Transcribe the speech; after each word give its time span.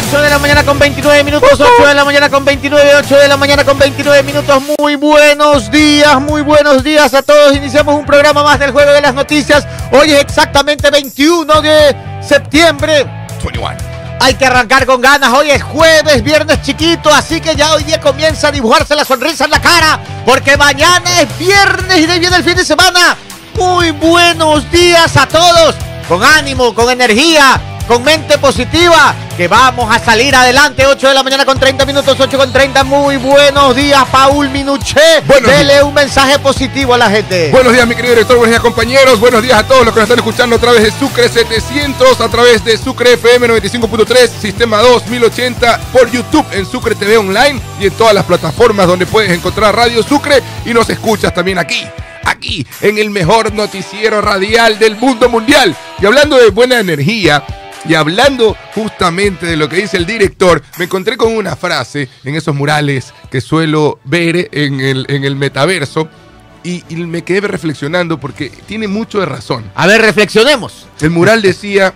8 0.00 0.22
de 0.22 0.30
la 0.30 0.38
mañana 0.38 0.64
con 0.64 0.78
29 0.78 1.24
minutos, 1.24 1.60
8 1.60 1.86
de 1.86 1.94
la 1.94 2.04
mañana 2.06 2.30
con 2.30 2.42
29, 2.42 2.92
8 3.00 3.16
de 3.16 3.28
la 3.28 3.36
mañana 3.36 3.64
con 3.64 3.78
29 3.78 4.22
minutos. 4.22 4.62
Muy 4.78 4.94
buenos 4.96 5.70
días, 5.70 6.18
muy 6.22 6.40
buenos 6.40 6.82
días 6.82 7.12
a 7.12 7.20
todos. 7.20 7.54
Iniciamos 7.54 7.94
un 7.96 8.06
programa 8.06 8.42
más 8.42 8.58
del 8.58 8.70
Juego 8.70 8.92
de 8.92 9.02
las 9.02 9.12
Noticias. 9.12 9.66
Hoy 9.92 10.12
es 10.12 10.20
exactamente 10.20 10.90
21 10.90 11.60
de 11.60 11.94
septiembre. 12.22 13.04
21. 13.42 13.76
Hay 14.20 14.34
que 14.34 14.46
arrancar 14.46 14.86
con 14.86 15.02
ganas. 15.02 15.34
Hoy 15.34 15.50
es 15.50 15.62
jueves, 15.62 16.22
viernes 16.22 16.62
chiquito, 16.62 17.12
así 17.12 17.42
que 17.42 17.54
ya 17.54 17.74
hoy 17.74 17.84
día 17.84 18.00
comienza 18.00 18.48
a 18.48 18.52
dibujarse 18.52 18.96
la 18.96 19.04
sonrisa 19.04 19.44
en 19.44 19.50
la 19.50 19.60
cara, 19.60 20.00
porque 20.24 20.56
mañana 20.56 21.20
es 21.20 21.38
viernes 21.38 21.98
y 21.98 22.06
de 22.06 22.18
viene 22.18 22.36
el 22.36 22.44
fin 22.44 22.56
de 22.56 22.64
semana. 22.64 23.18
Muy 23.54 23.90
buenos 23.90 24.70
días 24.70 25.14
a 25.18 25.26
todos. 25.26 25.76
Con 26.08 26.24
ánimo, 26.24 26.74
con 26.74 26.90
energía, 26.90 27.60
con 27.90 28.04
mente 28.04 28.38
positiva, 28.38 29.16
que 29.36 29.48
vamos 29.48 29.92
a 29.92 29.98
salir 29.98 30.32
adelante. 30.32 30.86
8 30.86 31.08
de 31.08 31.12
la 31.12 31.24
mañana 31.24 31.44
con 31.44 31.58
30 31.58 31.84
minutos, 31.84 32.16
8 32.20 32.38
con 32.38 32.52
30. 32.52 32.84
Muy 32.84 33.16
buenos 33.16 33.74
días, 33.74 34.04
Paul 34.12 34.48
Minuché. 34.48 35.20
Dele 35.44 35.82
un 35.82 35.92
mensaje 35.92 36.38
positivo 36.38 36.94
a 36.94 36.98
la 36.98 37.10
gente. 37.10 37.50
Buenos 37.50 37.72
días, 37.72 37.88
mi 37.88 37.96
querido 37.96 38.14
director. 38.14 38.36
Buenos 38.36 38.52
días, 38.52 38.62
compañeros. 38.62 39.18
Buenos 39.18 39.42
días 39.42 39.58
a 39.58 39.66
todos 39.66 39.84
los 39.84 39.92
que 39.92 39.98
nos 39.98 40.08
están 40.08 40.20
escuchando 40.20 40.54
a 40.54 40.60
través 40.60 40.84
de 40.84 40.92
Sucre 40.92 41.28
700, 41.28 42.20
a 42.20 42.28
través 42.28 42.64
de 42.64 42.78
Sucre 42.78 43.14
FM 43.14 43.48
95.3, 43.48 44.28
Sistema 44.40 44.78
2080, 44.82 45.80
por 45.92 46.08
YouTube 46.12 46.46
en 46.52 46.66
Sucre 46.66 46.94
TV 46.94 47.16
Online 47.16 47.60
y 47.80 47.86
en 47.86 47.92
todas 47.94 48.14
las 48.14 48.24
plataformas 48.24 48.86
donde 48.86 49.04
puedes 49.04 49.32
encontrar 49.32 49.74
Radio 49.74 50.04
Sucre 50.04 50.40
y 50.64 50.72
nos 50.72 50.88
escuchas 50.90 51.34
también 51.34 51.58
aquí. 51.58 51.84
Aquí, 52.22 52.64
en 52.82 52.98
el 52.98 53.10
mejor 53.10 53.52
noticiero 53.52 54.20
radial 54.20 54.78
del 54.78 54.94
mundo 54.94 55.28
mundial. 55.28 55.74
Y 56.00 56.06
hablando 56.06 56.36
de 56.36 56.50
buena 56.50 56.78
energía, 56.78 57.42
y 57.84 57.94
hablando 57.94 58.56
justamente 58.74 59.46
de 59.46 59.56
lo 59.56 59.68
que 59.68 59.76
dice 59.76 59.96
el 59.96 60.06
director, 60.06 60.62
me 60.78 60.84
encontré 60.84 61.16
con 61.16 61.34
una 61.34 61.56
frase 61.56 62.08
en 62.24 62.34
esos 62.34 62.54
murales 62.54 63.12
que 63.30 63.40
suelo 63.40 63.98
ver 64.04 64.48
en 64.52 64.80
el, 64.80 65.06
en 65.08 65.24
el 65.24 65.36
metaverso 65.36 66.08
y, 66.62 66.84
y 66.90 66.96
me 66.96 67.22
quedé 67.22 67.40
reflexionando 67.48 68.20
porque 68.20 68.50
tiene 68.66 68.86
mucho 68.86 69.20
de 69.20 69.26
razón. 69.26 69.64
A 69.74 69.86
ver, 69.86 70.02
reflexionemos. 70.02 70.86
El 71.00 71.10
mural 71.10 71.40
decía, 71.40 71.94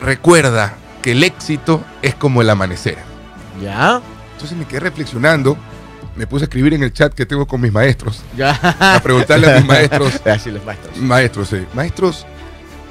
recuerda 0.00 0.74
que 1.02 1.12
el 1.12 1.24
éxito 1.24 1.82
es 2.02 2.14
como 2.14 2.42
el 2.42 2.50
amanecer. 2.50 2.98
Ya, 3.62 4.00
Entonces 4.32 4.56
me 4.56 4.66
quedé 4.66 4.80
reflexionando, 4.80 5.56
me 6.16 6.26
puse 6.26 6.44
a 6.44 6.46
escribir 6.46 6.74
en 6.74 6.82
el 6.82 6.92
chat 6.92 7.12
que 7.14 7.24
tengo 7.26 7.46
con 7.46 7.60
mis 7.60 7.72
maestros, 7.72 8.22
ya. 8.36 8.50
a 8.78 9.00
preguntarle 9.02 9.50
a 9.50 9.56
mis 9.56 9.64
maestros, 9.66 10.20
Así 10.26 10.50
los 10.50 10.64
maestros. 10.64 10.96
maestros, 10.98 11.48
sí, 11.48 11.64
maestros, 11.74 12.26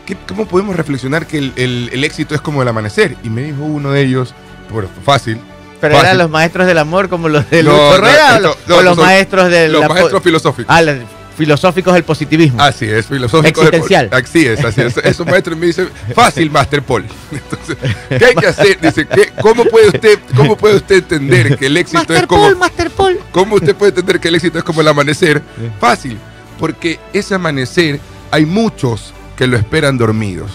¿qué- 0.09 0.17
¿cómo 0.27 0.45
podemos 0.47 0.75
reflexionar 0.75 1.25
que 1.25 1.37
el, 1.37 1.53
el- 1.55 1.89
el 1.93 2.03
éxito 2.03 2.35
es 2.35 2.41
como 2.41 2.61
el 2.61 2.67
amanecer? 2.67 3.15
Y 3.23 3.29
me 3.29 3.43
dijo 3.43 3.63
uno 3.63 3.91
de 3.91 4.01
ellos, 4.01 4.33
por 4.69 4.87
fácil, 5.05 5.39
Pero 5.79 5.93
Fácil. 5.95 6.07
eran 6.07 6.17
los 6.17 6.29
maestros 6.29 6.67
del 6.67 6.77
amor 6.77 7.07
como 7.07 7.29
los 7.29 7.49
de 7.49 7.63
No, 7.63 7.73
o 7.73 7.93
esto- 7.95 8.39
los- 8.41 8.57
no, 8.67 8.75
o 8.75 8.81
los 8.81 8.95
son 8.97 9.05
maestros 9.05 9.49
del 9.49 9.71
los 9.71 9.87
maestros 9.87 10.21
filosóficos. 10.21 10.65
Ah, 10.75 10.81
los 10.81 10.97
filosóficos 11.37 11.93
del 11.93 12.03
positivismo. 12.03 12.61
Así 12.61 12.83
es, 12.83 13.05
filosófico. 13.05 13.61
Existencial. 13.61 14.09
Así 14.11 14.45
es, 14.45 14.59
así 14.65 14.81
es. 14.81 14.97
Esos 14.97 15.25
maestros 15.25 15.57
me 15.57 15.67
dicen, 15.67 15.87
fácil, 16.13 16.51
Master 16.51 16.83
Paul. 16.83 17.05
Entonces, 17.31 17.77
¿qué 18.09 18.25
hay 18.25 18.35
que 18.35 18.47
hacer? 18.47 18.77
Dice, 18.81 19.07
¿qué- 19.07 19.31
¿cómo, 19.41 19.63
puede 19.63 19.87
usted, 19.87 20.19
¿cómo 20.35 20.57
puede 20.57 20.75
usted 20.75 20.97
entender 20.97 21.57
que 21.57 21.67
el 21.67 21.77
éxito 21.77 21.99
Master 21.99 22.17
es 22.17 22.27
como... 22.27 22.41
Paul, 22.43 22.57
Master 22.57 22.89
Paul. 22.91 23.19
¿Cómo 23.31 23.55
usted 23.55 23.73
puede 23.73 23.91
entender 23.91 24.19
que 24.19 24.27
el 24.27 24.35
éxito 24.35 24.57
es 24.57 24.65
como 24.65 24.81
el 24.81 24.87
amanecer? 24.89 25.41
Fácil, 25.79 26.17
porque 26.59 26.99
ese 27.13 27.35
amanecer 27.35 28.01
hay 28.31 28.45
muchos 28.45 29.13
que 29.39 29.47
lo 29.47 29.57
esperan 29.57 29.97
dormidos, 29.97 30.51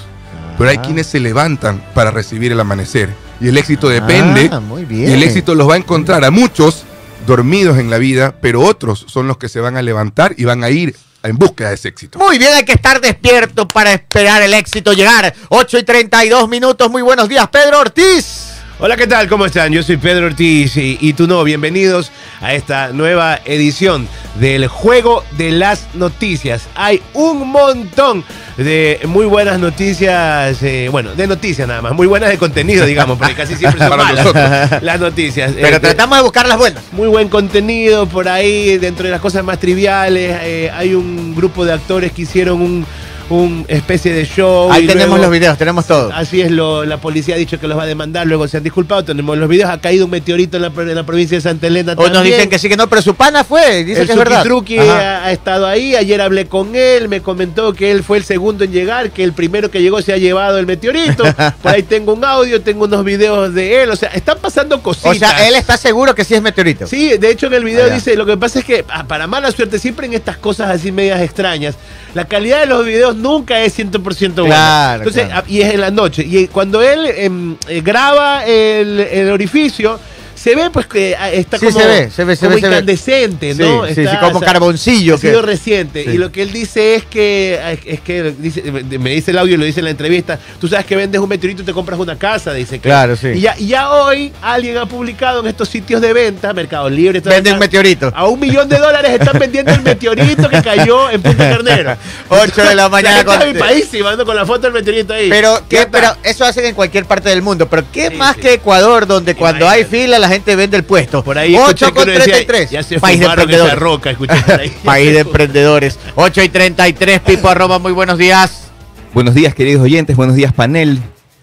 pero 0.59 0.69
hay 0.71 0.77
Ah. 0.77 0.83
quienes 0.83 1.07
se 1.09 1.19
levantan 1.19 1.83
para 1.95 2.11
recibir 2.13 2.53
el 2.53 2.61
amanecer. 2.61 3.09
Y 3.41 3.49
el 3.49 3.57
éxito 3.57 3.89
depende, 3.89 4.49
Ah, 4.53 4.61
muy 4.61 4.85
bien. 4.85 5.11
y 5.11 5.15
el 5.15 5.23
éxito 5.25 5.55
los 5.57 5.69
va 5.69 5.75
a 5.75 5.79
encontrar 5.79 6.23
a 6.25 6.31
muchos 6.31 6.85
dormidos 7.27 7.79
en 7.79 7.89
la 7.89 7.97
vida, 7.99 8.35
pero 8.43 8.61
otros 8.61 9.07
son 9.09 9.27
los 9.27 9.39
que 9.39 9.49
se 9.49 9.59
van 9.59 9.79
a 9.79 9.83
levantar 9.83 10.35
y 10.37 10.45
van 10.45 10.63
a 10.63 10.69
ir 10.71 10.95
en 11.23 11.37
búsqueda 11.39 11.71
de 11.71 11.77
ese 11.77 11.89
éxito. 11.89 12.19
Muy 12.19 12.39
bien, 12.39 12.53
hay 12.53 12.65
que 12.65 12.73
estar 12.73 13.01
despierto 13.01 13.67
para 13.67 13.95
esperar 13.95 14.43
el 14.43 14.53
éxito 14.53 14.93
llegar. 14.93 15.35
8 15.49 15.79
y 15.79 15.83
32 15.83 16.47
minutos. 16.51 16.91
Muy 16.91 17.01
buenos 17.01 17.27
días, 17.29 17.49
Pedro 17.49 17.81
Ortiz. 17.81 18.49
Hola, 18.87 18.99
¿qué 18.99 19.07
tal? 19.07 19.29
¿Cómo 19.31 19.47
están? 19.47 19.73
Yo 19.73 19.83
soy 19.83 19.97
Pedro 19.97 20.27
Ortiz 20.27 20.77
y, 20.77 20.99
y 21.01 21.15
tú 21.15 21.27
no. 21.27 21.43
Bienvenidos 21.43 22.13
a 22.43 22.53
esta 22.53 22.89
nueva 22.89 23.41
edición 23.47 24.07
del 24.35 24.67
Juego 24.67 25.25
de 25.39 25.53
las 25.53 25.87
Noticias. 25.95 26.69
Hay 26.75 27.01
un 27.15 27.49
montón 27.49 28.23
de 28.59 29.01
muy 29.07 29.25
buenas 29.25 29.59
noticias, 29.59 30.63
eh, 30.63 30.89
bueno, 30.91 31.15
de 31.15 31.27
noticias 31.27 31.67
nada 31.67 31.81
más, 31.81 31.95
muy 31.95 32.07
buenas 32.07 32.29
de 32.29 32.37
contenido, 32.37 32.85
digamos, 32.85 33.17
porque 33.17 33.35
casi 33.35 33.55
siempre 33.57 33.81
son 33.81 33.89
Para 33.97 34.05
malas 34.05 34.27
nosotros. 34.27 34.83
las 34.83 35.01
noticias. 35.01 35.53
Pero 35.55 35.67
Este, 35.69 35.81
tratamos 35.81 36.19
de 36.19 36.23
buscar 36.23 36.47
las 36.47 36.59
buenas. 36.59 36.85
muy 36.93 37.09
buen 37.09 37.31
contenido 37.31 38.07
por 38.07 38.29
ahí, 38.29 38.77
dentro 38.77 39.07
de 39.07 39.13
las 39.13 39.21
cosas 39.23 39.43
más 39.45 39.59
triviales. 39.59 40.37
eh, 40.43 40.71
hay 40.75 40.95
un 40.95 41.35
grupo 41.35 41.65
de 41.65 41.73
actores 41.73 42.13
que 42.13 42.21
hicieron 42.23 42.61
un, 42.61 42.87
un 43.31 43.65
especie 43.69 44.13
de 44.13 44.25
show. 44.27 44.71
Ahí 44.71 44.85
y 44.85 44.87
tenemos 44.87 45.11
luego- 45.19 45.23
los 45.25 45.31
videos, 45.31 45.57
tenemos 45.59 45.87
todo. 45.87 46.11
Así 46.13 46.41
es, 46.43 46.51
lo, 46.51 46.85
la 46.85 46.99
policía 46.99 47.35
ha 47.35 47.39
dicho 47.39 47.59
que 47.59 47.67
los 47.67 47.77
va 47.79 47.85
a 47.85 47.87
demandar, 47.87 48.27
luego 48.27 48.47
se 48.49 48.59
han 48.59 48.63
disculpado, 48.63 49.05
tenemos 49.05 49.37
los 49.39 49.49
videos, 49.49 49.71
ha 49.71 49.81
caído 49.81 50.05
un 50.05 50.11
meteorito 50.11 50.57
en 50.59 50.63
la, 50.63 50.69
en 50.77 50.95
la 50.95 51.05
provincia 51.05 51.37
de 51.39 51.41
Santa 51.41 51.67
Elena 51.67 51.93
Hoy 51.97 52.05
nos 52.07 52.13
también. 52.15 52.35
dicen 52.37 52.51
que 52.51 52.59
sí, 52.59 52.69
que 52.69 52.77
no, 52.77 52.89
pero 52.89 53.03
su 53.03 53.15
pana 53.15 53.45
fue. 53.45 53.85
Dice 53.85 54.03
el 54.03 54.07
que 54.07 54.13
es 54.13 54.19
verdad. 54.19 54.43
Truqui 54.43 54.79
ha, 54.79 55.25
ha 55.25 55.33
estado 55.33 55.67
ahí, 55.67 55.97
ayer 55.97 56.21
hablé 56.21 56.47
con 56.47 56.75
él, 56.77 57.09
me 57.09 57.21
comentó 57.23 57.73
que 57.73 57.91
él 57.91 58.03
fue 58.05 58.19
el 58.19 58.25
segundo 58.25 58.65
en 58.65 58.73
llegar, 58.73 59.11
que 59.11 59.25
el 59.25 59.33
primero 59.33 59.71
que 59.71 59.81
llegó 59.81 60.03
se 60.03 60.13
ha 60.13 60.17
llevado 60.19 60.59
el 60.59 60.67
meteorito, 60.67 61.25
por 61.63 61.73
ahí 61.73 61.83
tengo 61.83 62.13
un 62.15 62.25
audio, 62.25 62.61
tengo 62.61 62.85
unos 62.85 63.05
videos 63.05 63.55
de 63.55 63.83
él, 63.83 63.91
o 63.91 63.97
sea, 63.97 64.11
están 64.11 64.39
pasando 64.41 64.83
cositas. 64.83 65.11
O 65.13 65.15
sea, 65.15 65.49
él 65.49 65.55
está 65.55 65.77
seguro 65.77 66.15
que 66.15 66.25
sí 66.25 66.35
es 66.35 66.43
meteorito. 66.43 66.87
Sí, 66.87 67.17
de 67.17 67.31
hecho 67.31 67.47
en 67.47 67.55
el 67.55 67.65
video 67.65 67.87
Ah, 67.87 67.95
dice, 67.95 68.17
lo 68.17 68.25
que 68.27 68.37
pasa 68.37 68.59
es 68.61 68.65
que 68.65 68.85
ah, 68.89 69.05
para 69.07 69.27
mala 69.27 69.51
suerte, 69.51 69.79
siempre 69.79 70.07
en 70.07 70.15
estas 70.15 70.37
cosas 70.37 70.71
así 70.71 70.91
medias 70.93 71.21
extrañas, 71.21 71.75
la 72.15 72.25
calidad 72.27 72.61
de 72.61 72.67
los 72.67 72.85
videos 72.85 73.14
nunca 73.15 73.61
es 73.61 73.79
100% 73.79 74.35
buena. 74.35 74.47
Claro, 74.47 74.99
Entonces, 75.03 75.27
claro. 75.27 75.47
y 75.49 75.61
es 75.61 75.75
en 75.75 75.81
la 75.81 75.91
noche. 75.91 76.25
Y 76.27 76.49
cuando 76.49 76.83
él 76.83 77.07
em, 77.17 77.57
eh, 77.69 77.81
graba 77.81 78.45
el, 78.45 79.01
el 79.01 79.31
orificio, 79.31 79.99
se 80.45 80.55
ve 80.55 80.69
pues 80.71 80.87
que 80.87 81.17
ah, 81.19 81.31
está 81.31 81.59
Sí, 81.59 81.65
como, 81.67 81.81
se 81.81 81.87
ve, 81.87 82.11
se 82.11 82.25
ve, 82.25 82.37
se 82.37 82.45
como 82.45 82.55
ve, 82.57 82.61
se 82.61 82.69
ve. 82.69 82.75
incandescente, 82.75 83.55
Sí, 83.55 83.63
¿no? 83.63 83.87
sí, 83.87 83.95
sí, 83.95 84.01
Está, 84.03 84.21
como 84.21 84.37
o 84.37 84.41
sea, 84.41 84.53
carboncillo 84.53 85.15
Ha 85.15 85.19
sido 85.19 85.41
que- 85.41 85.47
reciente. 85.47 86.05
Sí. 86.05 86.11
Y 86.11 86.19
lo 86.19 86.31
que 86.31 86.43
él 86.43 86.53
dice 86.53 86.97
es 86.97 87.05
que, 87.07 87.79
es 87.87 88.01
que 88.01 88.35
dice, 88.39 88.61
me 88.63 89.09
dice 89.11 89.31
el 89.31 89.39
audio, 89.39 89.57
lo 89.57 89.65
dice 89.65 89.81
en 89.81 89.85
la 89.85 89.91
entrevista, 89.93 90.39
tú 90.61 90.69
sabes 90.69 90.85
que 90.85 90.97
vendes 90.97 91.19
un 91.19 91.31
meteorito 91.31 91.63
y 91.63 91.65
te 91.65 91.73
compras 91.73 91.99
una 91.99 92.19
casa, 92.19 92.53
dice 92.53 92.75
que. 92.79 92.83
Claro, 92.91 93.17
sí. 93.17 93.29
Y 93.29 93.41
ya, 93.41 93.55
y 93.59 93.69
ya 93.69 93.91
hoy 93.91 94.33
alguien 94.43 94.77
ha 94.77 94.85
publicado 94.87 95.41
en 95.41 95.47
estos 95.47 95.67
sitios 95.71 96.03
de 96.03 96.13
venta, 96.13 96.53
Mercado 96.53 96.91
Libre, 96.91 97.21
Venden 97.21 97.47
esas- 97.47 97.61
meteorito. 97.61 98.13
a 98.15 98.27
un 98.29 98.39
millón 98.39 98.69
de 98.69 98.77
dólares 98.77 99.13
están 99.19 99.39
vendiendo 99.39 99.73
el 99.73 99.81
meteorito 99.81 100.51
que 100.51 100.61
cayó 100.61 101.09
en 101.11 101.23
Punta 101.23 101.49
Carnero. 101.57 101.97
8 102.29 102.65
de 102.69 102.75
la 102.75 102.91
mañana 102.91 103.17
La 103.19 103.25
con- 103.25 103.39
de 103.39 103.53
mi 103.55 103.59
país 103.59 103.89
y 103.95 104.03
mando 104.03 104.27
con 104.27 104.37
la 104.37 104.45
foto 104.45 104.61
del 104.61 104.73
meteorito 104.75 105.15
ahí. 105.15 105.31
Pero, 105.31 105.63
¿Qué 105.71 105.87
pero 105.91 106.15
eso 106.23 106.45
hacen 106.45 106.67
en 106.67 106.75
cualquier 106.75 107.07
parte 107.07 107.31
del 107.31 107.41
mundo. 107.41 107.67
Pero 107.69 107.85
¿qué 107.91 108.09
Sí, 108.11 108.17
más 108.17 108.35
sí. 108.37 108.43
que 108.43 108.53
Ecuador, 108.55 109.07
donde 109.07 109.35
cuando 109.35 109.67
hay 109.67 109.85
fila 109.85 110.19
la 110.19 110.29
gente 110.29 110.34
vende 110.57 110.77
el 110.77 110.85
puesto? 110.85 111.23
Por 111.23 111.39
ahí 111.39 111.55
8 111.57 111.65
escuché 111.69 111.87
que 111.87 111.93
con 111.93 112.03
uno 112.05 112.13
decía, 112.19 112.35
33. 112.47 112.71
Ya 112.71 112.83
se 112.83 112.99
País 113.01 113.21
de 113.21 113.27
emprendedores. 113.27 113.79
roca, 113.79 114.11
escuché 114.11 114.35
por 114.47 114.61
ahí. 114.61 114.73
País 114.85 115.13
de 115.13 115.19
emprendedores. 115.21 115.99
8 116.15 116.43
y 116.43 116.49
33, 116.49 117.21
Pipo 117.21 117.49
arroba, 117.49 117.79
muy 117.79 117.93
buenos 117.93 118.19
días. 118.19 118.69
Buenos 119.13 119.35
días, 119.35 119.55
queridos 119.55 119.83
oyentes, 119.83 120.17
buenos 120.17 120.35
días, 120.37 120.53
panel. 120.53 120.99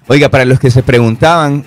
Oiga, 0.07 0.29
para 0.29 0.45
los 0.45 0.59
que 0.59 0.69
se 0.71 0.83
preguntaban, 0.83 1.63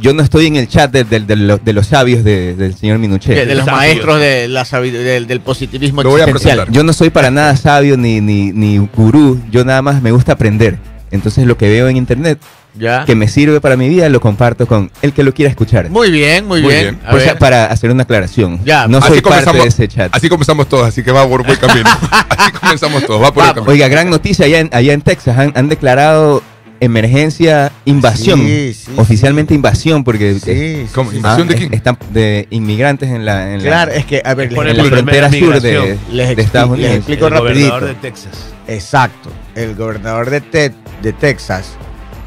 yo 0.00 0.12
no 0.12 0.22
estoy 0.22 0.46
en 0.46 0.56
el 0.56 0.66
chat 0.68 0.90
de, 0.90 1.04
de- 1.04 1.20
de 1.20 1.36
lo- 1.36 1.58
de 1.58 1.72
los 1.72 1.86
sabios 1.86 2.24
de- 2.24 2.54
del 2.56 2.74
señor 2.74 2.98
Minuché. 2.98 3.34
De, 3.34 3.46
de 3.46 3.54
los 3.54 3.64
Sabio. 3.64 3.78
maestros 3.78 4.18
de 4.20 4.48
la 4.48 4.64
del, 4.64 5.26
del 5.28 5.40
positivismo 5.40 6.02
Lo 6.02 6.10
voy 6.10 6.20
a 6.20 6.24
existencial. 6.24 6.56
presentar. 6.58 6.74
Yo 6.74 6.82
no 6.82 6.92
soy 6.92 7.10
para 7.10 7.30
nada 7.30 7.56
sabio 7.56 7.96
ni, 7.96 8.20
ni, 8.20 8.50
ni 8.50 8.78
gurú, 8.78 9.40
yo 9.52 9.64
nada 9.64 9.82
más 9.82 10.02
me 10.02 10.10
gusta 10.10 10.32
aprender. 10.32 10.78
Entonces 11.12 11.46
lo 11.46 11.56
que 11.56 11.68
veo 11.68 11.86
en 11.88 11.96
internet 11.96 12.40
Ya. 12.76 13.04
que 13.04 13.14
me 13.14 13.28
sirve 13.28 13.60
para 13.60 13.76
mi 13.76 13.88
vida 13.88 14.08
lo 14.08 14.20
comparto 14.20 14.66
con 14.66 14.90
el 15.02 15.12
que 15.12 15.22
lo 15.22 15.32
quiera 15.32 15.48
escuchar. 15.50 15.90
Muy 15.90 16.10
bien, 16.10 16.46
muy, 16.46 16.60
Muy 16.60 16.72
bien. 16.72 16.82
bien. 16.96 17.00
A 17.06 17.10
Por 17.10 17.20
ver. 17.20 17.28
eso, 17.28 17.38
para 17.38 17.66
hacer 17.66 17.90
una 17.90 18.02
aclaración. 18.02 18.60
Ya, 18.64 18.88
no 18.88 18.98
Así 18.98 19.08
soy 19.08 19.20
parte 19.20 19.52
de 19.52 19.64
ese 19.66 19.86
chat. 19.88 20.14
Así 20.14 20.28
comenzamos 20.28 20.68
todos, 20.68 20.86
así 20.88 21.02
que 21.02 21.12
va 21.12 21.26
por 21.28 21.44
buen 21.46 21.58
camino. 21.58 21.88
Así 22.36 22.52
comenzamos 22.52 23.04
todos, 23.06 23.22
va 23.22 23.32
por 23.32 23.44
el 23.44 23.54
camino. 23.54 23.70
Oiga, 23.72 23.88
gran 23.88 24.10
noticia, 24.10 24.46
allá 24.46 24.58
en, 24.60 24.70
allá 24.72 24.92
en 24.92 25.02
Texas 25.02 25.38
han, 25.38 25.52
han 25.54 25.68
declarado 25.68 26.42
emergencia 26.80 27.72
invasión. 27.84 28.40
Sí, 28.40 28.74
sí, 28.74 28.92
oficialmente 28.96 29.54
invasión, 29.54 30.04
porque 30.04 30.34
Sí, 30.34 30.40
sí, 30.40 30.86
¿Cómo? 30.94 31.10
sí. 31.10 31.16
¿Invasión 31.16 31.48
de 31.48 31.54
ah, 31.54 31.58
quién? 31.58 31.74
están 31.74 31.98
de 32.10 32.46
inmigrantes 32.50 33.08
en 33.10 33.24
la, 33.24 33.52
en 33.54 33.58
la- 33.62 33.64
Claro, 33.68 33.92
es 33.92 34.04
que, 34.04 34.20
a 34.24 34.34
ver, 34.34 34.54
Por 34.54 34.64
les, 34.66 34.72
en 34.72 34.78
la 34.78 34.84
frontera 34.90 35.28
sur 35.30 35.60
de, 35.60 35.70
migración. 35.72 35.98
Les 36.12 36.36
de 36.36 36.42
Estados 36.42 36.70
expli- 36.70 36.76
les 36.76 36.80
Unidos. 36.86 36.96
explico 36.96 37.26
el 37.26 37.32
rapidito. 37.32 37.68
gobernador 37.70 37.88
de 37.88 37.94
Texas. 37.94 38.32
Exacto. 38.68 39.30
El 39.54 39.74
gobernador 39.74 40.30
de, 40.30 40.40
Te- 40.40 40.74
de 41.02 41.12
Texas, 41.12 41.72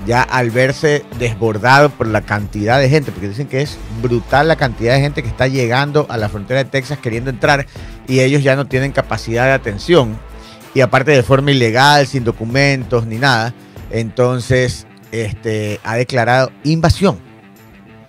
ya 0.08 0.22
al 0.22 0.50
verse 0.52 1.04
desbordado 1.20 1.90
por 1.90 2.08
la 2.08 2.22
cantidad 2.22 2.80
de 2.80 2.90
gente, 2.90 3.12
porque 3.12 3.28
dicen 3.28 3.48
que 3.48 3.62
es 3.62 3.78
brutal 4.02 4.48
la 4.48 4.56
cantidad 4.56 4.96
de 4.96 5.02
gente 5.02 5.22
que 5.22 5.28
está 5.28 5.48
llegando 5.48 6.08
a 6.10 6.16
la 6.18 6.30
frontera 6.30 6.64
de 6.64 6.70
Texas 6.70 6.98
queriendo 6.98 7.30
entrar 7.30 7.68
y 8.08 8.22
ellos 8.22 8.42
ya 8.42 8.56
no 8.56 8.66
tienen 8.66 8.94
capacidad 8.94 9.46
de 9.46 9.52
atención. 9.52 10.18
Y 10.74 10.80
aparte 10.80 11.12
de 11.12 11.24
forma 11.24 11.52
ilegal, 11.52 12.08
sin 12.08 12.24
documentos 12.24 13.06
ni 13.06 13.18
nada, 13.18 13.54
entonces 13.92 14.88
este, 15.12 15.82
ha 15.84 15.96
declarado 15.96 16.52
invasión. 16.64 17.20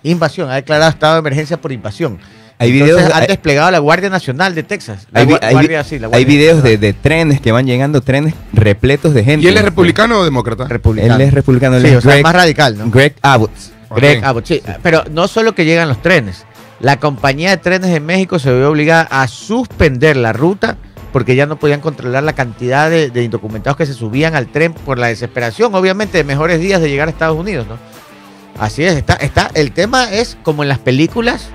Invasión, 0.01 0.49
ha 0.49 0.55
declarado 0.55 0.89
estado 0.89 1.15
de 1.15 1.19
emergencia 1.19 1.59
por 1.59 1.73
invasión. 1.73 2.17
Hay 2.61 2.71
Entonces, 2.71 2.97
videos, 2.97 3.13
han 3.13 3.21
hay- 3.21 3.27
desplegado 3.27 3.71
la 3.71 3.79
Guardia 3.79 4.09
Nacional 4.09 4.53
de 4.53 4.63
Texas. 4.63 5.07
La 5.11 5.21
hay, 5.21 5.27
hay 5.41 5.53
guardia, 5.53 5.83
sí, 5.85 5.97
la 5.97 6.09
hay 6.11 6.25
videos 6.25 6.61
de, 6.61 6.77
de 6.77 6.91
trenes 6.93 7.39
que 7.39 7.51
van 7.53 7.65
llegando, 7.65 8.01
trenes 8.01 8.33
repletos 8.53 9.13
de 9.13 9.23
gente. 9.23 9.45
¿Y 9.45 9.49
él 9.49 9.57
es 9.57 9.63
republicano 9.63 10.19
o 10.19 10.23
demócrata? 10.25 10.65
republicano. 10.67 11.15
Él 11.15 11.21
es 11.21 11.33
republicano, 11.33 11.77
él 11.77 11.83
Sí, 11.83 11.87
es 11.89 11.95
o 11.97 12.01
sea, 12.01 12.15
Greg- 12.15 12.23
más 12.23 12.35
radical, 12.35 12.77
¿no? 12.77 12.89
Greg 12.91 13.15
Abbott. 13.21 13.51
Greg. 13.95 14.23
Abbott, 14.23 14.45
sí. 14.45 14.61
Pero 14.83 15.03
no 15.11 15.27
solo 15.27 15.55
que 15.55 15.65
llegan 15.65 15.87
los 15.87 16.01
trenes. 16.01 16.45
La 16.81 16.97
compañía 16.99 17.49
de 17.49 17.57
trenes 17.57 17.89
en 17.95 18.05
México 18.05 18.39
se 18.39 18.53
vio 18.53 18.69
obligada 18.69 19.07
a 19.09 19.27
suspender 19.27 20.15
la 20.17 20.31
ruta 20.33 20.77
porque 21.11 21.35
ya 21.35 21.45
no 21.45 21.57
podían 21.57 21.79
controlar 21.81 22.23
la 22.23 22.33
cantidad 22.33 22.89
de, 22.89 23.09
de 23.09 23.23
indocumentados 23.23 23.77
que 23.77 23.85
se 23.85 23.93
subían 23.93 24.35
al 24.35 24.47
tren 24.47 24.73
por 24.73 24.99
la 24.99 25.07
desesperación, 25.07 25.73
obviamente, 25.73 26.17
de 26.19 26.23
mejores 26.23 26.59
días 26.59 26.81
de 26.81 26.89
llegar 26.89 27.07
a 27.07 27.11
Estados 27.11 27.37
Unidos, 27.39 27.65
¿no? 27.67 27.77
Así 28.63 28.83
es, 28.83 28.93
está, 28.95 29.13
está, 29.15 29.49
el 29.55 29.71
tema 29.71 30.11
es 30.13 30.37
como 30.43 30.61
en 30.63 30.69
las 30.69 30.77
películas, 30.79 31.47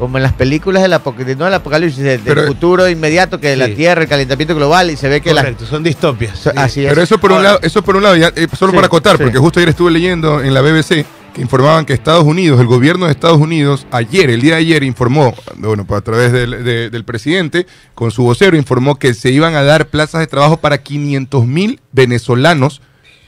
como 0.00 0.16
en 0.16 0.22
las 0.24 0.32
películas 0.32 0.82
del, 0.82 0.94
apoc- 0.94 1.14
de- 1.24 1.36
no 1.36 1.44
del 1.44 1.54
apocalipsis, 1.54 2.02
del, 2.02 2.20
futuro 2.46 2.88
inmediato, 2.88 3.38
que 3.38 3.54
la 3.54 3.66
Sí. 3.66 3.74
Tierra, 3.74 4.02
el 4.02 4.08
calentamiento 4.08 4.56
global, 4.56 4.90
y 4.90 4.96
se 4.96 5.08
ve 5.08 5.20
que 5.20 5.32
las... 5.34 5.44
Correcto, 5.44 5.66
son 5.66 5.82
distopias. 5.84 6.38
so- 6.38 6.50
sí. 6.50 6.56
Así 6.58 6.80
es. 6.84 6.88
Pero 6.88 7.02
eso 7.02 7.18
por 7.18 7.30
un 7.32 7.42
lado, 7.42 7.60
eso 7.62 7.82
por 7.82 7.94
un 7.96 8.02
lado, 8.02 8.16
ya, 8.16 8.32
eh, 8.34 8.48
solo 8.58 8.72
Sí, 8.72 8.76
para 8.76 8.86
acotar, 8.88 9.18
porque 9.18 9.38
justo 9.38 9.60
ayer 9.60 9.68
estuve 9.68 9.90
leyendo 9.92 10.42
en 10.42 10.54
la 10.54 10.62
BBC 10.62 11.04
que 11.34 11.42
informaban 11.42 11.84
que 11.84 11.92
Estados 11.92 12.24
Unidos, 12.24 12.58
el 12.60 12.66
gobierno 12.66 13.04
de 13.06 13.12
Estados 13.12 13.38
Unidos, 13.38 13.86
ayer, 13.92 14.30
el 14.30 14.40
día 14.40 14.54
de 14.54 14.60
ayer, 14.62 14.82
informó, 14.82 15.32
bueno, 15.58 15.86
a 15.90 16.00
través 16.00 16.32
del, 16.32 16.64
de- 16.64 16.88
del 16.90 17.04
presidente, 17.04 17.66
con 17.94 18.10
su 18.10 18.22
vocero, 18.24 18.56
informó 18.56 18.98
que 18.98 19.12
se 19.14 19.30
iban 19.30 19.54
a 19.54 19.62
dar 19.62 19.86
plazas 19.86 20.20
de 20.22 20.26
trabajo 20.26 20.56
para 20.56 20.78
500 20.78 21.46
mil 21.46 21.78
venezolanos 21.92 22.80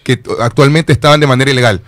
que 0.05 0.21
actualmente 0.41 0.93
estaban 0.93 1.21
de 1.21 1.27
manera 1.27 1.51
ilegal. 1.51 1.83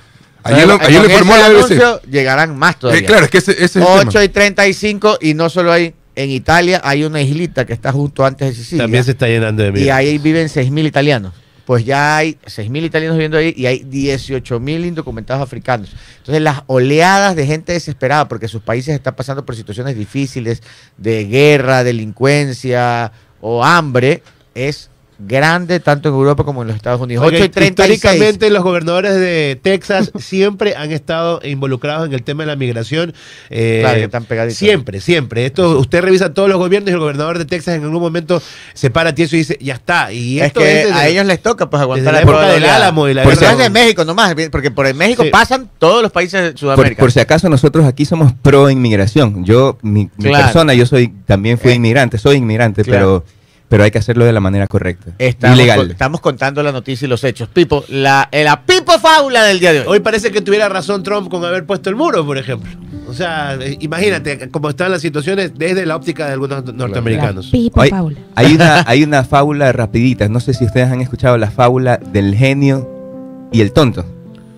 Ayer 0.44 0.66
lo, 0.68 0.74
ayer 0.80 1.02
ese 1.02 1.12
informó 1.12 1.36
la 1.36 1.48
BBC. 1.48 1.56
anuncio 1.56 2.02
llegarán 2.02 2.56
más 2.56 2.78
todavía. 2.78 3.02
Eh, 3.02 3.04
claro, 3.06 3.24
es 3.24 3.30
que 3.30 3.38
ese, 3.38 3.52
ese 3.52 3.64
es 3.64 3.76
el 3.76 3.82
8 3.82 4.08
tema. 4.10 4.24
y 4.24 4.28
35 4.28 5.18
y 5.22 5.34
no 5.34 5.48
solo 5.48 5.72
ahí, 5.72 5.94
en 6.16 6.30
Italia 6.30 6.80
hay 6.84 7.04
una 7.04 7.20
islita 7.20 7.64
que 7.64 7.72
está 7.72 7.90
justo 7.90 8.24
antes 8.24 8.48
de 8.48 8.54
Sicilia 8.54 8.84
También 8.84 9.02
se 9.04 9.12
está 9.12 9.26
llenando 9.26 9.62
de 9.62 9.70
y 9.70 9.72
miedo. 9.72 9.94
ahí 9.94 10.18
viven 10.18 10.46
6.000 10.48 10.86
italianos. 10.86 11.32
Pues 11.64 11.84
ya 11.86 12.18
hay 12.18 12.36
6.000 12.44 12.84
italianos 12.84 13.16
viviendo 13.16 13.38
ahí 13.38 13.54
y 13.56 13.64
hay 13.66 13.80
18.000 13.80 14.86
indocumentados 14.86 15.42
africanos. 15.42 15.90
Entonces 16.18 16.42
las 16.42 16.60
oleadas 16.66 17.34
de 17.36 17.46
gente 17.46 17.72
desesperada 17.72 18.28
porque 18.28 18.48
sus 18.48 18.60
países 18.62 18.94
están 18.94 19.16
pasando 19.16 19.46
por 19.46 19.56
situaciones 19.56 19.96
difíciles 19.96 20.62
de 20.98 21.24
guerra, 21.24 21.82
delincuencia 21.82 23.12
o 23.40 23.64
hambre 23.64 24.22
es 24.54 24.90
grande 25.18 25.80
tanto 25.80 26.08
en 26.08 26.14
Europa 26.14 26.44
como 26.44 26.62
en 26.62 26.68
los 26.68 26.76
Estados 26.76 27.00
Unidos. 27.00 27.24
Oiga, 27.24 27.36
8 27.38 27.44
y 27.44 27.48
36. 27.48 27.94
históricamente 27.96 28.50
los 28.50 28.62
gobernadores 28.62 29.14
de 29.14 29.58
Texas 29.62 30.10
siempre 30.18 30.74
han 30.76 30.90
estado 30.92 31.40
involucrados 31.44 32.06
en 32.06 32.12
el 32.14 32.22
tema 32.22 32.42
de 32.42 32.48
la 32.48 32.56
migración. 32.56 33.14
eh, 33.50 33.78
Claro, 33.82 33.98
que 33.98 34.04
están 34.04 34.24
pegaditos. 34.24 34.58
Siempre, 34.58 35.00
siempre. 35.00 35.46
Esto, 35.46 35.78
usted 35.78 36.00
revisa 36.02 36.34
todos 36.34 36.48
los 36.48 36.58
gobiernos 36.58 36.90
y 36.90 36.92
el 36.94 36.98
gobernador 36.98 37.38
de 37.38 37.44
Texas 37.44 37.76
en 37.76 37.84
algún 37.84 38.00
momento 38.00 38.42
se 38.74 38.90
para 38.90 39.14
tieso 39.14 39.36
y 39.36 39.40
dice, 39.40 39.56
ya 39.60 39.74
está. 39.74 40.12
Y 40.12 40.40
es 40.40 40.46
esto 40.48 40.60
que 40.60 40.66
desde- 40.66 40.92
a 40.92 41.06
ellos 41.08 41.26
les 41.26 41.40
toca 41.40 41.70
pues 41.70 41.80
aguantar 41.80 42.12
la 42.14 42.22
época 42.22 42.46
de 42.48 42.54
del. 42.54 42.64
Álamo 42.64 43.08
y 43.08 43.14
la 43.14 43.22
Por 43.22 43.32
es 43.34 43.58
de 43.58 43.70
México 43.70 44.04
nomás, 44.04 44.34
porque 44.50 44.70
por 44.70 44.86
el 44.86 44.94
México 44.94 45.22
Sí. 45.22 45.30
pasan 45.30 45.70
todos 45.78 46.02
los 46.02 46.10
países 46.12 46.42
de 46.42 46.50
Por, 46.50 46.58
Sudamérica. 46.58 47.00
por 47.00 47.12
si 47.12 47.20
acaso 47.20 47.48
nosotros 47.48 47.84
aquí 47.86 48.04
somos 48.04 48.32
pro 48.42 48.68
inmigración. 48.70 49.44
Yo, 49.44 49.78
mi, 49.82 50.10
mi 50.16 50.28
Claro. 50.30 50.44
persona, 50.46 50.74
yo 50.74 50.86
soy 50.86 51.12
también 51.26 51.58
fui 51.58 51.72
Eh, 51.72 51.74
inmigrante, 51.74 52.18
soy 52.18 52.36
inmigrante, 52.36 52.82
claro. 52.82 53.24
pero, 53.24 53.43
pero 53.74 53.82
hay 53.84 53.90
que 53.90 53.98
hacerlo 53.98 54.24
de 54.24 54.32
la 54.32 54.38
manera 54.38 54.68
correcta. 54.68 55.10
Estamos, 55.18 55.58
Ilegal. 55.58 55.78
con- 55.80 55.90
estamos 55.90 56.20
contando 56.20 56.62
la 56.62 56.70
noticia 56.70 57.06
y 57.06 57.08
los 57.08 57.24
hechos. 57.24 57.48
Pipo, 57.48 57.84
la, 57.88 58.28
la 58.32 58.62
Pipo 58.64 58.92
Fábula 59.00 59.42
del 59.42 59.58
día 59.58 59.72
de 59.72 59.80
hoy. 59.80 59.86
Hoy 59.88 60.00
parece 60.00 60.30
que 60.30 60.40
tuviera 60.42 60.68
razón 60.68 61.02
Trump 61.02 61.28
con 61.28 61.44
haber 61.44 61.66
puesto 61.66 61.90
el 61.90 61.96
muro, 61.96 62.24
por 62.24 62.38
ejemplo. 62.38 62.70
O 63.08 63.12
sea, 63.12 63.54
eh, 63.60 63.76
imagínate 63.80 64.48
cómo 64.50 64.70
están 64.70 64.92
las 64.92 65.00
situaciones 65.02 65.52
desde 65.58 65.84
la 65.86 65.96
óptica 65.96 66.26
de 66.26 66.34
algunos 66.34 66.64
norteamericanos. 66.72 67.48
Pipo 67.48 67.80
Hay, 67.80 67.90
Paula. 67.90 68.18
hay 68.36 68.54
una, 68.54 68.84
hay 68.86 69.02
una 69.02 69.24
fábula 69.24 69.72
rapidita, 69.72 70.28
no 70.28 70.38
sé 70.38 70.54
si 70.54 70.64
ustedes 70.64 70.88
han 70.92 71.00
escuchado 71.00 71.36
la 71.36 71.50
fábula 71.50 71.96
del 71.98 72.36
genio 72.36 73.48
y 73.52 73.60
el 73.60 73.72
tonto. 73.72 74.06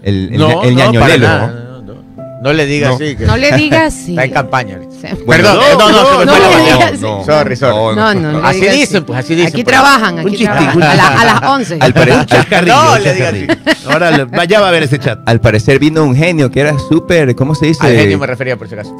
El, 0.02 0.28
el, 0.32 0.38
no, 0.38 0.62
el 0.62 0.74
no, 0.74 0.80
para 0.82 0.92
ñañolelo. 0.92 1.26
nada, 1.26 1.46
no, 1.48 1.82
no. 1.82 1.96
No 2.42 2.52
le 2.52 2.66
digas 2.66 2.90
No. 2.90 2.96
así. 2.96 3.16
que- 3.16 3.24
No 3.26 3.36
le 3.36 3.50
digas 3.56 3.94
sí. 4.04 4.10
Está 4.12 4.24
en 4.26 4.30
campaña. 4.30 4.78
Perdón, 5.26 5.58
no, 5.78 5.90
no, 5.90 6.10
se 6.10 6.18
me 6.18 6.24
no 6.26 7.18
no, 7.18 7.24
Sorry, 7.24 7.56
sorry. 7.56 7.96
No, 7.96 8.14
no, 8.14 8.32
no. 8.32 8.46
Así 8.46 8.60
dicen, 8.66 9.04
pues, 9.04 9.18
así 9.18 9.34
dicen, 9.34 9.48
Aquí 9.52 9.62
pues. 9.64 9.74
trabajan, 9.74 10.14
Un 10.18 10.28
aquí 10.28 10.44
trabajan. 10.44 10.82
A, 10.82 10.94
la- 10.94 11.02
chistín. 11.02 11.18
a 11.18 11.24
las 11.24 11.42
11. 11.50 11.78
Al 11.80 11.92
pare- 11.94 12.12
al- 12.12 12.26
Chascarrillo, 12.26 12.74
No, 12.76 12.98
le 12.98 13.04
chascarrillo. 13.04 13.54
Ahora 13.90 14.10
le- 14.10 14.24
va- 14.24 14.66
a 14.68 14.70
ver 14.70 14.82
ese 14.84 14.98
chat. 14.98 15.18
al 15.26 15.40
parecer 15.40 15.78
vino 15.78 16.02
un 16.04 16.16
genio 16.16 16.50
que 16.50 16.60
era 16.60 16.76
súper, 16.78 17.34
¿cómo 17.36 17.54
se 17.54 17.66
dice? 17.66 17.86
Al 17.86 17.94
genio 17.94 18.18
me 18.18 18.26
refería, 18.26 18.56
por 18.56 18.68
si 18.68 18.74
acaso. 18.74 18.90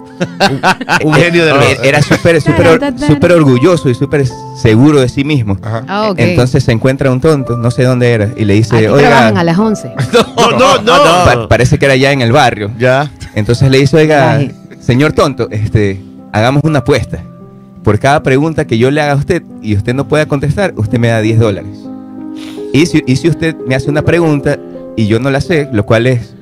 Un 1.04 1.14
genio 1.14 1.44
de 1.46 1.52
los... 1.52 1.64
Era 1.82 2.02
súper 2.02 2.40
súper 2.40 2.66
or- 2.69 2.94
súper 3.06 3.32
orgulloso 3.32 3.88
y 3.88 3.94
súper 3.94 4.25
seguro 4.60 5.00
de 5.00 5.08
sí 5.08 5.25
mismo. 5.25 5.58
Ajá. 5.62 5.84
Ah. 5.88 6.12
Entonces 6.16 6.62
se 6.64 6.72
encuentra 6.72 7.10
un 7.10 7.20
tonto, 7.20 7.56
no 7.56 7.70
sé 7.70 7.84
dónde 7.84 8.12
era, 8.12 8.28
y 8.37 8.44
le 8.44 8.54
dice, 8.54 8.76
Aquí 8.76 8.87
oiga, 8.87 9.08
trabajan 9.08 9.38
a 9.38 9.44
las 9.44 9.58
11. 9.58 9.92
No, 10.37 10.78
no, 10.78 10.82
no. 10.82 11.25
pa- 11.25 11.49
parece 11.49 11.78
que 11.78 11.87
era 11.87 11.96
ya 11.96 12.12
en 12.12 12.20
el 12.20 12.32
barrio. 12.32 12.70
Ya. 12.78 13.10
Entonces 13.34 13.70
le 13.70 13.78
dice, 13.78 13.96
oiga, 13.96 14.32
Ay. 14.32 14.54
Señor 14.87 15.12
tonto, 15.12 15.49
este, 15.50 16.00
hagamos 16.33 16.62
una 16.65 16.79
apuesta. 16.81 17.23
Por 17.83 17.99
cada 17.99 18.23
pregunta 18.23 18.67
que 18.67 18.79
yo 18.79 18.91
le 18.91 19.00
haga 19.00 19.12
a 19.12 19.17
usted 19.17 19.43
y 19.62 19.77
usted 19.77 19.94
no 19.94 20.09
pueda 20.09 20.27
contestar, 20.27 20.75
usted 20.77 20.99
me 20.99 21.09
da 21.09 21.21
10 21.21 21.38
dólares. 21.38 21.71
Y 22.73 22.87
si, 22.87 23.03
y 23.06 23.17
si 23.17 23.29
usted 23.29 23.56
me 23.67 23.75
hace 23.75 23.91
una 23.91 24.03
pregunta 24.03 24.59
y 24.97 25.06
yo 25.06 25.19
no 25.21 25.31
la 25.31 25.41
sé, 25.41 25.69
lo 25.73 25.87
cual 25.87 26.06
es 26.06 26.35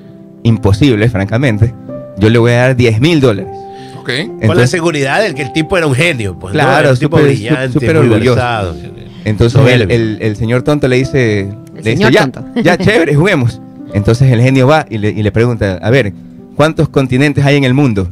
imposible, 0.42 1.08
francamente, 1.08 1.74
yo 2.18 2.28
le 2.30 2.38
voy 2.38 2.52
a 2.52 2.56
dar 2.56 2.76
10 2.76 3.00
mil 3.00 3.20
dólares. 3.20 3.52
Ok. 4.00 4.08
Con 4.08 4.38
la 4.38 4.44
Entonces, 4.46 4.70
seguridad 4.70 5.22
de 5.22 5.34
que 5.34 5.42
el 5.42 5.52
tipo 5.52 5.76
era 5.78 5.86
un 5.86 5.94
genio. 5.94 6.38
Pues, 6.38 6.54
¿no? 6.54 6.60
Claro, 6.60 6.94
tipo 6.96 7.16
súper- 7.18 7.30
brillante, 7.34 7.72
súper 7.72 7.96
muy 7.96 8.06
orgulloso. 8.08 8.34
versado. 8.36 8.76
entonces 9.24 9.60
el, 9.66 9.90
el- 9.90 10.18
el 10.20 10.36
señor 10.36 10.62
tonto 10.62 10.88
le 10.88 10.96
dice, 10.96 11.40
El 11.40 11.48
le 11.76 11.76
dice, 11.76 11.90
señor 11.96 12.12
ya, 12.12 12.20
tonto. 12.30 12.44
ya, 12.62 12.76
chévere, 12.78 13.14
juguemos. 13.14 13.60
Entonces 13.94 14.30
el 14.32 14.40
genio 14.42 14.66
va 14.66 14.86
y 14.90 14.98
le, 14.98 15.10
y 15.10 15.22
le 15.22 15.30
pregunta, 15.32 15.78
a 15.82 15.90
ver, 15.90 16.12
¿cuántos 16.56 16.88
continentes 16.88 17.44
hay 17.44 17.56
en 17.56 17.64
el 17.64 17.74
mundo? 17.74 18.08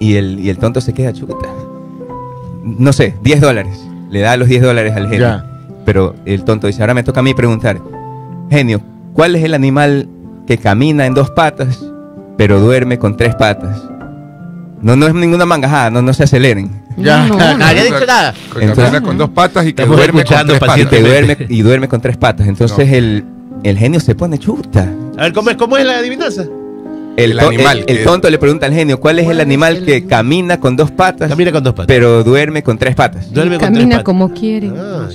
Y 0.00 0.14
el, 0.16 0.38
y 0.40 0.48
el 0.50 0.58
tonto 0.58 0.80
se 0.80 0.92
queda 0.94 1.12
chuta. 1.12 1.34
No 2.64 2.92
sé, 2.92 3.14
10 3.22 3.40
dólares. 3.40 3.78
Le 4.10 4.20
da 4.20 4.36
los 4.36 4.48
10 4.48 4.62
dólares 4.62 4.94
al 4.94 5.04
genio. 5.08 5.18
Ya. 5.20 5.44
Pero 5.84 6.14
el 6.26 6.44
tonto 6.44 6.66
dice, 6.66 6.82
ahora 6.82 6.94
me 6.94 7.02
toca 7.02 7.20
a 7.20 7.22
mí 7.22 7.34
preguntar, 7.34 7.80
genio, 8.50 8.80
¿cuál 9.14 9.34
es 9.36 9.42
el 9.44 9.54
animal 9.54 10.08
que 10.46 10.58
camina 10.58 11.06
en 11.06 11.14
dos 11.14 11.30
patas, 11.30 11.82
pero 12.36 12.60
duerme 12.60 12.98
con 12.98 13.16
tres 13.16 13.34
patas? 13.34 13.82
No, 14.82 14.94
no 14.96 15.06
es 15.08 15.14
ninguna 15.14 15.44
mangajada, 15.46 15.90
no, 15.90 16.02
no 16.02 16.12
se 16.14 16.24
aceleren. 16.24 16.70
Ya. 16.96 17.26
No, 17.26 17.36
no, 17.36 17.52
no. 17.52 17.58
Nadie 17.58 17.80
ha 17.80 17.84
dicho 17.84 18.06
nada. 18.06 18.32
Que 18.52 18.60
Entonces- 18.64 18.84
camina 18.84 19.00
con 19.02 19.18
dos 19.18 19.30
patas 19.30 19.66
y 19.66 19.72
que 19.72 19.84
duerme 19.86 20.24
con 20.24 20.24
tres 20.24 20.30
Y, 20.30 20.34
patas. 20.34 20.58
que 20.60 20.66
Pacientemente. 20.66 21.08
duerme, 21.08 21.46
y 21.48 21.62
duerme 21.62 21.88
con 21.88 22.00
tres 22.00 22.16
patas. 22.16 22.46
Entonces 22.46 22.92
el, 22.92 23.24
el 23.64 23.78
genio 23.78 23.98
se 24.00 24.14
pone 24.14 24.38
chuta. 24.38 24.88
A 25.16 25.22
ver, 25.22 25.32
¿cómo 25.32 25.50
es, 25.50 25.56
cómo 25.56 25.76
es 25.78 25.84
la 25.86 25.98
adivinanza? 25.98 26.44
El, 27.18 27.38
animal 27.40 27.84
el- 27.86 28.04
tonto 28.04 28.30
le 28.30 28.38
pregunta 28.38 28.66
al 28.66 28.72
genio, 28.72 29.00
¿cuál 29.00 29.18
es 29.18 29.28
el 29.28 29.40
animal 29.40 29.84
que 29.84 30.06
camina 30.06 30.60
con 30.60 30.76
dos 30.76 30.90
patas, 30.90 31.28
Camina 31.28 31.50
con 31.52 31.64
dos 31.64 31.74
patas. 31.74 31.86
pero 31.88 32.22
duerme 32.24 32.62
con 32.62 32.78
tres 32.78 32.94
patas? 32.94 33.32
Duerme 33.32 33.58
con 33.58 33.66
tres 33.68 33.78
Camina 33.78 33.96
patas. 33.96 34.04
como 34.04 34.32
quiere. 34.32 34.70
Ah. 34.76 35.08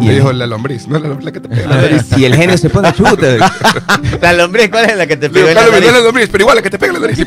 Y 0.00 0.08
dijo 0.08 0.32
la 0.32 0.46
lombriz, 0.46 0.88
no 0.88 0.98
la 0.98 1.08
lombriz 1.08 1.24
la 1.26 1.32
que 1.32 1.40
te 1.40 1.48
pega. 1.48 1.68
la 1.68 2.18
y 2.18 2.24
el 2.24 2.34
genio 2.34 2.56
se 2.58 2.70
pone 2.70 2.92
chuta. 2.92 3.52
La 4.20 4.32
lombriz, 4.32 4.68
¿cuál 4.70 4.84
es 4.90 4.96
la 4.96 5.06
que 5.06 5.16
te 5.16 5.28
la 5.28 5.52
claro, 5.52 5.72
nariz? 5.72 5.92
la 5.92 6.00
lombriz, 6.00 6.28
pero 6.30 6.42
igual 6.42 6.56
la 6.56 6.62
que 6.64 6.70
te 6.70 6.78
pega 6.78 6.92
la 6.94 6.98
nariz. 7.00 7.18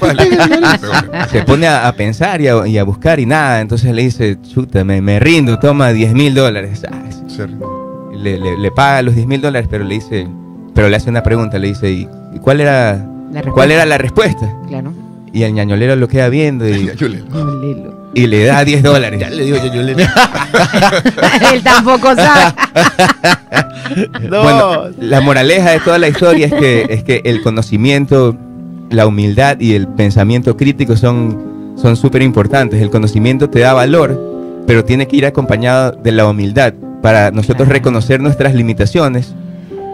se 1.31 1.43
pone 1.43 1.67
a, 1.67 1.87
a 1.87 1.93
pensar 1.93 2.41
y 2.41 2.47
a, 2.47 2.65
y 2.67 2.77
a 2.77 2.83
buscar 2.83 3.19
y 3.19 3.25
nada. 3.25 3.61
Entonces 3.61 3.93
le 3.93 4.01
dice, 4.03 4.37
chuta, 4.53 4.83
me, 4.83 5.01
me 5.01 5.19
rindo, 5.19 5.59
toma 5.59 5.91
10 5.93 6.13
mil 6.13 6.33
dólares. 6.33 6.81
Ah. 6.91 7.03
Le, 8.15 8.37
le- 8.39 8.57
le 8.57 8.71
paga 8.71 9.01
los 9.01 9.15
10 9.15 9.27
mil 9.27 9.41
dólares, 9.41 9.67
pero 9.69 9.83
le 9.83 9.95
dice, 9.95 10.27
pero 10.73 10.89
le 10.89 10.95
hace 10.95 11.09
una 11.09 11.23
pregunta, 11.23 11.57
le 11.59 11.67
dice, 11.69 11.89
¿y 11.91 12.07
cuál 12.41 12.61
era, 12.61 12.93
La. 12.93 13.12
Cuál 13.53 13.71
era 13.71 13.85
la 13.85 13.97
respuesta? 13.97 14.51
Claro. 14.67 14.93
Y 15.31 15.43
el 15.43 15.53
ñañolero 15.53 15.95
lo 15.95 16.07
queda 16.07 16.29
viendo 16.29 16.67
y, 16.69 16.91
y 18.13 18.27
le 18.27 18.45
da 18.45 18.63
10 18.63 18.83
dólares. 18.83 19.19
Ya 19.19 19.29
le 19.29 19.43
digo 19.45 19.57
le... 19.57 19.91
Él 21.53 21.63
tampoco 21.63 22.15
sabe. 22.15 22.53
No. 24.29 24.43
Bueno, 24.43 24.83
la 24.99 25.21
moraleja 25.21 25.71
de 25.71 25.79
toda 25.79 25.97
la 25.97 26.07
historia 26.07 26.47
es 26.47 26.53
que, 26.53 26.87
es 26.89 27.03
que 27.03 27.21
el 27.25 27.41
conocimiento, 27.41 28.35
la 28.89 29.05
humildad 29.05 29.59
y 29.59 29.73
el 29.73 29.87
pensamiento 29.87 30.55
crítico 30.55 30.95
son 30.95 31.53
son 31.75 31.95
súper 31.95 32.21
importantes. 32.21 32.81
El 32.81 32.89
conocimiento 32.89 33.49
te 33.49 33.59
da 33.59 33.73
valor, 33.73 34.63
pero 34.67 34.85
tiene 34.85 35.07
que 35.07 35.17
ir 35.17 35.25
acompañado 35.25 35.91
de 35.91 36.11
la 36.11 36.27
humildad 36.27 36.73
para 37.01 37.31
nosotros 37.31 37.67
Claro. 37.67 37.73
reconocer 37.73 38.21
nuestras 38.21 38.53
limitaciones 38.55 39.33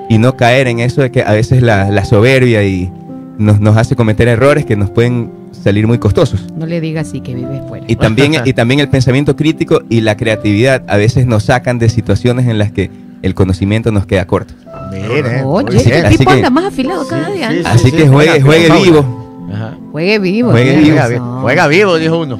y 0.10 0.18
no 0.18 0.36
caer 0.36 0.68
en 0.68 0.80
eso 0.80 1.02
de 1.02 1.12
que 1.12 1.24
a 1.24 1.32
veces 1.32 1.62
la, 1.62 1.90
la 1.90 2.06
soberbia 2.06 2.64
y 2.64 2.92
nos, 3.40 3.60
nos 3.60 3.76
hace 3.78 3.96
cometer 3.96 4.28
errores 4.28 4.66
que 4.66 4.76
nos 4.76 4.90
pueden 4.92 5.32
salir 5.52 5.88
muy 5.88 5.98
costosos. 5.98 6.46
No 6.56 6.66
le 6.68 6.80
digas 6.80 7.08
así 7.08 7.22
que 7.22 7.34
vives 7.34 7.62
fuera. 7.68 7.86
Y 7.88 7.96
también, 7.96 8.34
y 8.46 8.54
también 8.54 8.80
el 8.80 8.90
pensamiento 8.90 9.36
crítico 9.36 9.82
y 9.90 10.02
la 10.02 10.16
creatividad 10.16 10.84
a 10.88 10.98
veces 10.98 11.26
nos 11.26 11.44
sacan 11.46 11.80
de 11.80 11.90
situaciones 11.90 12.48
en 12.48 12.58
las 12.60 12.72
que 12.72 12.92
el 13.22 13.34
conocimiento 13.34 13.92
nos 13.92 14.06
queda 14.06 14.26
corto. 14.28 14.54
Mire, 14.92 15.44
muy 15.44 15.64
Oye, 15.66 16.00
el 16.00 16.06
Así 16.06 16.18
tipo 16.18 16.30
que- 16.32 16.38
anda 16.38 16.50
más 16.50 16.66
afilado 16.66 17.08
cada 17.08 17.30
día. 17.32 17.50
sí, 17.50 17.58
¿eh? 17.58 17.62
sí. 17.64 17.70
Así 17.70 17.92
que 17.92 18.08
juegue, 18.08 18.42
juegue 18.42 18.70
vivo. 18.84 19.50
Ajá. 19.54 19.78
Juegue 19.92 20.20
vivo. 20.20 20.52
Juegue 20.52 20.78
vivo. 20.78 21.40
Juega 21.42 21.68
vivo, 21.68 21.98
dijo 21.98 22.20
uno. 22.20 22.40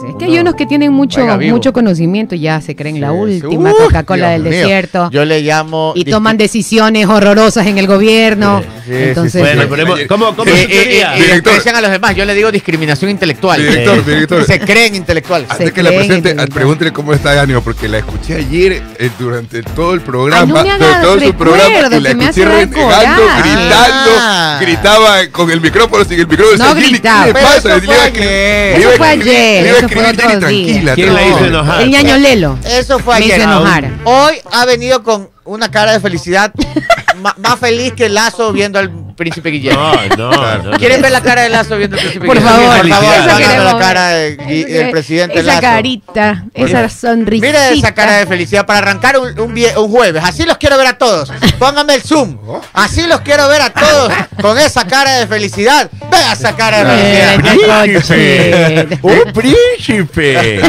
Sí. 0.00 0.06
Es 0.10 0.14
que 0.18 0.24
hay 0.26 0.38
unos 0.38 0.54
que 0.54 0.66
tienen 0.66 0.92
mucho, 0.92 1.20
mucho 1.40 1.72
conocimiento 1.72 2.34
y 2.34 2.40
ya 2.40 2.60
se 2.60 2.74
creen 2.76 3.00
la 3.00 3.12
última 3.12 3.72
Coca-Cola 3.72 4.30
del 4.30 4.42
mío. 4.42 4.50
desierto. 4.52 5.10
Yo 5.10 5.24
le 5.24 5.40
llamo. 5.42 5.92
y 5.94 6.04
toman 6.04 6.36
decisiones 6.36 7.06
horrorosas 7.06 7.66
en 7.66 7.78
el 7.78 7.86
gobierno. 7.86 8.62
Sí, 8.86 8.92
Entonces. 8.92 9.40
Bueno, 9.40 9.62
pero 9.68 9.82
hemos- 9.82 10.00
¿cómo, 10.08 10.34
cómo 10.36 10.44
Director. 10.50 11.16
desprecian 11.18 11.76
a 11.76 11.80
los 11.80 11.90
demás. 11.90 12.14
Yo 12.16 12.24
le 12.24 12.34
digo 12.34 12.50
discriminación 12.52 13.10
intelectual. 13.10 13.60
Director, 13.60 13.98
Eh, 13.98 14.02
director. 14.06 14.44
Se 14.44 14.60
creen 14.60 14.94
intelectuales. 14.94 15.50
Antes 15.50 15.72
que 15.72 15.82
la 15.82 15.90
presente, 15.90 16.34
pregúntele 16.52 16.92
cómo 16.92 17.12
está 17.12 17.32
de 17.32 17.40
ánimo, 17.40 17.60
porque 17.62 17.88
la 17.88 17.98
escuché 17.98 18.34
ayer 18.36 18.82
eh, 18.98 19.10
durante 19.18 19.62
todo 19.62 19.94
el 19.94 20.00
programa. 20.00 20.42
Ay, 20.42 20.48
no 20.48 20.54
me 20.54 20.62
durante 20.84 21.02
todo 21.02 21.20
su 21.20 21.34
programa, 21.34 21.68
y 21.96 22.00
la 22.00 22.10
escuché 22.10 22.44
renegando, 22.44 23.22
gritando, 23.38 24.10
Ah. 24.18 24.58
gritaba 24.60 25.26
con 25.32 25.50
el 25.50 25.60
micrófono, 25.60 26.04
sin 26.04 26.20
el 26.20 26.26
micrófono. 26.26 26.64
No 26.64 26.74
gritaba. 26.74 27.24
¿Qué 27.26 27.32
le 27.32 27.40
pasa? 27.40 27.76
eso 27.76 28.90
fue 28.96 29.08
ayer. 29.08 29.73
Iba 29.78 29.86
a 29.86 29.88
Eso 29.88 29.88
fue 29.88 30.02
escribir- 30.10 30.16
día. 30.16 30.38
tranquila. 30.40 30.94
¿Quién 30.94 31.14
la 31.14 31.22
hizo 31.26 31.44
enojar? 31.44 31.82
el 31.82 31.90
ñaño 31.90 32.16
Lelo. 32.18 32.58
Eso 32.64 32.98
fue 32.98 33.18
Me 33.18 33.24
ayer. 33.24 33.38
hizo 33.40 33.48
enojar. 33.50 33.90
Hoy 34.04 34.34
ha 34.52 34.64
venido 34.64 35.02
con 35.02 35.30
una 35.44 35.70
cara 35.70 35.92
de 35.92 36.00
felicidad 36.00 36.52
más 37.38 37.58
feliz 37.60 37.92
que 37.92 38.08
Lazo 38.08 38.52
viendo 38.52 38.78
al 38.78 38.90
príncipe 39.14 39.50
Guillermo. 39.50 39.92
No, 40.16 40.30
no, 40.30 40.30
no, 40.58 40.62
no. 40.72 40.78
¿Quieren 40.78 41.00
ver 41.02 41.12
la 41.12 41.20
cara 41.22 41.42
de 41.42 41.48
Lazo 41.50 41.76
viendo 41.76 41.96
al 41.96 42.02
príncipe 42.02 42.26
Por 42.26 42.36
Guillermo? 42.38 42.58
favor, 42.58 42.80
por 42.80 42.88
favor, 42.90 43.14
esa 43.14 43.22
pongan 43.24 43.38
queremos 43.38 43.72
la 43.72 43.78
cara 43.78 44.08
de- 44.10 44.36
del 44.36 44.90
presidente 44.90 45.34
Esa 45.40 45.46
Lazo. 45.46 45.60
carita, 45.60 46.44
esa 46.54 46.88
sonrisita. 46.88 47.46
Mire 47.46 47.72
esa 47.78 47.94
cara 47.94 48.12
de 48.18 48.26
felicidad 48.26 48.66
para 48.66 48.78
arrancar 48.80 49.18
un, 49.18 49.38
un 49.40 49.54
vie- 49.54 49.76
un 49.76 49.90
jueves. 49.90 50.22
Así 50.24 50.44
los 50.44 50.58
quiero 50.58 50.76
ver 50.78 50.86
a 50.88 50.98
todos. 50.98 51.32
Pónganme 51.58 51.94
el 51.94 52.02
zoom. 52.02 52.38
Así 52.72 53.06
los 53.06 53.20
quiero 53.20 53.48
ver 53.48 53.62
a 53.62 53.70
todos 53.70 54.12
con 54.40 54.58
esa 54.58 54.84
cara 54.86 55.12
de 55.18 55.26
felicidad. 55.26 55.90
Vea 56.10 56.32
esa 56.32 56.54
cara 56.56 56.84
de 56.84 57.42
felicidad. 57.42 57.84
¡Príncipe! 57.84 58.98
¡Un 59.02 59.32
príncipe! 59.32 60.60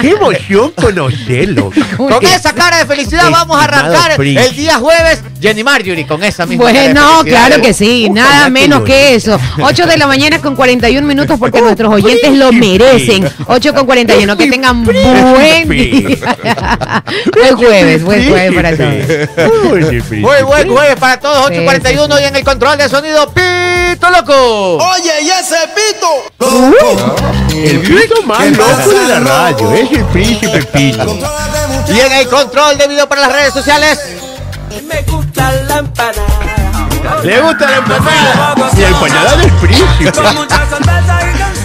¡Qué 0.00 0.10
emoción 0.10 0.70
conocerlo! 0.72 1.70
Con 1.96 2.24
esa 2.24 2.52
cara 2.52 2.78
de 2.78 2.86
felicidad 2.86 3.30
vamos 3.30 3.58
a 3.60 3.64
arrancar 3.64 4.16
príncipe. 4.16 4.46
el 4.48 4.56
día 4.56 4.74
jueves. 4.78 5.22
Jenny 5.40 5.62
Marjorie 5.62 6.06
con 6.06 6.22
esa 6.24 6.46
misma 6.46 6.66
cara 6.66 6.80
de 6.80 6.92
Bueno, 6.94 7.18
felicidad. 7.18 7.35
Claro 7.36 7.62
que 7.62 7.74
sí, 7.74 8.08
nada 8.10 8.48
menos 8.48 8.82
que 8.82 9.14
eso. 9.14 9.38
8 9.60 9.86
de 9.86 9.96
la 9.96 10.06
mañana 10.06 10.40
con 10.40 10.56
41 10.56 11.06
minutos 11.06 11.38
porque 11.38 11.60
nuestros 11.66 11.92
oyentes 11.92 12.32
lo 12.32 12.52
merecen. 12.52 13.28
8 13.46 13.74
con 13.74 13.86
41, 13.86 14.36
que 14.36 14.50
tengan 14.50 14.84
buen 14.84 15.68
día. 15.68 17.04
Buen 17.34 17.56
jueves, 17.56 18.04
buen 18.04 18.28
jueves 18.28 18.54
para 18.54 18.76
todos. 18.76 20.10
Muy 20.10 20.42
buen 20.42 20.68
jueves 20.68 20.96
para 20.96 21.20
todos. 21.20 21.48
Sí, 21.48 21.54
8.41 21.54 22.16
sí, 22.16 22.22
y 22.22 22.26
en 22.26 22.36
el 22.36 22.44
control 22.44 22.78
de 22.78 22.88
sonido 22.88 23.32
Pito 23.32 24.10
Loco. 24.10 24.78
Oye, 24.78 25.22
y 25.22 25.30
ese 25.30 25.56
pito. 25.74 26.08
El 27.54 27.80
pito 27.80 28.22
más 28.22 28.46
loco 28.56 28.90
de 28.90 29.08
la 29.08 29.20
radio 29.20 29.72
es 29.72 29.90
el 29.92 30.04
príncipe 30.06 30.62
Pito. 30.64 31.18
Y 31.88 32.00
en 32.00 32.12
el 32.12 32.28
control 32.28 32.78
de 32.78 32.88
video 32.88 33.08
para 33.08 33.22
las 33.22 33.32
redes 33.32 33.52
sociales. 33.52 33.98
Me 34.88 35.02
gusta 35.02 35.52
la 35.68 35.78
empanada. 35.78 36.65
Le 37.22 37.40
gusta 37.40 37.70
la 37.70 37.76
empanada 37.76 38.54
y 38.76 38.80
la 38.80 38.88
empanada 38.88 39.36
del 39.36 39.52
príncipe. 39.52 40.12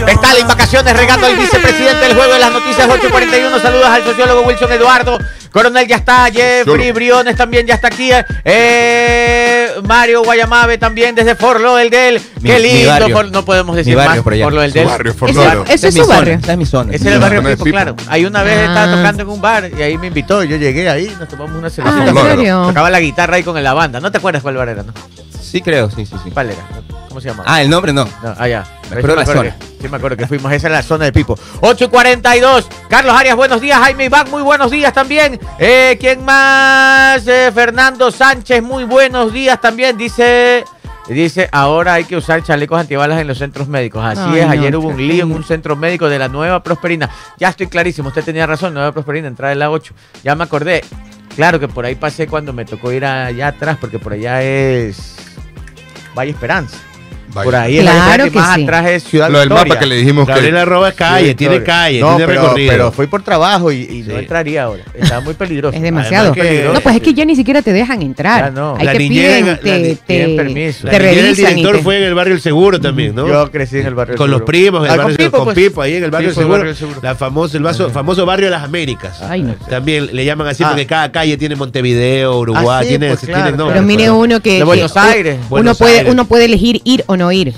Está 0.07 0.37
en 0.37 0.47
vacaciones 0.47 0.97
regando 0.97 1.27
el 1.27 1.37
vicepresidente 1.37 2.05
del 2.05 2.15
juego 2.15 2.33
de 2.33 2.39
las 2.39 2.51
noticias 2.51 2.87
841. 2.89 3.59
Saludos 3.59 3.85
al 3.87 4.03
sociólogo 4.03 4.41
Wilson 4.41 4.71
Eduardo. 4.71 5.17
Coronel 5.51 5.87
ya 5.87 5.97
está, 5.97 6.29
Jeffrey. 6.31 6.91
Briones 6.91 7.35
también 7.35 7.67
ya 7.67 7.75
está 7.75 7.87
aquí. 7.87 8.09
Eh, 8.45 9.50
Mario 9.87 10.23
Guayamabe 10.23 10.77
también 10.77 11.15
desde 11.15 11.35
Forlo 11.35 11.75
del 11.75 11.89
Del. 11.89 12.21
Mi- 12.41 12.49
Qué 12.49 12.59
lindo. 12.59 13.09
For- 13.09 13.31
no 13.31 13.43
podemos 13.45 13.75
decir 13.75 13.95
barrio 13.95 14.15
más. 14.15 14.23
por 14.23 14.33
allá. 14.33 14.43
Forlo 14.45 14.61
del 14.61 14.73
Del. 14.73 14.85
barrio, 14.85 15.11
Eso, 15.11 15.19
Forloro. 15.19 15.65
eso 15.67 15.87
es 15.87 15.93
mi 15.95 16.01
su 16.01 16.07
barrio. 16.07 16.33
Esa 16.35 16.51
es 16.53 16.57
mi 16.57 16.65
zona. 16.65 16.93
Ese 16.93 17.07
es 17.09 17.13
el 17.15 17.19
barrio 17.19 17.43
Pipo, 17.43 17.63
claro. 17.65 17.95
Ahí 18.07 18.25
una 18.25 18.43
vez 18.43 18.57
Ah. 18.59 18.65
estaba 18.65 18.95
tocando 18.97 19.23
en 19.23 19.29
un 19.29 19.41
bar 19.41 19.71
y 19.77 19.81
ahí 19.81 19.97
me 19.97 20.07
invitó. 20.07 20.43
Yo 20.43 20.57
llegué 20.57 20.89
ahí, 20.89 21.15
nos 21.19 21.27
tomamos 21.29 21.55
una 21.57 21.67
Ah, 21.67 21.71
cervecita. 21.71 22.07
¿en 22.07 22.13
Forloro. 22.15 22.35
serio? 22.35 22.63
Tocaba 22.67 22.89
la 22.89 22.99
guitarra 22.99 23.35
ahí 23.35 23.43
con 23.43 23.61
la 23.63 23.73
banda. 23.73 23.99
¿No 23.99 24.11
te 24.11 24.17
acuerdas 24.17 24.41
cuál 24.41 24.55
bar 24.57 24.69
era, 24.69 24.83
no? 24.83 24.93
Sí, 25.41 25.61
creo, 25.61 25.89
sí, 25.91 26.05
sí, 26.05 26.15
sí. 26.23 26.31
¿Cuál 26.31 26.51
era? 26.51 26.59
¿Cómo 27.11 27.19
se 27.19 27.27
llama? 27.27 27.43
Ah, 27.45 27.61
el 27.61 27.69
nombre 27.69 27.91
no. 27.91 28.05
No, 28.05 28.35
ah, 28.37 28.47
ya. 28.47 28.63
Me 28.89 28.95
acuerdo 28.99 29.17
la 29.17 29.25
zona. 29.25 29.41
que- 29.43 29.65
sí, 29.81 29.89
me 29.89 29.97
acuerdo 29.97 30.15
que 30.15 30.27
fuimos. 30.27 30.49
Esa 30.53 30.67
es 30.67 30.71
la 30.73 30.81
zona 30.81 31.03
de 31.03 31.11
Pipo. 31.11 31.37
8 31.59 31.83
y 31.83 31.87
42. 31.89 32.69
Carlos 32.89 33.13
Arias, 33.13 33.35
buenos 33.35 33.59
días. 33.59 33.77
Jaime 33.79 34.05
Iván, 34.05 34.31
muy 34.31 34.41
buenos 34.41 34.71
días 34.71 34.93
también. 34.93 35.37
Eh, 35.59 35.97
¿Quién 35.99 36.23
más? 36.23 37.27
Eh, 37.27 37.51
Fernando 37.53 38.11
Sánchez, 38.11 38.63
muy 38.63 38.85
buenos 38.85 39.33
días 39.33 39.59
también. 39.59 39.97
Dice. 39.97 40.63
Dice, 41.09 41.49
ahora 41.51 41.95
hay 41.95 42.05
que 42.05 42.15
usar 42.15 42.41
chalecos 42.43 42.79
antibalas 42.79 43.19
en 43.19 43.27
los 43.27 43.37
centros 43.39 43.67
médicos. 43.67 44.05
Así 44.05 44.21
Ay, 44.23 44.39
es, 44.39 44.45
no, 44.45 44.51
ayer 44.53 44.75
hubo 44.77 44.87
un 44.87 45.05
lío 45.05 45.25
en 45.25 45.33
un 45.33 45.43
centro 45.43 45.75
médico 45.75 46.07
de 46.07 46.17
la 46.17 46.29
Nueva 46.29 46.63
Prosperina. 46.63 47.09
Ya 47.37 47.49
estoy 47.49 47.67
clarísimo, 47.67 48.07
usted 48.07 48.23
tenía 48.23 48.47
razón, 48.47 48.73
Nueva 48.73 48.93
Prosperina, 48.93 49.27
entrada 49.27 49.49
de 49.49 49.57
la 49.57 49.69
8. 49.69 49.93
Ya 50.23 50.33
me 50.35 50.45
acordé. 50.45 50.81
Claro 51.35 51.59
que 51.59 51.67
por 51.67 51.83
ahí 51.83 51.95
pasé 51.95 52.27
cuando 52.27 52.53
me 52.53 52.63
tocó 52.63 52.89
ir 52.93 53.03
allá 53.03 53.47
atrás, 53.47 53.77
porque 53.81 53.99
por 53.99 54.13
allá 54.13 54.41
es 54.43 55.17
Valle 56.15 56.31
Esperanza. 56.31 56.77
Vaya. 57.33 57.43
Por 57.45 57.55
ahí 57.55 57.79
Claro 57.79 58.25
Esperanza 58.25 58.27
y 58.27 58.29
que 58.31 58.39
más 58.39 58.55
sí. 58.55 58.63
atrás 58.63 58.87
es 58.89 59.03
Ciudad 59.03 59.29
Lo 59.29 59.39
del 59.39 59.49
Victoria. 59.49 59.69
mapa 59.73 59.79
que 59.79 59.85
le 59.87 59.95
dijimos 59.95 60.25
que. 60.27 60.33
Gabriela 60.33 60.65
Roba 60.65 60.89
es 60.89 60.95
calle, 60.95 61.35
tiene 61.35 61.63
calle, 61.63 61.99
No, 62.01 62.15
tiene 62.15 62.25
pero, 62.27 62.41
recorrido. 62.43 62.71
pero 62.71 62.91
fui 62.91 63.07
por 63.07 63.21
trabajo 63.23 63.71
y, 63.71 63.81
y 63.83 63.99
no 64.07 64.13
Sí. 64.13 64.19
entraría 64.19 64.63
ahora. 64.63 64.83
Estaba 64.93 65.21
muy 65.21 65.33
peligroso. 65.33 65.75
Es 65.75 65.81
demasiado. 65.81 66.31
Además 66.31 66.47
que- 66.49 66.69
no, 66.73 66.79
pues 66.81 66.95
es 66.95 67.01
que 67.01 67.13
ya 67.13 67.25
ni 67.25 67.35
siquiera 67.35 67.61
te 67.61 67.71
dejan 67.73 68.01
entrar. 68.01 68.45
Ya 68.45 68.51
no. 68.51 68.75
Hay 68.77 68.85
La 68.85 68.91
que 68.93 68.99
niñera- 68.99 69.35
piden, 69.37 69.47
la 69.47 69.57
te, 69.57 69.97
piden 70.07 70.35
permiso. 70.35 70.85
La 70.87 70.91
te 70.91 70.99
revisan 70.99 71.29
y 71.29 71.35
director 71.55 71.75
te- 71.77 71.81
fue 71.83 71.97
en 71.97 72.03
el 72.03 72.13
barrio 72.13 72.33
El 72.35 72.41
Seguro 72.41 72.79
también, 72.79 73.15
¿no? 73.15 73.27
Yo 73.27 73.51
crecí 73.51 73.77
en 73.79 73.87
el 73.87 73.95
barrio 73.95 74.17
con 74.17 74.29
los 74.29 74.41
primos, 74.41 74.81
en 74.81 74.85
el 74.85 74.91
Ah, 74.91 74.97
barrio 74.97 75.03
con 75.03 75.11
El 75.11 75.17
Seguro, 75.17 75.31
Pipo, 75.31 75.37
con 75.45 75.53
pues. 75.53 75.67
Pipo, 75.69 75.81
ahí 75.81 75.95
en 75.95 76.03
el 76.03 76.11
barrio 76.11 76.29
El 76.29 76.35
fue 76.35 76.43
el 76.43 76.75
Seguro, 76.75 76.99
la 77.01 77.15
famoso, 77.15 77.57
el 77.57 77.63
vaso- 77.63 77.89
famoso 77.89 78.25
barrio 78.25 78.47
de 78.47 78.51
las 78.51 78.63
Américas. 78.63 79.21
Ay, 79.21 79.41
no. 79.43 79.53
También 79.69 80.09
le 80.13 80.25
llaman 80.25 80.47
así 80.47 80.63
Ah. 80.63 80.69
porque 80.69 80.85
cada 80.85 81.11
calle 81.11 81.37
tiene 81.37 81.55
Montevideo, 81.55 82.39
Uruguay, 82.39 82.65
Ah, 82.67 82.81
tiene, 82.87 83.07
pues. 83.09 83.21
Pero 83.25 83.81
mire 83.83 84.09
uno 84.11 84.39
que, 84.41 84.53
De 84.53 84.57
que 84.59 84.63
Buenos 84.63 84.95
u- 84.95 84.99
Aires. 84.99 85.37
uno 85.39 85.49
Buenos 85.49 85.77
puede 85.77 85.97
Aires. 85.99 86.11
uno 86.13 86.25
puede 86.25 86.45
elegir 86.45 86.81
ir 86.83 87.03
o 87.07 87.15
no 87.17 87.20
ir. 87.29 87.53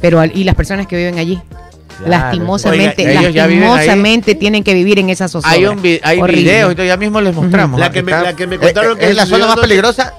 Pero 0.00 0.20
al- 0.20 0.30
y 0.36 0.44
las 0.44 0.54
personas 0.54 0.86
que 0.86 0.96
viven 0.96 1.18
allí 1.18 1.40
Claro. 1.98 2.10
lastimosamente 2.10 3.06
Oiga, 3.06 3.20
ellos 3.20 3.34
ya 3.34 3.46
viven 3.46 3.64
ahí. 3.64 3.68
lastimosamente 3.70 4.34
tienen 4.34 4.62
que 4.64 4.74
vivir 4.74 4.98
en 4.98 5.10
esa 5.10 5.28
zozobra. 5.28 5.50
Hay, 5.50 5.64
un 5.66 5.80
vi- 5.82 6.00
hay 6.02 6.20
videos 6.22 6.74
todo, 6.74 6.84
ya 6.86 6.96
mismo 6.96 7.20
les 7.20 7.34
mostramos. 7.34 7.78
La 7.80 7.90
que 7.90 8.02
me- 8.02 8.12
Está- 8.12 8.22
la 8.24 8.36
que 8.36 8.46
me 8.46 8.58
contaron 8.58 8.96
eh, 8.96 9.00
que 9.00 9.10
es 9.10 9.16
la 9.16 9.26
zona 9.26 9.46
más 9.46 9.56
peligrosa. 9.60 10.14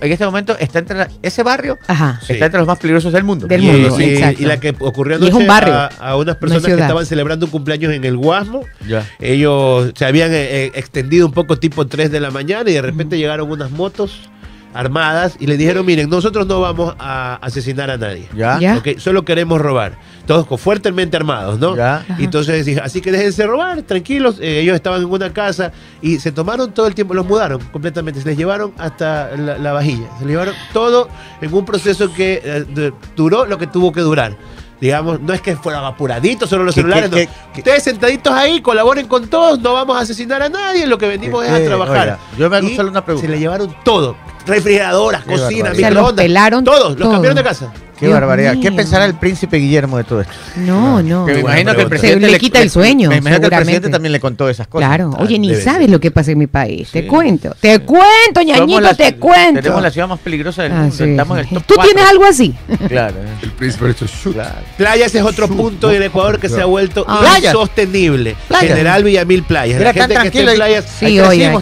En 0.00 0.10
este 0.10 0.24
momento 0.26 0.56
está 0.58 0.80
entre 0.80 0.98
la- 0.98 1.08
ese 1.22 1.44
barrio 1.44 1.78
Ajá. 1.86 2.18
Sí. 2.26 2.32
está 2.32 2.46
entre 2.46 2.58
los 2.58 2.66
más 2.66 2.76
peligrosos 2.76 3.12
del 3.12 3.22
mundo. 3.22 3.46
Del 3.46 3.62
Y- 3.62 3.66
mundo, 3.68 4.00
y, 4.00 4.04
exacto. 4.14 4.42
y 4.42 4.46
la 4.46 4.58
que 4.58 4.74
ocurrió 4.80 5.16
un 5.18 5.22
anoche 5.28 5.46
barrio, 5.46 5.74
a, 5.74 5.86
a 5.86 6.16
unas 6.16 6.34
no 6.34 6.40
personas 6.40 6.64
que 6.64 6.72
estaban 6.72 7.06
celebrando 7.06 7.46
un 7.46 7.52
cumpleaños 7.52 7.92
en 7.92 8.04
el 8.04 8.16
Guasmo. 8.16 8.64
Ya. 8.88 9.08
Ellos 9.20 9.92
se 9.94 10.04
habían 10.04 10.32
eh, 10.32 10.64
eh, 10.66 10.72
extendido 10.74 11.24
un 11.24 11.32
poco 11.32 11.56
tipo 11.56 11.86
3 11.86 12.10
de 12.10 12.18
la 12.18 12.32
mañana 12.32 12.68
y 12.68 12.74
de 12.74 12.82
repente 12.82 13.16
llegaron 13.16 13.48
unas 13.48 13.70
motos 13.70 14.28
armadas 14.74 15.36
y 15.38 15.46
les 15.46 15.58
dijeron, 15.58 15.84
miren, 15.84 16.08
nosotros 16.08 16.46
no 16.46 16.60
vamos 16.60 16.94
a 16.98 17.34
asesinar 17.42 17.90
a 17.90 17.96
nadie. 17.96 18.28
Ya. 18.34 18.58
Ya. 18.58 18.82
Solo 18.98 19.24
queremos 19.24 19.60
robar. 19.60 19.96
Todos 20.26 20.46
fuertemente 20.60 21.16
armados, 21.16 21.58
¿no? 21.58 21.76
Ya. 21.76 22.04
Y 22.18 22.24
entonces 22.24 22.64
dije, 22.64 22.80
así 22.80 23.00
que 23.00 23.10
déjense 23.10 23.46
robar, 23.46 23.82
tranquilos. 23.82 24.38
Eh, 24.40 24.60
ellos 24.60 24.74
estaban 24.74 25.02
en 25.02 25.10
una 25.10 25.32
casa 25.32 25.72
y 26.00 26.18
se 26.18 26.32
tomaron 26.32 26.72
todo 26.72 26.86
el 26.86 26.94
tiempo, 26.94 27.14
los 27.14 27.26
mudaron 27.26 27.60
completamente, 27.72 28.20
se 28.20 28.28
les 28.28 28.36
llevaron 28.36 28.72
hasta 28.78 29.36
la, 29.36 29.58
la 29.58 29.72
vajilla, 29.72 30.08
se 30.18 30.24
les 30.24 30.32
llevaron 30.32 30.54
todo 30.72 31.08
en 31.40 31.52
un 31.52 31.64
proceso 31.64 32.12
que 32.12 32.40
eh, 32.44 32.92
duró 33.16 33.46
lo 33.46 33.58
que 33.58 33.66
tuvo 33.66 33.92
que 33.92 34.00
durar. 34.00 34.36
Digamos, 34.82 35.20
no 35.20 35.32
es 35.32 35.40
que 35.40 35.54
fueran 35.54 35.84
apuraditos 35.84 36.50
solo 36.50 36.64
los 36.64 36.74
celulares, 36.74 37.08
no. 37.08 37.16
Ustedes 37.56 37.84
sentaditos 37.84 38.32
ahí, 38.32 38.60
colaboren 38.60 39.06
con 39.06 39.28
todos, 39.28 39.60
no 39.60 39.74
vamos 39.74 39.96
a 39.96 40.00
asesinar 40.00 40.42
a 40.42 40.48
nadie, 40.48 40.88
lo 40.88 40.98
que 40.98 41.06
venimos 41.06 41.44
es 41.44 41.52
a 41.52 41.64
trabajar. 41.64 42.00
oiga, 42.00 42.18
yo 42.36 42.50
me 42.50 42.56
hago 42.56 42.68
solo 42.70 42.90
una 42.90 43.04
pregunta. 43.04 43.28
Se 43.28 43.32
le 43.32 43.38
llevaron 43.38 43.72
todo, 43.84 44.16
refrigeradoras, 44.44 45.22
cocina, 45.22 45.72
sea, 45.72 45.72
los 45.72 45.76
microondas, 45.76 46.24
pelaron 46.24 46.64
todos, 46.64 46.88
los 46.88 46.98
todo. 46.98 47.12
cambiaron 47.12 47.36
de 47.36 47.44
casa. 47.44 47.72
Qué 48.02 48.08
Dios 48.08 48.20
barbaridad. 48.20 48.56
¿Qué 48.60 48.72
pensará 48.72 49.04
el 49.06 49.14
príncipe 49.14 49.56
Guillermo 49.58 49.96
de 49.96 50.04
todo 50.04 50.20
esto? 50.22 50.32
No, 50.56 51.00
no. 51.02 51.24
Que 51.24 51.34
me 51.34 51.40
imagino 51.40 51.74
que 51.74 51.82
el 51.82 51.88
presidente 51.88 52.26
Se 52.26 52.32
le 52.32 52.38
quita 52.38 52.60
el 52.60 52.68
sueño, 52.70 53.08
Me 53.08 53.16
imagino 53.18 53.40
que 53.40 53.46
el 53.54 53.60
presidente 53.62 53.88
también 53.90 54.12
le 54.12 54.18
contó 54.20 54.48
esas 54.48 54.66
cosas. 54.66 54.88
Claro, 54.88 55.10
oye, 55.18 55.38
ni 55.38 55.48
debe 55.50 55.62
sabes 55.62 55.82
ser. 55.82 55.90
lo 55.90 56.00
que 56.00 56.10
pasa 56.10 56.32
en 56.32 56.38
mi 56.38 56.46
país. 56.48 56.90
Te 56.90 57.02
Sí. 57.02 57.06
cuento, 57.06 57.54
te 57.60 57.78
cuento, 57.78 58.42
ñañito, 58.44 58.80
la- 58.80 58.94
te 58.94 59.14
cuento. 59.16 59.60
Tenemos 59.62 59.82
la 59.82 59.90
ciudad 59.90 60.08
más 60.08 60.18
peligrosa 60.18 60.64
del 60.64 60.72
Ah, 60.72 60.74
mundo. 60.80 60.96
sí, 60.96 61.04
Estamos 61.04 61.38
en 61.38 61.44
el 61.44 61.50
top 61.50 61.62
¿Tú 61.66 61.74
tienes 61.82 62.04
algo 62.04 62.24
así? 62.24 62.54
Claro. 62.88 63.14
El 63.42 63.50
príncipe 63.52 63.86
ha 63.86 63.90
hecho 63.90 64.06
shoot. 64.06 64.34
claro. 64.34 64.54
Playas 64.76 65.14
es 65.14 65.22
otro 65.22 65.46
punto 65.48 65.88
del 65.88 66.02
Ecuador 66.02 66.40
que 66.40 66.48
se 66.48 66.60
ha 66.60 66.64
vuelto 66.66 67.04
Ah. 67.08 67.18
Playas. 67.20 67.54
insostenible. 67.54 68.34
Playas. 68.48 68.68
General 68.68 69.04
Villamil 69.04 69.42
Playas. 69.44 69.80
La 69.80 69.92
gente 69.92 70.14
tan 70.14 70.30
que 70.30 70.40
en 70.40 70.54
playas, 70.56 70.84
Sí, 70.98 71.20
oye, 71.20 71.52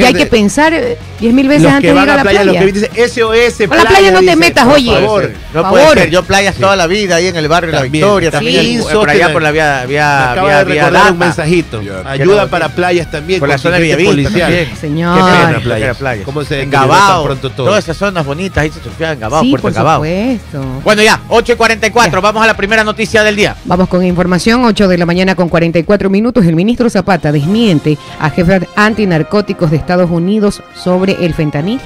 Y 0.00 0.02
hay 0.04 0.14
que 0.14 0.26
pensar 0.26 0.72
eh, 0.74 0.98
diez 1.20 1.32
mil 1.32 1.46
veces 1.48 1.66
antes 1.68 1.82
de 1.94 2.02
ir 2.02 2.08
a 2.08 2.12
a 2.12 2.16
la 2.16 2.22
playa, 2.22 2.44
los 2.44 2.56
que 2.56 2.72
dicen 2.72 2.90
SOS, 2.96 3.68
Con 3.68 3.76
la 3.76 3.84
playa 3.84 4.10
no 4.10 4.20
te 4.20 4.36
metas, 4.36 4.64
por 4.64 4.74
oye. 4.74 4.92
favor. 4.92 5.30
No, 5.62 5.68
favor. 5.68 5.80
puede 5.80 5.94
ser, 6.02 6.10
yo 6.10 6.22
playas 6.24 6.56
toda 6.56 6.76
la 6.76 6.86
vida 6.86 7.16
ahí 7.16 7.26
en 7.28 7.36
el 7.36 7.48
barrio 7.48 7.68
de 7.70 7.76
La 7.76 7.82
También. 7.82 8.04
Victoria, 8.04 8.30
también 8.30 8.60
Sí, 8.64 8.80
por 8.92 9.08
allá 9.10 9.32
por 9.32 9.42
la 9.42 9.50
vía, 9.50 9.84
vía, 9.86 10.32
acaba 10.32 10.48
vía, 10.48 10.58
de 10.58 10.64
vía 10.72 10.82
recordar 10.84 11.12
un 11.12 11.18
mensajito. 11.18 11.80
Ayuda 12.04 12.46
para 12.48 12.68
playas 12.70 13.10
también. 13.10 13.40
Por 13.40 13.48
la 13.48 13.58
zona 13.58 13.76
de 13.76 13.82
Villavista 13.82 14.10
policial. 14.12 14.40
también. 14.40 14.76
Señor. 14.80 15.16
Qué 15.18 15.22
pena, 15.24 15.46
Playa. 15.46 15.60
playa. 15.62 15.94
playa. 15.94 16.24
¿Cómo 16.24 16.44
se 16.44 16.62
en 16.62 16.70
Gabao, 16.70 17.24
pronto 17.24 17.50
todo? 17.50 17.66
todas 17.66 17.84
esas 17.84 17.96
zonas 17.96 18.24
bonitas, 18.26 18.58
ahí 18.58 18.70
se 18.70 18.80
surfeaba 18.82 19.12
en 19.14 19.20
Gabao, 19.20 19.42
Sí, 19.42 19.50
Puerto 19.50 19.62
por 19.62 19.72
Gabao. 19.72 19.96
supuesto. 19.96 20.62
Bueno, 20.84 21.02
ya, 21.02 21.20
8 21.28 21.52
y 21.52 21.56
44, 21.56 22.12
Ya. 22.12 22.20
vamos 22.20 22.42
a 22.42 22.46
la 22.46 22.56
primera 22.56 22.84
noticia 22.84 23.22
del 23.22 23.36
día. 23.36 23.56
Vamos 23.64 23.88
con 23.88 24.04
información, 24.04 24.64
8 24.64 24.88
de 24.88 24.98
la 24.98 25.06
mañana 25.06 25.34
con 25.34 25.48
44 25.48 26.10
minutos. 26.10 26.44
El 26.44 26.54
ministro 26.56 26.88
Zapata 26.90 27.32
desmiente 27.32 27.96
a 28.18 28.30
jefe 28.30 28.66
antinarcóticos 28.76 29.70
de 29.70 29.76
Estados 29.76 30.10
Unidos 30.10 30.62
sobre 30.74 31.24
el 31.24 31.34
fentanilo. 31.34 31.82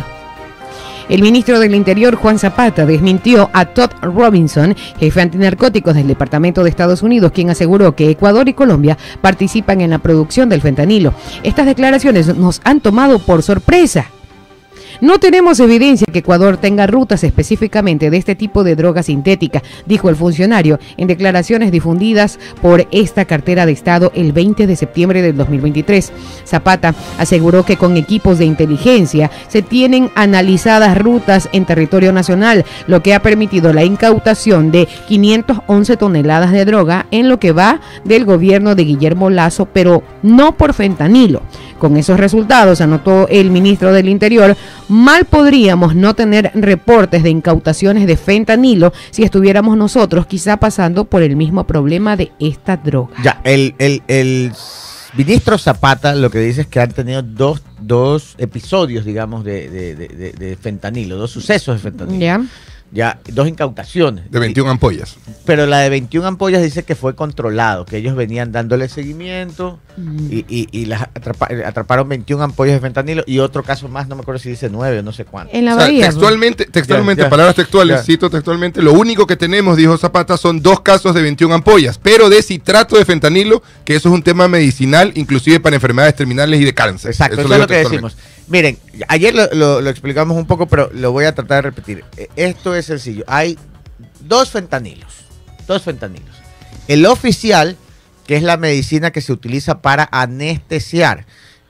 El 1.08 1.22
ministro 1.22 1.60
del 1.60 1.74
Interior, 1.74 2.14
Juan 2.14 2.38
Zapata, 2.38 2.86
desmintió 2.86 3.50
a 3.52 3.66
Todd 3.66 3.90
Robinson, 4.00 4.74
jefe 4.98 5.20
antinarcóticos 5.20 5.94
del 5.94 6.06
Departamento 6.06 6.64
de 6.64 6.70
Estados 6.70 7.02
Unidos, 7.02 7.32
quien 7.32 7.50
aseguró 7.50 7.94
que 7.94 8.08
Ecuador 8.08 8.48
y 8.48 8.54
Colombia 8.54 8.96
participan 9.20 9.82
en 9.82 9.90
la 9.90 9.98
producción 9.98 10.48
del 10.48 10.62
fentanilo. 10.62 11.12
Estas 11.42 11.66
declaraciones 11.66 12.34
nos 12.36 12.60
han 12.64 12.80
tomado 12.80 13.18
por 13.18 13.42
sorpresa. 13.42 14.06
No 15.00 15.18
tenemos 15.18 15.58
evidencia 15.60 16.06
que 16.12 16.20
Ecuador 16.20 16.56
tenga 16.56 16.86
rutas 16.86 17.24
específicamente 17.24 18.10
de 18.10 18.16
este 18.16 18.34
tipo 18.34 18.62
de 18.62 18.76
droga 18.76 19.02
sintética, 19.02 19.62
dijo 19.86 20.08
el 20.08 20.16
funcionario 20.16 20.78
en 20.96 21.08
declaraciones 21.08 21.72
difundidas 21.72 22.38
por 22.62 22.86
esta 22.90 23.24
cartera 23.24 23.66
de 23.66 23.72
Estado 23.72 24.12
el 24.14 24.32
20 24.32 24.66
de 24.66 24.76
septiembre 24.76 25.22
del 25.22 25.36
2023. 25.36 26.12
Zapata 26.46 26.94
aseguró 27.18 27.64
que 27.64 27.76
con 27.76 27.96
equipos 27.96 28.38
de 28.38 28.44
inteligencia 28.44 29.30
se 29.48 29.62
tienen 29.62 30.10
analizadas 30.14 30.96
rutas 30.96 31.48
en 31.52 31.64
territorio 31.64 32.12
nacional, 32.12 32.64
lo 32.86 33.02
que 33.02 33.14
ha 33.14 33.22
permitido 33.22 33.72
la 33.72 33.84
incautación 33.84 34.70
de 34.70 34.86
511 35.08 35.96
toneladas 35.96 36.52
de 36.52 36.64
droga 36.64 37.06
en 37.10 37.28
lo 37.28 37.38
que 37.40 37.52
va 37.52 37.80
del 38.04 38.24
gobierno 38.24 38.74
de 38.74 38.84
Guillermo 38.84 39.30
Lazo, 39.30 39.66
pero 39.66 40.02
no 40.22 40.56
por 40.56 40.72
fentanilo. 40.72 41.42
Con 41.78 41.96
esos 41.96 42.18
resultados, 42.18 42.80
anotó 42.80 43.28
el 43.28 43.50
ministro 43.50 43.92
del 43.92 44.08
Interior, 44.08 44.56
mal 44.88 45.24
podríamos 45.24 45.94
no 45.94 46.14
tener 46.14 46.50
reportes 46.54 47.22
de 47.22 47.30
incautaciones 47.30 48.06
de 48.06 48.16
fentanilo 48.16 48.92
si 49.10 49.22
estuviéramos 49.22 49.76
nosotros 49.76 50.26
quizá 50.26 50.56
pasando 50.56 51.04
por 51.04 51.22
el 51.22 51.36
mismo 51.36 51.64
problema 51.66 52.16
de 52.16 52.32
esta 52.38 52.76
droga. 52.76 53.14
Ya, 53.22 53.40
el, 53.44 53.74
el, 53.78 54.02
el 54.08 54.52
ministro 55.16 55.58
Zapata 55.58 56.14
lo 56.14 56.30
que 56.30 56.38
dice 56.38 56.62
es 56.62 56.66
que 56.66 56.80
han 56.80 56.92
tenido 56.92 57.22
dos, 57.22 57.62
dos 57.80 58.34
episodios, 58.38 59.04
digamos, 59.04 59.44
de, 59.44 59.68
de, 59.68 59.94
de- 59.94 60.56
fentanilo, 60.56 61.16
dos 61.16 61.30
sucesos 61.32 61.76
de 61.76 61.90
fentanilo. 61.90 62.20
¿Ya? 62.20 62.40
Ya, 62.94 63.18
dos 63.32 63.48
incautaciones. 63.48 64.30
De 64.30 64.38
21 64.38 64.70
ampollas. 64.70 65.16
Pero 65.44 65.66
la 65.66 65.80
de 65.80 65.88
21 65.90 66.28
ampollas 66.28 66.62
dice 66.62 66.84
que 66.84 66.94
fue 66.94 67.16
controlado, 67.16 67.84
que 67.84 67.96
ellos 67.96 68.14
venían 68.14 68.52
dándole 68.52 68.88
seguimiento 68.88 69.80
y, 70.30 70.44
y- 70.48 70.68
y 70.70 70.84
las 70.86 71.02
atrapa- 71.12 71.66
atraparon 71.66 72.08
21 72.08 72.44
ampollas 72.44 72.74
de 72.76 72.80
fentanilo 72.80 73.24
y 73.26 73.40
otro 73.40 73.64
caso 73.64 73.88
más, 73.88 74.06
no 74.06 74.14
me 74.14 74.22
acuerdo 74.22 74.38
si 74.38 74.48
dice 74.50 74.70
9 74.70 75.00
o 75.00 75.02
no 75.02 75.12
sé 75.12 75.24
cuánto. 75.24 75.52
En 75.56 75.64
la 75.64 75.74
O 75.74 75.78
sea, 75.78 75.86
bahía. 75.88 76.06
textualmente, 76.06 76.66
textualmente, 76.66 77.22
Ya, 77.22 77.26
ya. 77.26 77.30
palabras 77.30 77.56
textuales, 77.56 77.96
Ya. 77.98 78.02
cito 78.04 78.30
textualmente, 78.30 78.80
lo 78.80 78.92
único 78.92 79.26
que 79.26 79.34
tenemos, 79.36 79.76
dijo 79.76 79.98
Zapata, 79.98 80.36
son 80.36 80.62
dos 80.62 80.80
casos 80.80 81.14
de 81.16 81.22
21 81.22 81.52
ampollas, 81.52 81.98
pero 81.98 82.28
de 82.30 82.42
citrato 82.42 82.96
de 82.96 83.04
fentanilo, 83.04 83.60
que 83.84 83.96
eso 83.96 84.08
es 84.08 84.14
un 84.14 84.22
tema 84.22 84.46
medicinal, 84.46 85.10
inclusive 85.16 85.58
para 85.58 85.74
enfermedades 85.74 86.14
terminales 86.14 86.60
y 86.60 86.64
de 86.64 86.74
cáncer. 86.74 87.10
Exacto, 87.10 87.40
eso, 87.40 87.52
es 87.52 87.58
lo 87.60 87.66
que 87.66 87.74
decimos. 87.78 88.16
Miren, 88.46 88.76
ayer 89.08 89.34
lo, 89.34 89.46
lo- 89.54 89.80
lo 89.80 89.88
explicamos 89.88 90.36
un 90.36 90.46
poco, 90.46 90.66
pero 90.66 90.90
lo 90.92 91.12
voy 91.12 91.24
a 91.24 91.34
tratar 91.34 91.56
de 91.64 91.70
repetir. 91.70 92.04
Eh, 92.18 92.28
Esto 92.36 92.74
es 92.74 92.83
sencillo. 92.84 93.24
Hay 93.26 93.58
dos 94.20 94.50
fentanilos. 94.50 95.24
Dos 95.66 95.82
fentanilos. 95.82 96.36
El 96.88 97.06
oficial, 97.06 97.76
que 98.26 98.36
es 98.36 98.42
la 98.42 98.56
medicina 98.56 99.10
que 99.10 99.20
se 99.20 99.32
utiliza 99.32 99.80
para 99.82 100.08
anestesiar. 100.12 101.26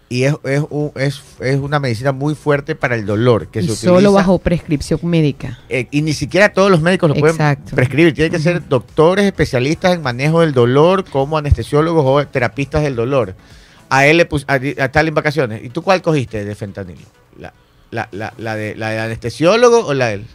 Y 0.09 0.25
es, 0.25 0.35
es, 0.45 0.63
un- 0.71 0.93
es- 0.97 1.23
es 1.41 1.57
una 1.59 1.81
medicina 1.81 2.13
muy 2.13 2.35
fuerte 2.35 2.75
para 2.77 2.95
el 2.95 3.07
dolor. 3.07 3.49
Que 3.49 3.61
y 3.61 3.69
se 3.69 3.75
solo 3.77 3.95
utiliza, 3.95 4.13
bajo 4.13 4.39
prescripción 4.39 5.01
médica. 5.03 5.59
eh, 5.69 5.89
y 5.91 6.03
ni 6.03 6.13
siquiera 6.13 6.53
todos 6.53 6.71
los 6.71 6.81
médicos 6.83 7.09
lo 7.09 7.15
pueden 7.17 7.37
prescribir. 7.75 8.15
Tienen 8.15 8.31
que 8.33 8.39
ser 8.39 8.69
doctores 8.69 9.25
especialistas 9.25 9.95
en 9.95 10.03
manejo 10.03 10.41
del 10.43 10.53
dolor, 10.53 11.05
como 11.05 11.39
anestesiólogos 11.39 12.05
o 12.07 12.27
terapistas 12.29 12.83
del 12.83 12.95
dolor. 12.97 13.35
A 13.89 14.07
él 14.07 14.19
le 14.19 14.27
pus, 14.27 14.45
a, 14.47 14.55
a 14.83 14.89
tal 14.93 15.09
en 15.09 15.15
vacaciones. 15.15 15.65
¿Y 15.65 15.71
tú 15.71 15.83
cuál 15.83 16.03
cogiste 16.03 16.45
de 16.45 16.55
fentanilo? 16.55 17.01
¿La, 17.39 17.53
la, 17.91 18.09
la, 18.13 18.35
la 18.39 18.55
de, 18.57 18.75
¿La 18.77 18.91
de 18.91 19.01
anestesiólogo 19.01 19.87
o 19.87 19.95
la 19.95 20.09
de 20.09 20.15
él? 20.15 20.27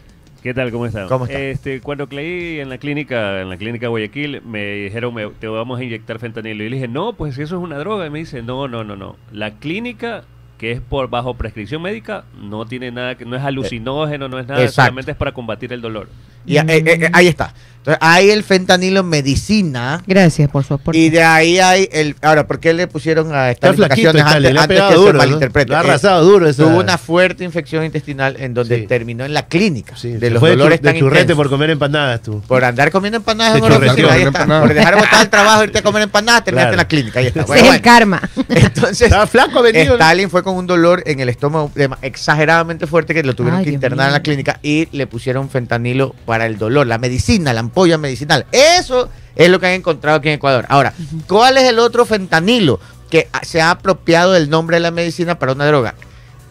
¿Qué 0.42 0.54
tal? 0.54 0.70
¿Cómo 0.70 0.86
están? 0.86 1.06
¿Cómo 1.08 1.26
está? 1.26 1.38
Este, 1.38 1.80
cuando 1.82 2.08
creí 2.08 2.60
en 2.60 2.70
la 2.70 2.78
clínica, 2.78 3.42
en 3.42 3.50
la 3.50 3.58
clínica 3.58 3.88
Guayaquil, 3.88 4.40
me 4.42 4.64
dijeron, 4.84 5.12
me- 5.12 5.28
te 5.28 5.46
vamos 5.48 5.78
a 5.78 5.84
inyectar 5.84 6.18
fentanilo. 6.18 6.64
Y 6.64 6.70
le 6.70 6.76
dije, 6.76 6.88
no, 6.88 7.12
pues 7.12 7.36
eso 7.36 7.56
es 7.56 7.62
una 7.62 7.76
droga. 7.78 8.06
Y 8.06 8.10
me 8.10 8.20
dice, 8.20 8.42
no, 8.42 8.66
no, 8.66 8.82
no, 8.82 8.96
no. 8.96 9.16
La 9.32 9.50
clínica, 9.58 10.22
que 10.56 10.72
es 10.72 10.80
por 10.80 11.10
bajo 11.10 11.34
prescripción 11.34 11.82
médica, 11.82 12.24
no 12.40 12.64
tiene 12.64 12.90
nada, 12.90 13.16
que 13.16 13.26
no 13.26 13.36
es 13.36 13.42
alucinógeno, 13.42 14.28
no 14.28 14.38
es 14.38 14.46
nada, 14.46 14.60
Exacto. 14.62 14.82
solamente 14.82 15.10
es 15.10 15.16
para 15.18 15.32
combatir 15.32 15.74
el 15.74 15.82
dolor. 15.82 16.08
Y, 16.46 16.56
eh, 16.56 16.64
eh, 16.66 16.82
eh, 16.86 17.10
ahí 17.12 17.26
está. 17.26 17.52
Entonces, 17.80 17.98
hay 18.02 18.30
el 18.30 18.42
fentanilo 18.44 19.00
en 19.00 19.08
medicina. 19.08 20.02
Gracias 20.06 20.50
por 20.50 20.64
su 20.64 20.74
aporte. 20.74 20.98
Y 20.98 21.08
de 21.08 21.22
ahí 21.22 21.58
hay 21.58 21.88
el. 21.92 22.14
Ahora, 22.20 22.46
¿por 22.46 22.60
qué 22.60 22.74
le 22.74 22.86
pusieron 22.86 23.34
a 23.34 23.50
estas 23.50 23.70
Charlie, 23.70 23.84
antes, 24.20 24.56
antes 24.58 24.80
que 24.82 24.88
se 24.88 24.94
duro, 24.94 25.12
¿no? 25.14 25.18
malinterprete? 25.18 25.74
Ha 25.74 25.80
arrasado 25.80 26.22
duro 26.24 26.46
esa- 26.46 26.62
Tuvo 26.64 26.78
una 26.78 26.98
fuerte 26.98 27.42
infección 27.42 27.84
intestinal 27.84 28.36
en 28.38 28.52
donde 28.52 28.80
Sí. 28.80 28.86
terminó 28.86 29.24
en 29.24 29.32
la 29.32 29.46
clínica. 29.46 29.96
Sí, 29.96 30.10
de 30.12 30.18
se 30.20 30.30
los 30.30 30.40
fue 30.40 30.50
dolores 30.50 30.80
de, 30.80 30.82
chu- 30.82 30.82
de 30.82 30.92
tan 30.92 30.98
churrete 31.00 31.20
intensos. 31.22 31.36
por 31.38 31.48
comer 31.50 31.70
empanadas 31.70 32.20
tú. 32.22 32.42
Por 32.46 32.64
andar 32.64 32.90
comiendo 32.90 33.16
empanadas 33.16 33.54
De 33.54 33.66
en 33.66 34.10
ahí 34.10 34.22
está. 34.22 34.46
Por 34.60 34.74
dejar 34.74 34.96
botar 34.96 35.22
el 35.22 35.28
trabajo, 35.30 35.64
irte 35.64 35.78
a 35.78 35.82
comer 35.82 36.02
empanadas, 36.02 36.44
terminaste 36.44 36.68
Claro. 36.68 36.74
en 36.74 36.76
la 36.76 36.88
clínica, 36.88 37.20
ahí 37.20 37.26
está. 37.28 37.40
Ese 37.40 37.46
Bueno, 37.48 37.68
es 37.68 37.74
el 37.76 37.80
karma. 37.80 38.20
Entonces, 38.50 39.00
Estaba 39.02 39.26
flaco 39.26 39.62
venido. 39.62 39.86
¿no? 39.86 39.94
Stalin 39.94 40.28
fue 40.28 40.42
con 40.42 40.54
un 40.56 40.66
dolor 40.66 41.02
en 41.06 41.20
el 41.20 41.28
estómago 41.30 41.72
exageradamente 42.02 42.86
fuerte 42.86 43.14
que 43.14 43.22
lo 43.22 43.34
tuvieron 43.34 43.60
Ay, 43.60 43.64
que 43.64 43.70
internar 43.72 44.08
en 44.08 44.12
la 44.12 44.20
clínica 44.22 44.58
y 44.62 44.88
le 44.92 45.06
pusieron 45.06 45.48
fentanilo 45.48 46.14
para 46.26 46.44
el 46.46 46.58
dolor, 46.58 46.86
la 46.86 46.98
medicina, 46.98 47.52
la 47.54 47.60
ampolla 47.70 47.96
medicinal. 47.98 48.46
Eso 48.52 49.08
es 49.36 49.48
lo 49.48 49.60
que 49.60 49.66
han 49.66 49.72
encontrado 49.74 50.18
aquí 50.18 50.28
en 50.28 50.34
Ecuador. 50.34 50.66
Ahora, 50.68 50.92
¿cuál 51.28 51.56
es 51.56 51.64
el 51.64 51.78
otro 51.78 52.04
fentanilo 52.04 52.80
que 53.08 53.28
se 53.42 53.60
ha 53.60 53.70
apropiado 53.70 54.32
del 54.32 54.50
nombre 54.50 54.76
de 54.76 54.80
la 54.80 54.90
medicina 54.90 55.38
para 55.38 55.52
una 55.52 55.66
droga? 55.66 55.94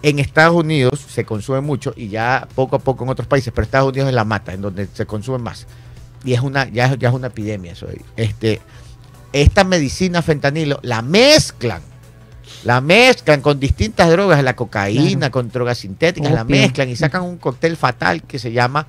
En 0.01 0.17
Estados 0.19 0.55
Unidos 0.55 0.97
se 1.09 1.25
consume 1.25 1.59
mucho 1.59 1.93
y 1.95 2.07
ya 2.07 2.47
poco 2.55 2.77
a 2.77 2.79
poco 2.79 3.03
en 3.03 3.09
otros 3.09 3.27
países, 3.27 3.51
pero 3.53 3.65
Estados 3.65 3.89
Unidos 3.89 4.07
es 4.07 4.15
la 4.15 4.23
mata, 4.23 4.53
en 4.53 4.61
donde 4.61 4.87
se 4.93 5.05
consume 5.05 5.39
más. 5.39 5.67
Y 6.23 6.33
es 6.33 6.39
una, 6.39 6.69
ya, 6.69 6.85
es- 6.85 6.97
ya 6.99 7.09
es 7.09 7.13
una 7.13 7.27
epidemia 7.27 7.73
eso. 7.73 7.87
Este, 8.15 8.61
esta 9.33 9.65
medicina 9.65 10.21
fentanilo 10.21 10.79
la 10.83 11.01
mezclan. 11.01 11.81
La 12.63 12.79
mezclan 12.81 13.41
con 13.41 13.59
distintas 13.59 14.09
drogas, 14.09 14.41
la 14.43 14.55
cocaína, 14.55 15.17
Claro. 15.19 15.31
con 15.31 15.49
drogas 15.51 15.77
sintéticas, 15.79 16.31
la 16.31 16.43
mezclan 16.45 16.89
y 16.89 16.95
sacan 16.95 17.21
un 17.23 17.37
cóctel 17.37 17.75
fatal 17.77 18.23
que 18.23 18.39
se 18.39 18.51
llama 18.53 18.87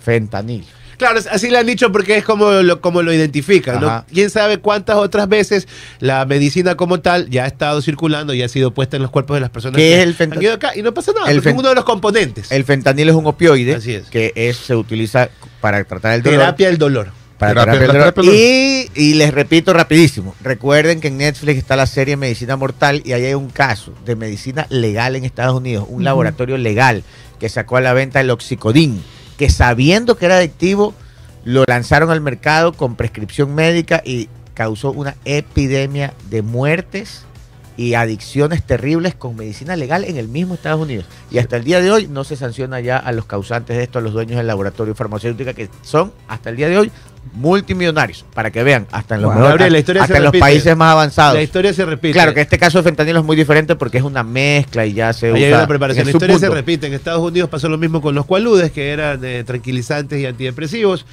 fentanilo. 0.00 0.66
Claro, 0.96 1.20
así 1.30 1.50
le 1.50 1.58
han 1.58 1.66
dicho 1.66 1.92
porque 1.92 2.16
es 2.16 2.24
como 2.24 2.50
lo, 2.50 2.80
como 2.80 3.02
lo 3.02 3.12
identifican, 3.12 3.80
¿no? 3.80 4.04
Quién 4.12 4.30
sabe 4.30 4.58
cuántas 4.58 4.96
otras 4.96 5.28
veces 5.28 5.68
la 6.00 6.24
medicina 6.24 6.74
como 6.74 7.00
tal 7.00 7.28
ya 7.28 7.44
ha 7.44 7.46
estado 7.46 7.82
circulando 7.82 8.32
y 8.34 8.42
ha 8.42 8.48
sido 8.48 8.72
puesta 8.72 8.96
en 8.96 9.02
los 9.02 9.10
cuerpos 9.10 9.36
de 9.36 9.40
las 9.42 9.50
personas 9.50 9.76
¿Qué 9.76 9.82
que 9.82 9.94
es 10.02 10.20
el 10.20 10.32
han 10.32 10.42
ido 10.42 10.54
acá 10.54 10.72
y 10.76 10.82
no 10.82 10.94
pasa 10.94 11.12
nada, 11.12 11.30
El 11.30 11.38
es 11.38 11.46
uno 11.46 11.68
de 11.68 11.74
los 11.74 11.84
componentes. 11.84 12.50
El 12.50 12.64
fentanilo 12.64 13.10
es 13.10 13.16
un 13.16 13.26
opioide 13.26 13.74
Así 13.74 13.94
es. 13.94 14.06
que 14.08 14.32
es, 14.34 14.56
se 14.56 14.74
utiliza 14.74 15.28
para 15.60 15.84
tratar 15.84 16.14
el 16.14 16.22
dolor. 16.22 16.38
terapia 16.40 16.66
del 16.68 16.78
dolor. 16.78 17.08
Para 17.38 17.52
Terapia- 17.52 17.72
terapia 17.72 17.92
del 17.92 18.00
dolor. 18.14 18.14
terapia 18.14 18.32
Y, 18.34 18.90
y 18.94 19.14
les 19.14 19.34
repito 19.34 19.74
rapidísimo, 19.74 20.34
recuerden 20.42 21.00
que 21.02 21.08
en 21.08 21.18
Netflix 21.18 21.58
está 21.58 21.76
la 21.76 21.86
serie 21.86 22.16
Medicina 22.16 22.56
Mortal 22.56 23.02
y 23.04 23.12
ahí 23.12 23.26
hay 23.26 23.34
un 23.34 23.50
caso 23.50 23.92
de 24.06 24.16
medicina 24.16 24.66
legal 24.70 25.14
en 25.16 25.24
Estados 25.26 25.54
Unidos, 25.54 25.84
un 25.90 26.02
laboratorio 26.04 26.56
legal 26.56 27.04
que 27.38 27.50
sacó 27.50 27.76
a 27.76 27.82
la 27.82 27.92
venta 27.92 28.22
el 28.22 28.30
oxicodín, 28.30 29.02
que 29.36 29.50
sabiendo 29.50 30.16
que 30.16 30.26
era 30.26 30.38
adictivo, 30.38 30.94
lo 31.44 31.64
lanzaron 31.66 32.10
al 32.10 32.20
mercado 32.20 32.72
con 32.72 32.96
prescripción 32.96 33.54
médica 33.54 34.02
y 34.04 34.28
causó 34.54 34.90
una 34.90 35.16
epidemia 35.24 36.14
de 36.30 36.42
muertes 36.42 37.24
y 37.76 37.94
adicciones 37.94 38.62
terribles 38.62 39.14
con 39.14 39.36
medicina 39.36 39.76
legal 39.76 40.04
en 40.04 40.16
el 40.16 40.28
mismo 40.28 40.54
Estados 40.54 40.80
Unidos. 40.80 41.04
Y 41.30 41.38
hasta 41.38 41.56
el 41.56 41.64
día 41.64 41.80
de 41.80 41.90
hoy 41.90 42.08
no 42.08 42.24
se 42.24 42.36
sanciona 42.36 42.80
ya 42.80 42.96
a 42.96 43.12
los 43.12 43.26
causantes 43.26 43.76
de 43.76 43.82
esto, 43.82 43.98
a 43.98 44.02
los 44.02 44.12
dueños 44.12 44.38
del 44.38 44.46
laboratorio 44.46 44.94
farmacéutico, 44.94 45.52
que 45.54 45.68
son 45.82 46.12
hasta 46.26 46.50
el 46.50 46.56
día 46.56 46.68
de 46.68 46.78
hoy 46.78 46.92
multimillonarios, 47.34 48.24
para 48.34 48.50
que 48.50 48.62
vean, 48.62 48.86
hasta 48.92 49.14
en 49.16 49.22
los, 49.22 49.28
Wow. 49.30 49.34
mejores- 49.34 49.50
Gabriel, 49.50 49.72
la 49.72 49.78
historia 49.78 50.02
hasta 50.02 50.14
se 50.14 50.18
en 50.18 50.24
los 50.24 50.32
repite. 50.32 50.40
países 50.40 50.76
más 50.76 50.92
avanzados. 50.92 51.34
La 51.34 51.42
historia 51.42 51.72
se 51.72 51.84
repite. 51.84 52.12
Claro 52.12 52.34
que 52.34 52.40
este 52.40 52.58
caso 52.58 52.78
de 52.78 52.84
fentanilo 52.84 53.20
es 53.20 53.24
muy 53.24 53.36
diferente 53.36 53.76
porque 53.76 53.98
es 53.98 54.04
una 54.04 54.22
mezcla 54.22 54.86
y 54.86 54.92
ya 54.94 55.12
se 55.12 55.28
Ahí 55.32 55.44
hay 55.44 55.48
usa 55.50 55.58
una 55.58 55.66
preparación. 55.68 56.04
La 56.06 56.10
historia 56.12 56.38
se 56.38 56.48
repite. 56.50 56.86
En 56.86 56.94
Estados 56.94 57.20
Unidos 57.22 57.48
pasó 57.50 57.68
lo 57.68 57.78
mismo 57.78 58.00
con 58.00 58.14
los 58.14 58.26
cualudes, 58.26 58.70
que 58.72 58.90
eran 58.90 59.20
eh, 59.24 59.44
tranquilizantes 59.44 60.20
y 60.20 60.26
antidepresivos 60.26 61.04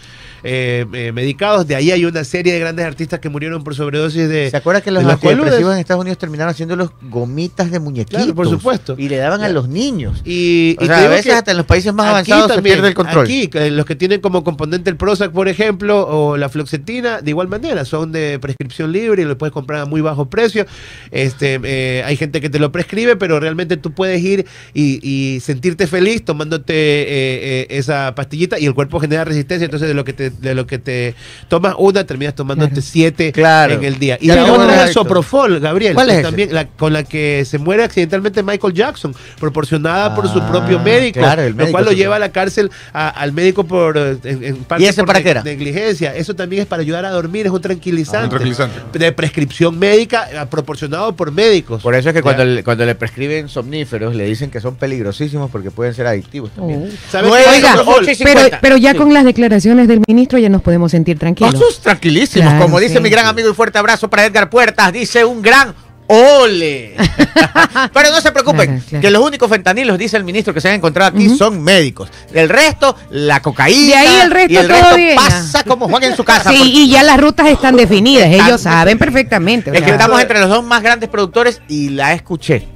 eh, 0.44 0.86
eh, 0.94 1.12
medicados. 1.12 1.68
De 1.68 1.76
ahí 1.76 1.92
hay 1.92 2.06
una 2.06 2.24
serie 2.24 2.54
de 2.54 2.60
grandes 2.60 2.86
artistas 2.86 3.20
que 3.20 3.30
murieron 3.30 3.64
por 3.64 3.76
sobredosis 3.76 4.28
de. 4.30 4.50
¿Se 4.50 4.58
acuerda 4.58 4.82
que 4.82 4.92
los 4.92 5.04
de 5.04 5.10
los 5.10 5.24
antidepresivos 5.24 5.74
en 5.74 5.80
Estados 5.80 6.02
Unidos 6.02 6.18
terminaron 6.18 6.52
haciendo 6.52 6.76
los 6.76 6.92
gomitas 7.02 7.72
de 7.72 7.80
muñequitos? 7.80 8.22
Claro, 8.22 8.36
por 8.36 8.50
supuesto. 8.50 8.96
Y 8.98 9.10
le 9.10 9.18
daban 9.18 9.42
a 9.42 9.50
los 9.50 9.68
niños. 9.70 10.22
Y, 10.26 10.76
O 10.80 10.84
y 10.84 10.88
sea, 10.88 11.00
te 11.00 11.06
a 11.06 11.10
veces 11.10 11.34
hasta 11.34 11.52
en 11.52 11.58
los 11.58 11.66
países 11.66 11.94
más 11.94 12.08
avanzados 12.08 12.54
se 12.54 12.62
pierde 12.62 12.88
el 12.88 12.94
control. 12.94 13.26
Aquí, 13.26 13.50
los 13.54 13.86
que 13.86 13.96
tienen 13.96 14.22
como 14.22 14.44
componente 14.44 14.90
el 14.90 14.98
Prozac, 14.98 15.32
por 15.32 15.48
ejemplo, 15.48 16.08
o 16.08 16.38
la 16.38 16.50
fluoxetina, 16.50 17.22
de 17.22 17.30
igual 17.30 17.48
manera, 17.48 17.86
son 17.86 18.12
de 18.12 18.40
prescripción 18.40 18.92
libre 18.92 19.22
y 19.22 19.26
lo 19.26 19.38
puedes 19.38 19.54
comprar 19.54 19.82
a 19.82 19.86
muy 19.86 20.02
bajo 20.02 20.30
precio. 20.30 20.66
Este, 21.12 21.60
eh, 21.64 22.04
hay 22.04 22.18
gente 22.18 22.42
que 22.42 22.50
te 22.50 22.60
lo 22.60 22.72
prescribe, 22.72 23.16
pero 23.16 23.40
realmente 23.40 23.78
tú 23.78 23.94
puedes 23.94 24.22
ir 24.22 24.46
y, 24.74 25.00
y 25.08 25.40
sentirte 25.40 25.88
feliz 25.88 26.24
tomándote 26.26 26.74
eh, 26.74 27.06
eh, 27.08 27.68
esa 27.70 28.14
pastillita 28.16 28.60
y 28.60 28.66
el 28.66 28.74
cuerpo 28.74 29.00
genera 29.00 29.24
resistencia. 29.24 29.66
Entonces, 29.66 29.88
de 29.88 29.94
lo 29.94 30.04
que 30.04 30.14
te, 30.14 30.33
de 30.40 30.56
lo 30.56 30.66
que 30.68 30.80
te 30.80 31.16
tomas 31.48 31.76
una, 31.78 32.04
terminas 32.06 32.36
tomándote 32.36 32.72
Claro. 32.74 32.88
siete 32.92 33.32
Claro. 33.32 33.74
en 33.76 33.84
el 33.84 34.00
día. 34.00 34.18
Y 34.22 34.28
la 34.28 34.52
otra 34.52 34.86
es. 34.86 34.94
Soprofol, 34.94 35.60
Gabriel. 35.60 35.94
¿Cuál 35.94 36.10
es 36.10 36.22
también 36.22 36.54
la, 36.54 36.66
con 36.68 36.94
la 36.94 37.04
que 37.04 37.44
se 37.46 37.58
muere 37.58 37.84
accidentalmente 37.84 38.44
Michael 38.44 38.74
Jackson, 38.74 39.14
proporcionada 39.40 40.16
por 40.16 40.28
su 40.28 40.40
Ah, 40.40 40.50
propio 40.52 40.80
médico, 40.80 41.20
claro, 41.20 41.42
el 41.44 41.52
lo 41.52 41.56
médico 41.58 41.72
cual 41.74 41.86
lo 41.86 41.92
lleva 41.92 42.16
a 42.16 42.20
la 42.20 42.32
cárcel 42.32 42.72
a- 42.94 43.10
al 43.10 43.32
médico 43.34 43.64
por 43.66 43.98
eh, 43.98 44.18
en, 44.24 44.44
en 44.44 44.56
parte 44.58 44.84
¿Y 44.84 44.88
ese 44.88 45.02
por 45.02 45.08
para 45.08 45.20
ne- 45.20 45.24
qué 45.24 45.30
era? 45.32 45.44
negligencia. 45.44 46.16
Eso 46.16 46.34
también 46.36 46.62
es 46.64 46.68
para 46.68 46.82
ayudar 46.82 47.06
a 47.06 47.12
dormir, 47.12 47.46
es 47.46 47.52
un 47.52 47.62
tranquilizante. 47.62 48.26
Un 48.26 48.30
tranquilizante. 48.30 49.00
De 49.00 49.12
prescripción 49.12 49.78
médica 49.78 50.28
eh, 50.32 50.46
proporcionado 50.50 51.16
por 51.16 51.32
médicos. 51.32 51.82
Por 51.82 51.96
eso 51.96 52.10
es 52.10 52.14
que 52.14 52.20
Ya. 52.20 52.24
cuando 52.24 52.46
le, 52.46 52.64
cuando 52.64 52.86
le 52.86 52.96
prescriben 52.96 53.48
somníferos 53.50 54.16
le 54.16 54.26
dicen 54.26 54.50
que 54.50 54.60
son 54.62 54.76
peligrosísimos 54.76 55.50
porque 55.52 55.72
pueden 55.72 55.94
ser 55.94 56.08
adictivos 56.08 56.52
también. 56.52 56.90
Oh. 57.14 57.18
Oiga, 57.30 57.76
pero, 57.86 58.16
50. 58.16 58.60
pero 58.62 58.78
ya 58.78 58.92
Sí. 58.92 58.98
con 58.98 59.14
las 59.14 59.26
declaraciones 59.26 59.88
del 59.88 60.02
ministro 60.08 60.23
ya 60.38 60.50
nos 60.50 60.62
podemos 60.62 60.92
sentir 60.92 61.18
tranquilos. 61.20 61.54
Nosotros 61.54 61.80
tranquilísimos, 61.82 62.50
Claro, 62.50 62.66
como 62.66 62.80
dice 62.80 62.96
sí. 62.96 63.00
mi 63.02 63.10
gran 63.10 63.26
amigo 63.26 63.50
y 63.50 63.54
fuerte 63.54 63.78
abrazo 63.78 64.10
para 64.10 64.26
Edgar 64.26 64.50
Puertas, 64.50 64.92
dice 64.94 65.24
un 65.26 65.42
gran 65.42 65.74
ole. 66.08 66.96
Pero 67.94 68.12
no 68.12 68.22
se 68.22 68.32
preocupen, 68.32 68.68
Claro, 68.68 68.84
claro. 68.90 69.02
que 69.02 69.10
los 69.12 69.24
únicos 69.24 69.50
fentanilos, 69.50 69.98
dice 69.98 70.18
el 70.18 70.24
ministro, 70.24 70.54
que 70.54 70.62
se 70.62 70.70
han 70.70 70.76
encontrado 70.76 71.16
aquí 71.16 71.30
son 71.30 71.62
médicos. 71.64 72.10
El 72.34 72.50
resto, 72.50 72.96
la 73.10 73.42
cocaína. 73.42 73.88
De 73.88 73.96
ahí 73.96 74.20
el 74.22 74.32
resto 74.32 74.54
y 74.54 74.58
el 74.58 74.68
todo 74.68 74.78
resto 74.80 74.96
bien. 74.98 75.16
pasa 75.16 75.64
como 75.64 75.88
Juan 75.88 76.04
en 76.04 76.16
su 76.16 76.24
casa. 76.24 76.52
Sí, 76.52 76.62
y 76.64 76.90
ya 76.90 77.04
las 77.04 77.20
rutas 77.20 77.48
están 77.48 77.76
definidas, 77.76 78.30
Están 78.30 78.48
ellos 78.48 78.62
saben 78.62 78.98
perfectamente. 78.98 79.72
o 79.72 79.74
es 79.74 79.82
que 79.82 79.92
estamos 79.92 80.22
entre 80.22 80.40
los 80.40 80.50
dos 80.50 80.64
más 80.64 80.84
grandes 80.84 81.10
productores 81.10 81.62
y 81.70 81.90
la 81.90 82.14
escuché. 82.14 82.68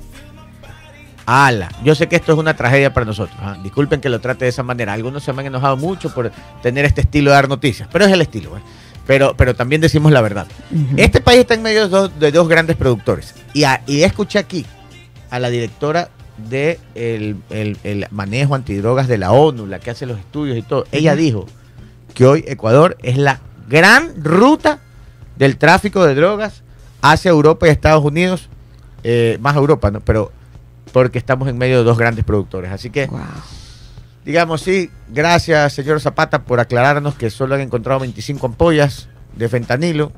Ala, 1.30 1.70
yo 1.84 1.94
sé 1.94 2.08
que 2.08 2.16
esto 2.16 2.32
es 2.32 2.38
una 2.40 2.56
tragedia 2.56 2.94
para 2.94 3.06
nosotros. 3.06 3.38
ah, 3.42 3.58
Disculpen 3.62 4.00
que 4.00 4.08
lo 4.08 4.22
trate 4.22 4.46
de 4.46 4.50
esa 4.50 4.64
manera. 4.64 4.94
Algunos 4.94 5.24
se 5.24 5.34
me 5.34 5.42
han 5.42 5.48
enojado 5.48 5.76
mucho 5.76 6.14
por 6.14 6.32
tener 6.64 6.86
este 6.86 7.02
estilo 7.02 7.32
de 7.32 7.36
dar 7.36 7.50
noticias, 7.50 7.90
pero 7.92 8.06
es 8.06 8.12
el 8.14 8.22
estilo. 8.22 8.56
¿eh? 8.58 8.62
Pero, 9.06 9.36
pero 9.36 9.54
también 9.54 9.82
decimos 9.82 10.14
la 10.14 10.22
verdad. 10.22 10.48
Este 10.96 11.20
país 11.20 11.42
está 11.42 11.54
en 11.54 11.64
medio 11.64 11.82
de 11.84 11.90
dos, 11.90 12.18
de 12.18 12.32
dos 12.32 12.48
grandes 12.48 12.78
productores. 12.78 13.36
Y, 13.54 13.66
a- 13.66 13.82
y 13.88 14.04
escuché 14.04 14.40
aquí 14.40 14.66
a 15.30 15.40
la 15.40 15.50
directora 15.50 16.10
de 16.50 16.80
el, 16.96 17.36
el- 17.50 17.78
el 17.84 18.06
manejo 18.12 18.56
antidrogas 18.56 19.10
de 19.10 19.18
la 19.18 19.32
ONU, 19.34 19.66
la 19.66 19.80
que 19.80 19.92
hace 19.92 20.06
los 20.06 20.18
estudios 20.20 20.58
y 20.58 20.62
todo. 20.62 20.86
Ella 20.94 21.14
dijo 21.18 21.46
que 22.14 22.26
hoy 22.26 22.46
Ecuador 22.48 22.96
es 23.04 23.18
la 23.18 23.42
gran 23.68 24.24
ruta 24.24 24.80
del 25.36 25.58
tráfico 25.58 26.06
de 26.06 26.16
drogas 26.16 26.64
hacia 27.02 27.30
Europa 27.32 27.68
y 27.68 27.72
Estados 27.72 28.06
Unidos, 28.06 28.48
eh, 29.04 29.38
más 29.42 29.58
Europa, 29.58 29.92
¿no? 29.92 30.00
Pero 30.00 30.32
porque 30.98 31.20
estamos 31.20 31.48
en 31.48 31.60
medio 31.60 31.78
de 31.78 31.84
dos 31.84 31.96
grandes 31.96 32.26
productores. 32.26 32.72
Así 32.72 32.90
que, 32.90 33.06
Wow. 33.06 33.20
digamos, 34.26 34.62
sí, 34.62 34.90
gracias, 35.10 35.74
señor 35.74 36.02
Zapata, 36.02 36.42
por 36.42 36.60
aclararnos 36.60 37.14
que 37.14 37.30
solo 37.30 37.54
han 37.54 37.62
encontrado 37.62 38.00
25 38.00 38.48
ampollas 38.48 39.08
de 39.36 39.48
fentanilo 39.48 40.12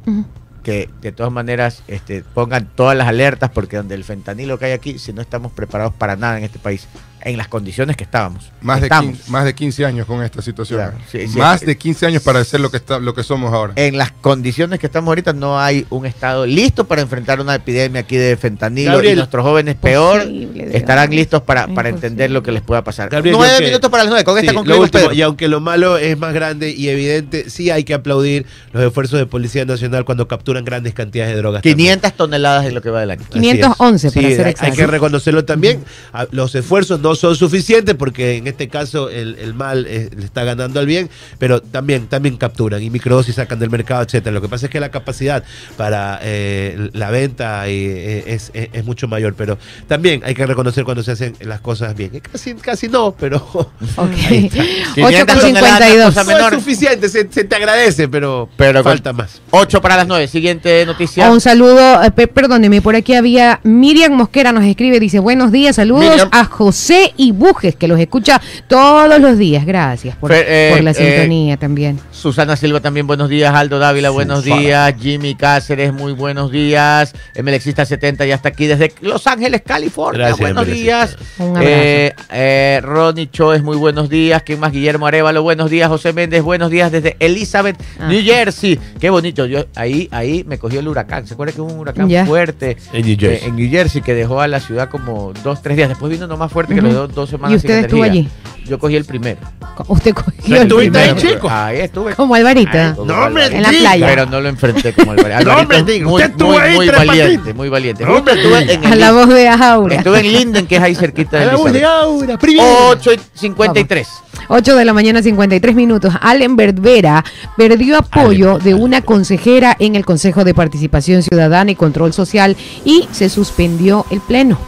que 0.63 0.89
de 1.01 1.11
todas 1.11 1.33
maneras 1.33 1.83
este, 1.89 2.23
pongan 2.33 2.69
todas 2.75 2.95
las 2.97 3.09
alertas 3.09 3.49
porque 3.53 3.75
donde 3.75 3.93
el 3.95 4.05
fentanilo 4.05 4.57
que 4.57 4.65
hay 4.67 4.71
aquí, 4.71 4.99
si 4.99 5.11
no 5.11 5.21
estamos 5.21 5.51
preparados 5.51 5.93
para 5.95 6.15
nada 6.15 6.37
en 6.37 6.45
este 6.45 6.59
país, 6.59 6.87
en 7.21 7.37
las 7.37 7.47
condiciones 7.47 7.97
que 7.97 8.03
estábamos. 8.03 8.51
Más 8.61 8.79
de, 8.81 8.87
Estamos. 8.87 9.15
15, 9.17 9.31
más 9.31 9.45
de 9.45 9.55
15 9.55 9.85
años 9.85 10.05
con 10.07 10.23
esta 10.23 10.41
situación. 10.41 10.79
Claro, 10.79 10.97
sí, 11.11 11.27
sí. 11.27 11.37
más 11.37 11.61
de 11.61 11.77
15 11.77 12.05
años 12.05 12.23
para 12.23 12.43
ser 12.43 12.59
lo 12.61 12.71
que, 12.71 12.77
está, 12.77 12.99
lo 12.99 13.13
que 13.13 13.23
somos 13.23 13.53
ahora. 13.53 13.73
En 13.75 13.97
las 13.97 14.11
condiciones 14.11 14.79
que 14.79 14.85
estamos 14.87 15.07
ahorita 15.09 15.33
no 15.33 15.59
hay 15.59 15.85
un 15.89 16.05
estado 16.05 16.45
listo 16.45 16.85
para 16.87 17.01
enfrentar 17.01 17.39
una 17.41 17.55
epidemia 17.55 18.01
aquí 18.01 18.15
de 18.17 18.37
fentanilo 18.37 18.91
Gabriel, 18.93 19.13
y 19.13 19.17
nuestros 19.17 19.43
jóvenes 19.43 19.75
peor 19.75 20.25
Dios. 20.27 20.67
estarán 20.73 21.09
listos 21.11 21.41
para, 21.41 21.67
para 21.67 21.89
entender 21.89 22.31
lo 22.31 22.41
que 22.43 22.51
les 22.51 22.61
pueda 22.61 22.83
pasar. 22.83 23.09
Gabriel, 23.09 23.35
nueve 23.37 23.55
que- 23.59 23.65
minutos 23.65 23.89
para 23.89 24.03
las 24.03 24.09
nueve, 24.11 24.23
con 24.23 24.35
Sí, 24.35 24.41
esta 24.45 24.53
concluimos, 24.53 24.85
último, 24.93 25.11
y 25.13 25.21
aunque 25.21 25.47
lo 25.47 25.59
malo 25.59 25.97
es 25.97 26.17
más 26.17 26.33
grande 26.33 26.71
y 26.71 26.87
evidente, 26.89 27.49
sí 27.49 27.69
hay 27.69 27.83
que 27.83 27.93
aplaudir 27.93 28.45
los 28.71 28.83
esfuerzos 28.83 29.19
de 29.19 29.25
Policía 29.25 29.65
Nacional 29.65 30.05
cuando 30.05 30.27
capturan 30.27 30.63
grandes 30.63 30.93
cantidades 30.93 31.33
de 31.33 31.37
drogas. 31.41 31.61
también. 31.63 31.77
500 31.77 32.13
toneladas 32.13 32.65
en 32.65 32.75
lo 32.75 32.81
que 32.81 32.89
va 32.89 33.01
del 33.01 33.11
año. 33.11 33.21
Así 33.29 33.39
511 33.39 34.07
es. 34.07 34.13
para 34.13 34.27
Sí, 34.27 34.35
ser 34.35 34.39
hay- 34.41 34.45
Hay 34.45 34.51
exacto. 34.51 34.75
que 34.75 34.87
reconocerlo 34.87 35.45
también. 35.45 35.83
Los 36.31 36.55
esfuerzos 36.55 36.99
no 36.99 37.08
son 37.15 37.35
suficientes 37.35 37.95
porque 37.95 38.37
en 38.37 38.47
este 38.47 38.67
caso 38.67 39.09
el, 39.09 39.35
el 39.39 39.53
mal 39.53 39.85
eh, 39.87 40.09
le 40.15 40.25
está 40.25 40.43
ganando 40.43 40.79
al 40.79 40.85
bien, 40.85 41.09
pero 41.37 41.61
también, 41.61 42.07
también 42.07 42.37
capturan 42.37 42.81
y 42.83 42.89
microdosis 42.89 43.35
sacan 43.35 43.59
del 43.59 43.69
mercado, 43.69 44.03
etcétera. 44.03 44.33
Lo 44.33 44.41
que 44.41 44.49
pasa 44.49 44.65
es 44.67 44.71
que 44.71 44.79
la 44.79 44.89
capacidad 44.91 45.43
para 45.77 46.19
eh, 46.23 46.89
la 46.93 47.09
venta 47.11 47.67
eh, 47.67 48.23
es, 48.27 48.51
es- 48.53 48.69
es 48.73 48.85
mucho 48.85 49.07
mayor, 49.07 49.33
pero 49.35 49.57
también 49.87 50.21
hay 50.25 50.33
que 50.35 50.45
reconocer 50.45 50.83
cuando 50.83 51.03
se 51.03 51.11
hacen 51.11 51.35
las 51.41 51.61
cosas 51.61 51.95
bien. 51.95 52.11
Que 52.11 52.21
Casi, 52.21 52.53
casi 52.55 52.87
no, 52.87 53.15
pero 53.19 53.37
Ok. 53.95 54.09
500 54.11 54.97
8 54.97 55.25
con 55.25 55.39
toneladas, 55.39 55.79
52. 55.89 56.05
cosa 56.05 56.23
no 56.23 56.27
menor. 56.27 56.53
es 56.53 56.59
suficiente, 56.59 57.09
se, 57.09 57.27
se 57.31 57.43
te 57.43 57.55
agradece, 57.55 58.07
pero, 58.07 58.49
Pero 58.57 58.83
falta 58.83 59.13
más. 59.13 59.41
8 59.51 59.81
para 59.81 59.97
las 59.97 60.07
9. 60.07 60.27
Siguiente 60.27 60.85
noticia. 60.85 61.29
Un 61.31 61.41
saludo, 61.41 62.03
eh, 62.03 62.11
pe- 62.11 62.27
perdóneme, 62.27 62.81
por 62.81 62.95
aquí 62.95 63.13
había 63.13 63.59
Miriam 63.63 64.13
Mosquera 64.13 64.51
nos 64.51 64.63
escribe, 64.65 64.99
dice 64.99 65.19
buenos 65.19 65.51
días, 65.51 65.75
saludos 65.77 66.09
Miriam. 66.09 66.29
a 66.31 66.45
José 66.45 66.98
y 67.17 67.31
Bujes, 67.31 67.75
que 67.75 67.87
los 67.87 67.99
escucha 67.99 68.41
todos 68.67 69.19
los 69.19 69.37
días. 69.37 69.65
Gracias 69.65 70.15
por, 70.17 70.31
Fe- 70.31 70.45
eh, 70.47 70.71
por 70.73 70.83
la 70.83 70.91
eh, 70.91 70.93
sintonía 70.93 71.57
también. 71.57 71.99
Susana 72.11 72.55
Silva 72.55 72.79
también 72.79 73.07
buenos 73.07 73.29
días, 73.29 73.53
Aldo 73.53 73.79
Dávila 73.79 74.09
buenos 74.09 74.43
Susana. 74.43 74.61
días, 74.61 74.95
Jimmy 74.99 75.35
Cáceres 75.35 75.93
muy 75.93 76.13
buenos 76.13 76.51
días, 76.51 77.13
MLXista 77.41 77.85
70 77.85 78.25
ya 78.25 78.35
está 78.35 78.49
aquí 78.49 78.67
desde 78.67 78.91
Los 79.01 79.25
Ángeles, 79.27 79.61
California, 79.65 80.27
Gracias, 80.27 80.39
buenos 80.39 80.65
MLXista. 80.67 80.83
días. 80.83 81.17
Un. 81.39 81.57
Eh, 81.61 82.13
eh, 82.31 82.79
Ronnie 82.83 83.29
Choes 83.31 83.63
muy 83.63 83.77
buenos 83.77 84.09
días, 84.09 84.43
¿quién 84.43 84.59
más? 84.59 84.71
Guillermo 84.71 85.07
Arevalo 85.07 85.41
buenos 85.43 85.69
días, 85.69 85.87
José 85.89 86.13
Méndez 86.13 86.41
buenos 86.43 86.69
días 86.71 86.91
desde 86.91 87.15
Elizabeth, 87.19 87.77
Ah. 87.99 88.07
New 88.09 88.21
Jersey, 88.23 88.79
qué 88.99 89.09
bonito, 89.09 89.45
yo 89.45 89.65
ahí 89.75 90.07
ahí 90.11 90.43
me 90.47 90.57
cogió 90.57 90.79
el 90.79 90.87
huracán, 90.87 91.25
¿se 91.27 91.33
acuerda 91.33 91.53
que 91.53 91.61
hubo 91.61 91.71
un 91.73 91.79
huracán 91.79 92.09
fuerte 92.25 92.77
En 92.93 93.05
New 93.05 93.17
Jersey. 93.19 93.45
eh, 93.45 93.47
en 93.49 93.55
New 93.55 93.69
Jersey 93.69 94.01
que 94.01 94.13
dejó 94.13 94.41
a 94.41 94.47
la 94.47 94.59
ciudad 94.59 94.89
como 94.89 95.31
dos, 95.43 95.61
tres 95.61 95.77
días, 95.77 95.89
después 95.89 96.11
vino 96.11 96.25
uno 96.25 96.37
más 96.37 96.51
fuerte 96.51 96.73
que 96.75 96.81
Ujú. 96.81 96.88
Dos 96.93 97.29
semanas 97.29 97.51
¿Y 97.53 97.55
usted 97.57 97.75
sin 97.75 97.85
estuvo 97.85 98.05
energía. 98.05 98.21
allí? 98.23 98.65
Yo 98.69 98.77
cogí 98.77 98.95
el 98.95 99.05
primero. 99.05 99.39
Usted 99.87 100.13
cogió 100.13 100.55
el 100.57 100.61
estuviste 100.63 100.99
ahí, 100.99 101.13
primero. 101.13 101.33
chico? 101.35 101.49
Ahí 101.49 101.79
estuve. 101.79 102.13
Como 102.13 102.35
Alvarita. 102.35 102.93
Como 102.95 103.11
No, 103.11 103.25
hombre, 103.25 103.45
Alvarito. 103.45 103.55
En 103.55 103.63
la 103.63 103.69
playa. 103.79 104.07
Pero 104.07 104.25
no 104.27 104.41
lo 104.41 104.49
enfrenté 104.49 104.93
como 104.93 105.11
Alvarito. 105.13 105.39
No, 105.49 105.57
hombre, 105.59 105.77
Alvarito 105.77 105.79
es 105.79 105.85
diga, 105.85 106.05
muy, 106.09 106.21
usted 106.21 106.31
estuvo 106.31 106.51
muy, 106.51 106.61
ahí, 106.61 106.75
muy 106.75 106.85
tres 106.87 106.97
valiente, 107.07 107.33
patitas. 107.37 107.55
muy 107.55 107.69
valiente. 107.69 108.05
No, 108.05 108.15
hombre, 108.17 108.33
estuve 108.35 108.73
en 108.73 108.85
A 108.85 108.93
el 108.93 108.99
la 108.99 109.07
Lin- 109.11 109.15
voz 109.15 109.29
de 109.29 109.47
Aura. 109.47 109.95
Estuve 109.95 110.19
en 110.19 110.33
Linden, 110.33 110.67
que 110.67 110.75
es 110.75 110.81
ahí 110.83 110.93
cerquita 110.95 111.37
de 111.37 111.43
A 111.45 111.47
la 111.47 111.55
voz 111.55 111.71
de 111.71 111.79
Elizabeth. 111.79 112.03
Aura, 112.03 112.37
primero. 112.37 112.87
8 112.89 113.13
y 113.13 113.19
53. 113.33 114.07
8 114.49 114.75
de 114.75 114.85
la 114.85 114.93
mañana, 114.93 115.23
53 115.23 115.75
minutos. 115.75 116.13
Allen 116.21 116.55
Vera 116.55 117.23
perdió 117.57 117.97
apoyo 117.97 118.59
de 118.59 118.75
una 118.75 119.01
consejera 119.01 119.75
en 119.79 119.95
el 119.95 120.05
Consejo 120.05 120.43
de 120.43 120.53
Participación 120.53 121.23
Ciudadana 121.23 121.71
y 121.71 121.75
Control 121.75 122.13
Social 122.13 122.55
y 122.85 123.07
se 123.11 123.29
suspendió 123.29 124.05
el 124.11 124.19
pleno. 124.21 124.59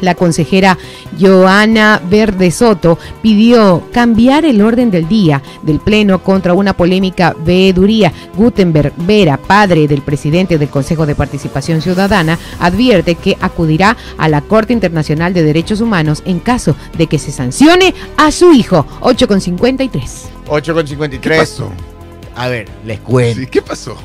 La 0.00 0.14
consejera 0.14 0.78
Joana 1.18 2.00
Verde 2.08 2.50
Soto 2.50 2.98
pidió 3.22 3.82
cambiar 3.92 4.44
el 4.44 4.62
orden 4.62 4.90
del 4.90 5.08
día 5.08 5.42
del 5.62 5.80
Pleno 5.80 6.22
contra 6.22 6.54
una 6.54 6.74
polémica 6.76 7.34
veeduría. 7.44 8.12
Gutenberg 8.36 8.92
Vera, 8.98 9.36
padre 9.36 9.88
del 9.88 10.02
presidente 10.02 10.58
del 10.58 10.68
Consejo 10.68 11.06
de 11.06 11.14
Participación 11.14 11.80
Ciudadana, 11.82 12.38
advierte 12.60 13.14
que 13.14 13.36
acudirá 13.40 13.96
a 14.18 14.28
la 14.28 14.42
Corte 14.42 14.72
Internacional 14.72 15.32
de 15.34 15.42
Derechos 15.42 15.80
Humanos 15.80 16.22
en 16.24 16.40
caso 16.40 16.76
de 16.96 17.06
que 17.06 17.18
se 17.18 17.32
sancione 17.32 17.94
a 18.16 18.30
su 18.30 18.52
hijo. 18.52 18.86
8 19.00 19.28
con 19.28 19.40
53. 19.40 20.28
8 20.48 20.74
con 20.74 20.82
¿Qué 20.84 20.88
53. 20.90 21.38
pasó? 21.38 21.70
A 22.34 22.48
ver, 22.48 22.68
les 22.84 23.00
cuento. 23.00 23.40
Sí, 23.40 23.46
¿Qué 23.46 23.62
pasó? 23.62 23.96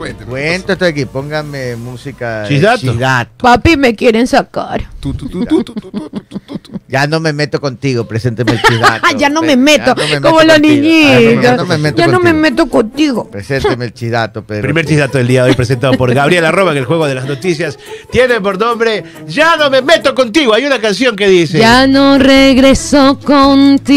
Cuénteme. 0.00 0.30
Cuento 0.30 0.72
esto 0.72 0.86
aquí. 0.86 1.04
Pónganme 1.04 1.76
música. 1.76 2.44
de 2.44 2.48
Chidato. 2.48 2.80
Chidato. 2.80 3.32
Papi, 3.36 3.76
me 3.76 3.94
quieren 3.94 4.26
sacar. 4.26 4.88
Tu, 4.98 5.12
tu, 5.12 5.28
tu, 5.28 5.44
tu, 5.44 5.62
tu, 5.62 5.74
tu, 5.74 5.90
tu, 5.90 6.20
tu, 6.20 6.38
tu, 6.38 6.58
tu. 6.58 6.79
Ya 6.90 7.06
no 7.06 7.20
me 7.20 7.32
meto 7.32 7.60
contigo, 7.60 8.04
presénteme 8.08 8.50
el 8.52 8.62
chidato. 8.62 9.06
ya 9.16 9.28
no 9.28 9.42
me 9.42 9.56
meto, 9.56 9.94
ya 9.94 9.94
no 9.94 10.08
me 10.08 10.20
como 10.20 10.36
meto 10.38 10.46
los 10.46 10.54
contigo. 10.56 10.82
niñitos. 10.82 11.44
Ya 11.44 11.56
no 11.56 11.64
me 11.66 11.78
meto 11.78 11.96
Ya 11.98 12.06
no 12.08 12.12
me 12.18 12.32
contigo. 12.32 12.40
meto 12.40 12.66
contigo. 12.68 13.30
Presénteme 13.30 13.84
el 13.84 13.94
chidato, 13.94 14.42
Pedro. 14.42 14.62
Primer 14.62 14.86
chidato 14.86 15.18
del 15.18 15.28
día 15.28 15.44
de 15.44 15.50
hoy 15.50 15.54
presentado 15.56 15.92
por 15.94 16.12
Gabriel 16.12 16.44
Arroba 16.44 16.72
en 16.72 16.78
el 16.78 16.84
juego 16.86 17.06
de 17.06 17.14
las 17.14 17.26
noticias. 17.26 17.78
Tiene 18.10 18.40
por 18.40 18.58
nombre 18.58 19.04
Ya 19.28 19.56
no 19.56 19.70
me 19.70 19.82
meto 19.82 20.16
contigo. 20.16 20.52
Hay 20.52 20.64
una 20.66 20.80
canción 20.80 21.14
que 21.14 21.28
dice. 21.28 21.58
Ya 21.60 21.86
no 21.86 22.18
regreso 22.18 23.20
contigo. 23.24 23.90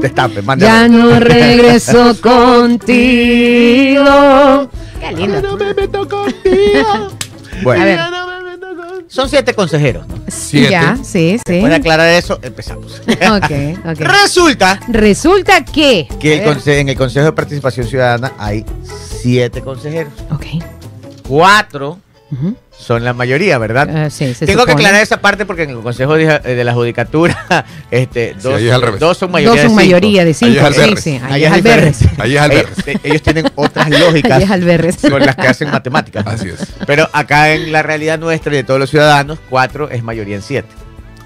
Destape, 0.00 0.42
mande 0.42 0.64
Ya 0.66 0.86
no 0.88 1.18
regreso 1.20 2.16
contigo. 2.20 2.80
Qué 5.00 5.12
lindo. 5.16 5.40
Ya 5.40 5.42
no 5.42 5.56
me 5.56 5.74
meto 5.74 6.08
contigo. 6.08 7.10
Bueno, 7.62 7.82
A 7.82 7.84
ver. 7.84 7.96
Ya 7.96 8.10
no 8.10 8.26
me 8.28 8.40
meto 8.50 8.66
contigo. 8.76 8.99
Son 9.10 9.28
siete 9.28 9.52
consejeros. 9.54 10.06
¿no? 10.08 10.14
Siete. 10.28 10.70
Ya, 10.70 10.96
sí, 11.02 11.38
sí. 11.46 11.60
Puede 11.60 11.74
aclarar 11.74 12.08
eso, 12.14 12.38
empezamos. 12.42 13.00
Ok, 13.06 13.50
ok. 13.84 13.98
Resulta 13.98 14.80
Resulta 14.88 15.64
que. 15.64 16.08
que 16.20 16.38
el 16.38 16.44
conse- 16.48 16.78
en 16.78 16.88
el 16.88 16.96
Consejo 16.96 17.26
de 17.26 17.32
Participación 17.32 17.86
Ciudadana 17.86 18.32
hay 18.38 18.64
siete 19.20 19.60
consejeros. 19.60 20.12
Ok. 20.30 20.46
Cuatro 21.28 21.98
Son 22.78 23.04
la 23.04 23.12
mayoría, 23.12 23.58
¿verdad? 23.58 23.88
Ah, 24.06 24.10
sí, 24.10 24.32
se 24.34 24.46
Tengo 24.46 24.64
que 24.64 24.72
aclarar 24.72 25.02
esa 25.02 25.20
parte 25.20 25.44
porque 25.44 25.64
en 25.64 25.70
el 25.70 25.80
Consejo 25.80 26.14
de, 26.14 26.38
de 26.38 26.64
la 26.64 26.72
Judicatura 26.72 27.64
este, 27.90 28.34
Sí, 28.38 28.42
dos, 28.42 28.54
ahí 28.54 28.70
al 28.70 28.80
revés. 28.82 29.00
dos 29.00 29.18
son 29.18 29.28
Dos 29.28 29.32
mayoría 29.32 29.62
son 29.62 29.70
de 29.70 29.74
mayoría 29.76 30.24
de 30.24 30.34
cinco. 30.34 30.52
es 30.52 30.74
Sí, 30.74 30.80
Alberres. 30.80 31.00
sí. 31.04 31.20
Ahí 31.24 31.32
Ahí 31.32 31.42
es 31.44 31.48
es 31.50 31.54
Alberres. 31.56 31.98
Ahí 32.18 32.36
es 32.36 32.40
Alberres. 32.40 32.78
Ellos, 32.86 33.00
ellos 33.04 33.22
tienen 33.22 33.46
otras 33.56 33.86
Ahí 33.90 33.92
lógicas 33.98 34.42
es 34.42 34.50
Alberres. 34.50 34.96
con 35.10 35.20
las 35.26 35.36
que 35.36 35.46
hacen 35.48 35.70
matemáticas. 35.70 36.26
Así 36.26 36.48
es. 36.48 36.66
Pero 36.86 37.08
acá 37.12 37.52
en 37.52 37.72
la 37.72 37.82
realidad 37.82 38.18
nuestra 38.18 38.52
y 38.54 38.56
de 38.56 38.64
todos 38.64 38.78
los 38.80 38.90
ciudadanos, 38.90 39.38
cuatro 39.50 39.90
es 39.90 40.02
mayoría 40.02 40.36
en 40.36 40.42
siete. 40.42 40.68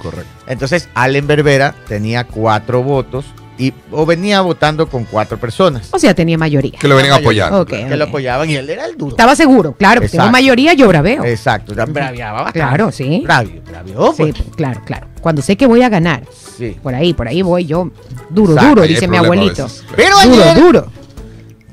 Correcto. 0.03 0.31
Entonces, 0.47 0.89
Allen 0.95 1.27
Berbera 1.27 1.75
tenía 1.87 2.25
cuatro 2.25 2.83
votos 2.83 3.27
y 3.57 3.73
o 3.93 4.05
venía 4.05 4.41
votando 4.41 4.89
con 4.89 5.05
cuatro 5.05 5.39
personas 5.39 5.89
O 5.93 5.99
sea, 6.01 6.13
tenía 6.13 6.37
mayoría. 6.37 6.77
Que 6.79 6.89
lo 6.89 6.97
venían 6.97 7.15
a 7.15 7.19
apoyar. 7.19 7.53
Ok, 7.53 7.69
que 7.69 7.97
lo 7.97 8.05
apoyaban 8.05 8.51
y 8.51 8.57
él 8.57 8.69
era 8.69 8.85
el 8.87 8.97
duro. 8.97 9.11
Estaba 9.13 9.37
seguro, 9.37 9.75
claro. 9.75 10.01
que 10.01 10.09
Tengo 10.09 10.23
Exacto. 10.25 10.33
mayoría, 10.33 10.73
yo 10.75 10.89
braveo. 10.89 11.25
Exacto, 11.25 11.73
braviaba 11.75 12.43
bastante. 12.43 12.59
Claro, 12.59 12.91
sí. 12.91 13.21
Bravio, 13.25 13.63
bravió, 13.65 14.13
Sí, 14.17 14.33
pues. 14.33 14.35
claro, 14.57 14.81
claro. 14.85 15.07
Cuando 15.21 15.41
sé 15.41 15.57
que 15.57 15.67
voy 15.67 15.83
a 15.83 15.89
ganar, 15.89 16.25
Sí. 16.59 16.77
por 16.83 16.95
ahí, 16.95 17.15
por 17.15 17.29
ahí 17.29 17.43
voy 17.43 17.65
yo. 17.67 17.91
Duro, 18.31 18.53
Exacto, 18.55 18.69
duro, 18.75 18.83
dice 18.89 19.07
mi 19.09 19.17
abuelito. 19.19 19.65
veces. 19.65 19.85
Pero 19.95 20.17
Duro, 20.25 20.43
ayer, 20.43 20.57
duro. 20.61 20.87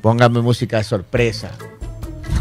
póngame 0.00 0.40
música 0.40 0.78
de 0.78 0.84
sorpresa, 0.84 1.50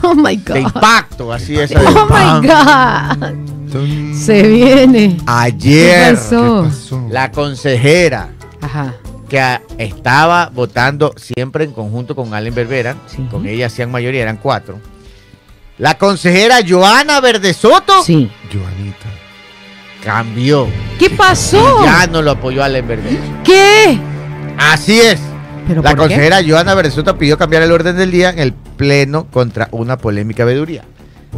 Oh 0.03 0.13
my 0.15 0.35
de 0.37 0.61
God. 0.61 0.67
impacto, 0.73 1.31
así 1.33 1.53
de 1.53 1.67
Oh 1.77 2.07
pam. 2.07 2.41
my 2.41 2.47
God. 2.47 4.15
Se 4.15 4.43
viene. 4.43 5.17
Ayer, 5.25 6.09
¿Qué 6.09 6.15
pasó? 6.15 6.67
la 7.09 7.31
consejera 7.31 8.29
Ajá. 8.61 8.93
Que 9.31 9.61
estaba 9.77 10.51
votando 10.53 11.13
siempre 11.15 11.63
en 11.63 11.71
conjunto 11.71 12.17
con 12.17 12.33
Allen 12.33 12.53
Berbera, 12.53 12.97
Sí. 13.07 13.25
con 13.31 13.47
ella 13.47 13.67
hacían 13.67 13.89
mayoría, 13.89 14.21
eran 14.23 14.35
cuatro. 14.35 14.77
La 15.77 15.97
consejera 15.97 16.57
Joana 16.67 17.21
Verdesoto 17.21 18.03
Sí. 18.03 18.29
Joanita. 18.51 19.07
cambió. 20.03 20.67
¿Qué 20.99 21.09
pasó? 21.11 21.81
Ya 21.85 22.07
no 22.07 22.21
lo 22.21 22.31
apoyó 22.31 22.61
Allen 22.61 22.85
Berbera. 22.85 23.17
¿Qué? 23.45 23.97
Así 24.57 24.99
es. 24.99 25.19
¿Pero 25.67 25.81
La 25.81 25.91
por 25.91 25.99
qué? 25.99 26.15
consejera 26.15 26.39
Joana 26.45 26.73
Verdesoto 26.73 27.17
pidió 27.17 27.37
cambiar 27.37 27.63
el 27.63 27.71
orden 27.71 27.95
del 27.95 28.11
día 28.11 28.31
en 28.31 28.39
el 28.39 28.51
pleno 28.53 29.27
contra 29.31 29.69
una 29.71 29.97
polémica 29.97 30.43
veeduría. 30.43 30.83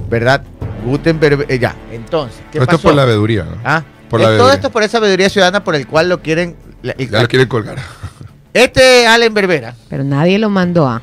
¿Verdad? 0.09 0.43
Gutenberg, 0.85 1.45
eh, 1.47 1.59
ya. 1.59 1.75
Entonces, 1.91 2.41
¿qué 2.51 2.57
Esto 2.57 2.75
es 2.77 2.81
por 2.81 2.95
la 2.95 3.05
veeduría, 3.05 3.43
¿no? 3.43 3.51
Ah, 3.63 3.83
por 4.09 4.19
eh, 4.19 4.23
la 4.23 4.29
todo 4.29 4.37
veeduría. 4.37 4.53
esto 4.55 4.69
por 4.71 4.81
esa 4.81 4.99
veeduría 4.99 5.29
ciudadana 5.29 5.63
por 5.63 5.75
el 5.75 5.85
cual 5.85 6.09
lo 6.09 6.21
quieren. 6.21 6.55
La- 6.83 6.95
Ya 6.97 7.21
lo 7.21 7.27
quieren 7.27 7.47
colgar. 7.47 7.77
Este 8.53 9.07
Allen 9.07 9.33
Berbera, 9.33 9.73
Pero 9.89 10.03
nadie 10.03 10.37
lo 10.37 10.47
mandó 10.47 10.85
a. 10.87 11.01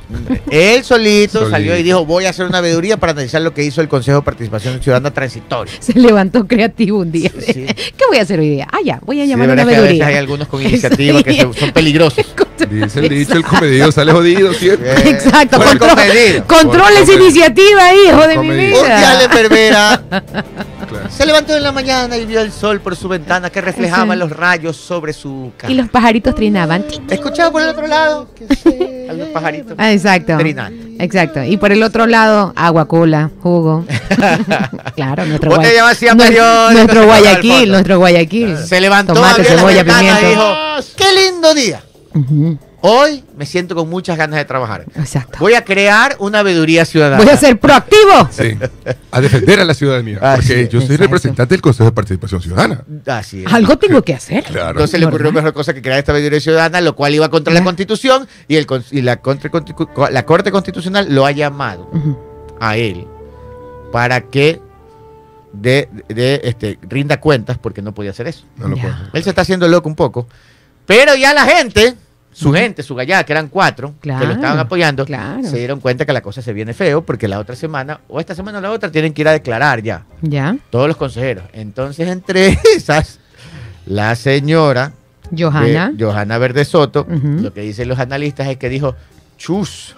él 0.52 0.84
solito, 0.84 1.32
Solito. 1.40 1.50
salió 1.50 1.76
y 1.76 1.82
dijo: 1.82 2.06
Voy 2.06 2.24
a 2.26 2.30
hacer 2.30 2.46
una 2.46 2.60
veeduría 2.60 2.96
para 2.96 3.10
analizar 3.10 3.42
lo 3.42 3.52
que 3.52 3.64
hizo 3.64 3.80
el 3.80 3.88
Consejo 3.88 4.18
de 4.18 4.22
Participación 4.22 4.80
Ciudadana 4.80 5.10
Transitorio. 5.10 5.74
Se 5.80 5.94
levantó 5.98 6.46
creativo 6.46 7.00
un 7.00 7.10
día. 7.10 7.28
Sí. 7.44 7.66
¿Qué 7.96 8.04
voy 8.08 8.18
a 8.18 8.22
hacer 8.22 8.38
hoy 8.38 8.50
día? 8.50 8.68
Ah, 8.70 8.78
ya, 8.84 9.00
voy 9.04 9.20
a 9.20 9.24
Sí, 9.24 9.30
llamar 9.30 9.50
a 9.50 9.52
una 9.54 9.62
que 9.62 9.62
a 9.62 9.64
veces 9.66 9.82
veeduría. 9.82 10.06
hay 10.06 10.14
algunos 10.14 10.46
con 10.46 10.62
iniciativa 10.62 11.22
que 11.24 11.32
Sí. 11.32 11.40
se- 11.40 11.58
son 11.58 11.72
peligrosos. 11.72 12.24
Dice 12.70 13.00
el 13.00 13.08
dicho, 13.08 13.32
el 13.32 13.42
comedido 13.42 13.90
sale 13.90 14.12
jodido 14.12 14.52
siempre. 14.54 14.92
Eh, 14.92 15.10
Exacto, 15.10 15.56
control, 15.60 15.90
control 16.46 16.92
esa 17.02 17.14
iniciativa, 17.14 17.94
hijo 17.94 18.28
de 18.28 18.38
mi 18.38 18.50
día 18.54 19.12
Allen 19.16 19.28
vida. 19.28 19.34
Berbera 19.34 20.02
Claro. 20.90 21.09
se 21.11 21.24
levantó 21.24 21.57
en 21.57 21.62
la 21.62 21.72
mañana 21.72 22.16
y 22.16 22.26
vio 22.26 22.40
el 22.40 22.50
sol 22.53 22.81
por 22.81 22.96
su 22.96 23.09
ventana 23.09 23.48
que 23.50 23.61
reflejaba 23.61 24.14
los 24.16 24.31
rayos 24.31 24.76
sobre 24.76 25.12
su 25.12 25.53
cara. 25.57 25.72
Y 25.72 25.76
los 25.76 25.88
pajaritos 25.88 26.35
trinaban. 26.35 26.85
Escuchaba 27.09 27.50
por 27.50 27.62
el 27.62 27.68
otro 27.68 27.87
lado 27.87 28.29
que 28.35 29.07
a 29.11 29.12
los 29.12 29.29
pajaritos. 29.29 29.74
Ah, 29.79 29.92
exacto. 29.92 30.37
Trinando. 30.37 30.87
Exacto. 31.03 31.42
Y 31.44 31.57
por 31.57 31.72
el 31.72 31.83
otro 31.83 32.07
lado, 32.07 32.53
agua, 32.57 32.87
cola, 32.87 33.31
jugo. 33.42 33.85
claro, 34.96 35.24
nuestro 35.26 35.50
Guay- 35.53 36.14
nuestro- 36.16 36.70
Nuestro 36.72 37.05
Guayaquil, 37.07 37.70
nuestro 37.70 37.98
Guayaquil. 37.98 38.59
Se 38.59 38.81
levantó, 38.81 39.14
Tomate, 39.14 39.44
cebolla, 39.44 39.85
pimiento. 39.85 40.29
dijo, 40.29 40.55
qué 40.96 41.05
lindo 41.14 41.55
día. 41.55 41.83
Hoy 42.82 43.24
me 43.36 43.44
siento 43.44 43.74
con 43.74 43.90
muchas 43.90 44.16
ganas 44.16 44.38
de 44.38 44.44
trabajar. 44.46 44.86
Exacto. 44.96 45.36
Voy 45.40 45.52
a 45.54 45.64
crear 45.64 46.16
una 46.18 46.42
veeduría 46.42 46.84
ciudadana. 46.86 47.22
Voy 47.22 47.30
a 47.32 47.36
ser 47.36 47.58
proactivo. 47.60 48.28
Sí. 48.30 48.56
A 49.10 49.20
defender 49.20 49.60
a 49.60 49.64
la 49.64 49.74
ciudadanía. 49.74 50.18
Así 50.22 50.48
Porque 50.48 50.60
es. 50.62 50.68
yo 50.70 50.78
soy 50.80 50.86
Exacto. 50.86 51.02
representante 51.04 51.54
del 51.54 51.60
Consejo 51.60 51.84
de 51.84 51.92
Participación 51.92 52.40
Ciudadana. 52.40 52.82
Así 53.06 53.44
es. 53.44 53.52
Algo 53.52 53.76
tengo 53.76 54.00
que 54.02 54.14
hacer. 54.14 54.44
Claro. 54.44 54.70
Entonces 54.70 54.98
le 54.98 55.06
ocurrió 55.06 55.30
mejor 55.32 55.52
cosa 55.52 55.74
que 55.74 55.82
crear 55.82 55.98
esta 55.98 56.12
veeduría 56.14 56.40
ciudadana, 56.40 56.80
lo 56.80 56.96
cual 56.96 57.14
iba 57.14 57.28
contra 57.28 57.52
la. 57.52 57.62
Constitución 57.62 58.26
y, 58.48 58.56
el, 58.56 58.64
con- 58.66 58.84
y 58.90 59.02
la, 59.02 59.18
contra- 59.20 59.50
la 60.10 60.24
Corte 60.24 60.50
Constitucional 60.50 61.06
lo 61.14 61.26
ha 61.26 61.32
llamado 61.32 61.90
a 62.60 62.76
él 62.76 63.06
para 63.92 64.22
que 64.22 64.60
de, 65.52 65.88
de, 66.08 66.40
este, 66.44 66.78
rinda 66.88 67.20
cuentas 67.20 67.58
porque 67.58 67.82
no 67.82 67.92
podía 67.92 68.12
hacer 68.12 68.26
eso. 68.28 68.44
No 68.56 68.68
lo 68.68 68.76
puedo 68.76 68.94
hacer. 68.94 69.06
Él 69.12 69.22
se 69.22 69.28
está 69.30 69.42
haciendo 69.42 69.68
loco 69.68 69.88
un 69.88 69.96
poco. 69.96 70.26
Pero 70.86 71.14
ya 71.14 71.34
la 71.34 71.44
gente, 71.44 71.94
su 72.40 72.53
gente, 72.53 72.83
su 72.83 72.94
gallada, 72.94 73.24
que 73.24 73.33
eran 73.33 73.48
cuatro, 73.48 73.94
que 74.00 74.09
lo 74.09 74.33
estaban 74.33 74.59
apoyando, 74.59 75.05
claro. 75.05 75.42
se 75.42 75.59
dieron 75.59 75.81
cuenta 75.81 76.07
que 76.07 76.12
la 76.12 76.22
cosa 76.22 76.40
se 76.42 76.53
viene 76.53 76.72
feo 76.74 77.05
porque 77.05 77.29
la 77.29 77.38
otra 77.38 77.55
semana, 77.55 78.00
o 78.09 78.18
esta 78.20 78.35
semana 78.35 78.59
o 78.59 78.61
la 78.61 78.70
otra, 78.70 78.90
tienen 78.90 79.12
que 79.12 79.22
ir 79.22 79.29
a 79.29 79.33
declarar 79.33 79.83
ya, 79.83 80.05
Ya. 80.22 80.57
todos 80.70 80.88
los 80.88 80.96
consejeros. 80.96 81.44
Entonces, 81.53 82.09
entre 82.09 82.59
esas, 82.76 83.18
la 83.87 84.14
señora 84.16 84.92
Johanna. 85.37 85.92
Johanna 85.98 86.38
Verde 86.38 86.64
Soto, 86.64 87.07
lo 87.09 87.53
que 87.53 87.61
dicen 87.61 87.88
los 87.88 87.98
analistas 87.98 88.48
es 88.48 88.57
que 88.57 88.68
dijo, 88.68 88.96
chus. 89.40 89.94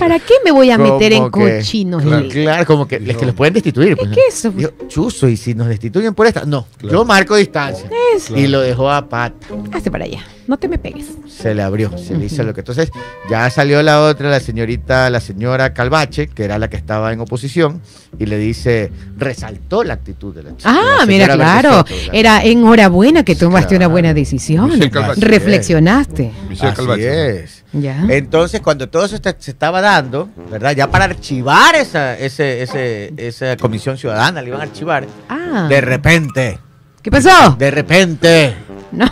¿Para 0.00 0.18
qué 0.18 0.34
me 0.44 0.50
voy 0.50 0.68
a 0.72 0.76
meter 0.76 1.12
en 1.12 1.30
cochinos? 1.30 2.02
claro, 2.28 2.66
como 2.66 2.88
que, 2.88 2.96
es 2.96 3.16
que 3.16 3.24
los 3.24 3.34
pueden 3.36 3.54
destituir. 3.54 3.96
pues, 3.96 4.10
¿Qué 4.10 4.16
¿no? 4.16 4.28
es 4.28 4.34
eso? 4.44 4.52
Chuzo, 4.88 5.28
y 5.28 5.36
si 5.36 5.54
nos 5.54 5.68
destituyen 5.68 6.12
por 6.12 6.26
esta, 6.26 6.44
no, 6.44 6.66
Claro. 6.76 6.98
yo 6.98 7.04
marco 7.04 7.36
distancia. 7.36 7.88
Eso. 8.16 8.36
Y 8.36 8.48
lo 8.48 8.60
dejó 8.60 8.90
a 8.90 9.08
pata. 9.08 9.46
Hazte 9.72 9.90
para 9.92 10.04
allá. 10.06 10.18
No 10.48 10.56
te 10.58 10.66
me 10.66 10.78
pegues. 10.78 11.06
se 11.28 11.54
le 11.54 11.62
abrió, 11.62 11.96
se 11.96 12.16
le 12.16 12.24
hizo 12.26 12.42
lo 12.42 12.52
que. 12.52 12.62
Entonces, 12.62 12.90
ya 13.30 13.48
salió 13.50 13.80
la 13.84 14.02
otra, 14.02 14.28
la 14.28 14.40
señorita, 14.40 15.08
la 15.08 15.20
señora 15.20 15.72
Calvache, 15.72 16.26
que 16.26 16.42
era 16.44 16.58
la 16.58 16.68
que 16.68 16.76
estaba 16.76 17.12
en 17.12 17.20
oposición, 17.20 17.80
y 18.18 18.26
le 18.26 18.36
dice, 18.38 18.90
resaltó 19.16 19.84
la 19.84 19.94
actitud 19.94 20.34
de 20.34 20.42
la 20.42 20.56
chica. 20.56 20.68
Ah, 20.68 20.96
la 21.00 21.06
mira, 21.06 21.28
claro. 21.36 21.84
Era 22.12 22.42
enhorabuena 22.42 23.24
que 23.24 23.36
tomaste 23.36 23.68
Claro. 23.68 23.84
una 23.84 23.86
buena 23.86 24.12
decisión. 24.14 24.66
Michelle 24.70 24.90
Calvache. 24.90 25.20
Reflexionaste. 25.20 26.32
Michelle 26.48 26.68
Así 26.70 26.76
Calvache. 26.76 27.44
es. 27.44 27.59
Ya. 27.72 28.04
Entonces, 28.08 28.60
cuando 28.60 28.88
todo 28.88 29.04
eso 29.04 29.14
está- 29.14 29.36
se 29.38 29.52
estaba 29.52 29.80
dando, 29.80 30.28
¿verdad? 30.50 30.72
Ya 30.72 30.90
para 30.90 31.04
archivar 31.04 31.74
esa, 31.76 32.18
ese, 32.18 32.62
ese, 32.62 33.12
esa 33.16 33.56
comisión 33.56 33.96
ciudadana, 33.96 34.42
le 34.42 34.48
iban 34.48 34.60
a 34.60 34.64
archivar. 34.64 35.06
Ah. 35.28 35.66
De 35.68 35.80
repente, 35.80 36.58
¿Qué 37.02 37.10
pasó? 37.10 37.54
de 37.58 37.70
repente, 37.70 38.54
No. 38.92 39.06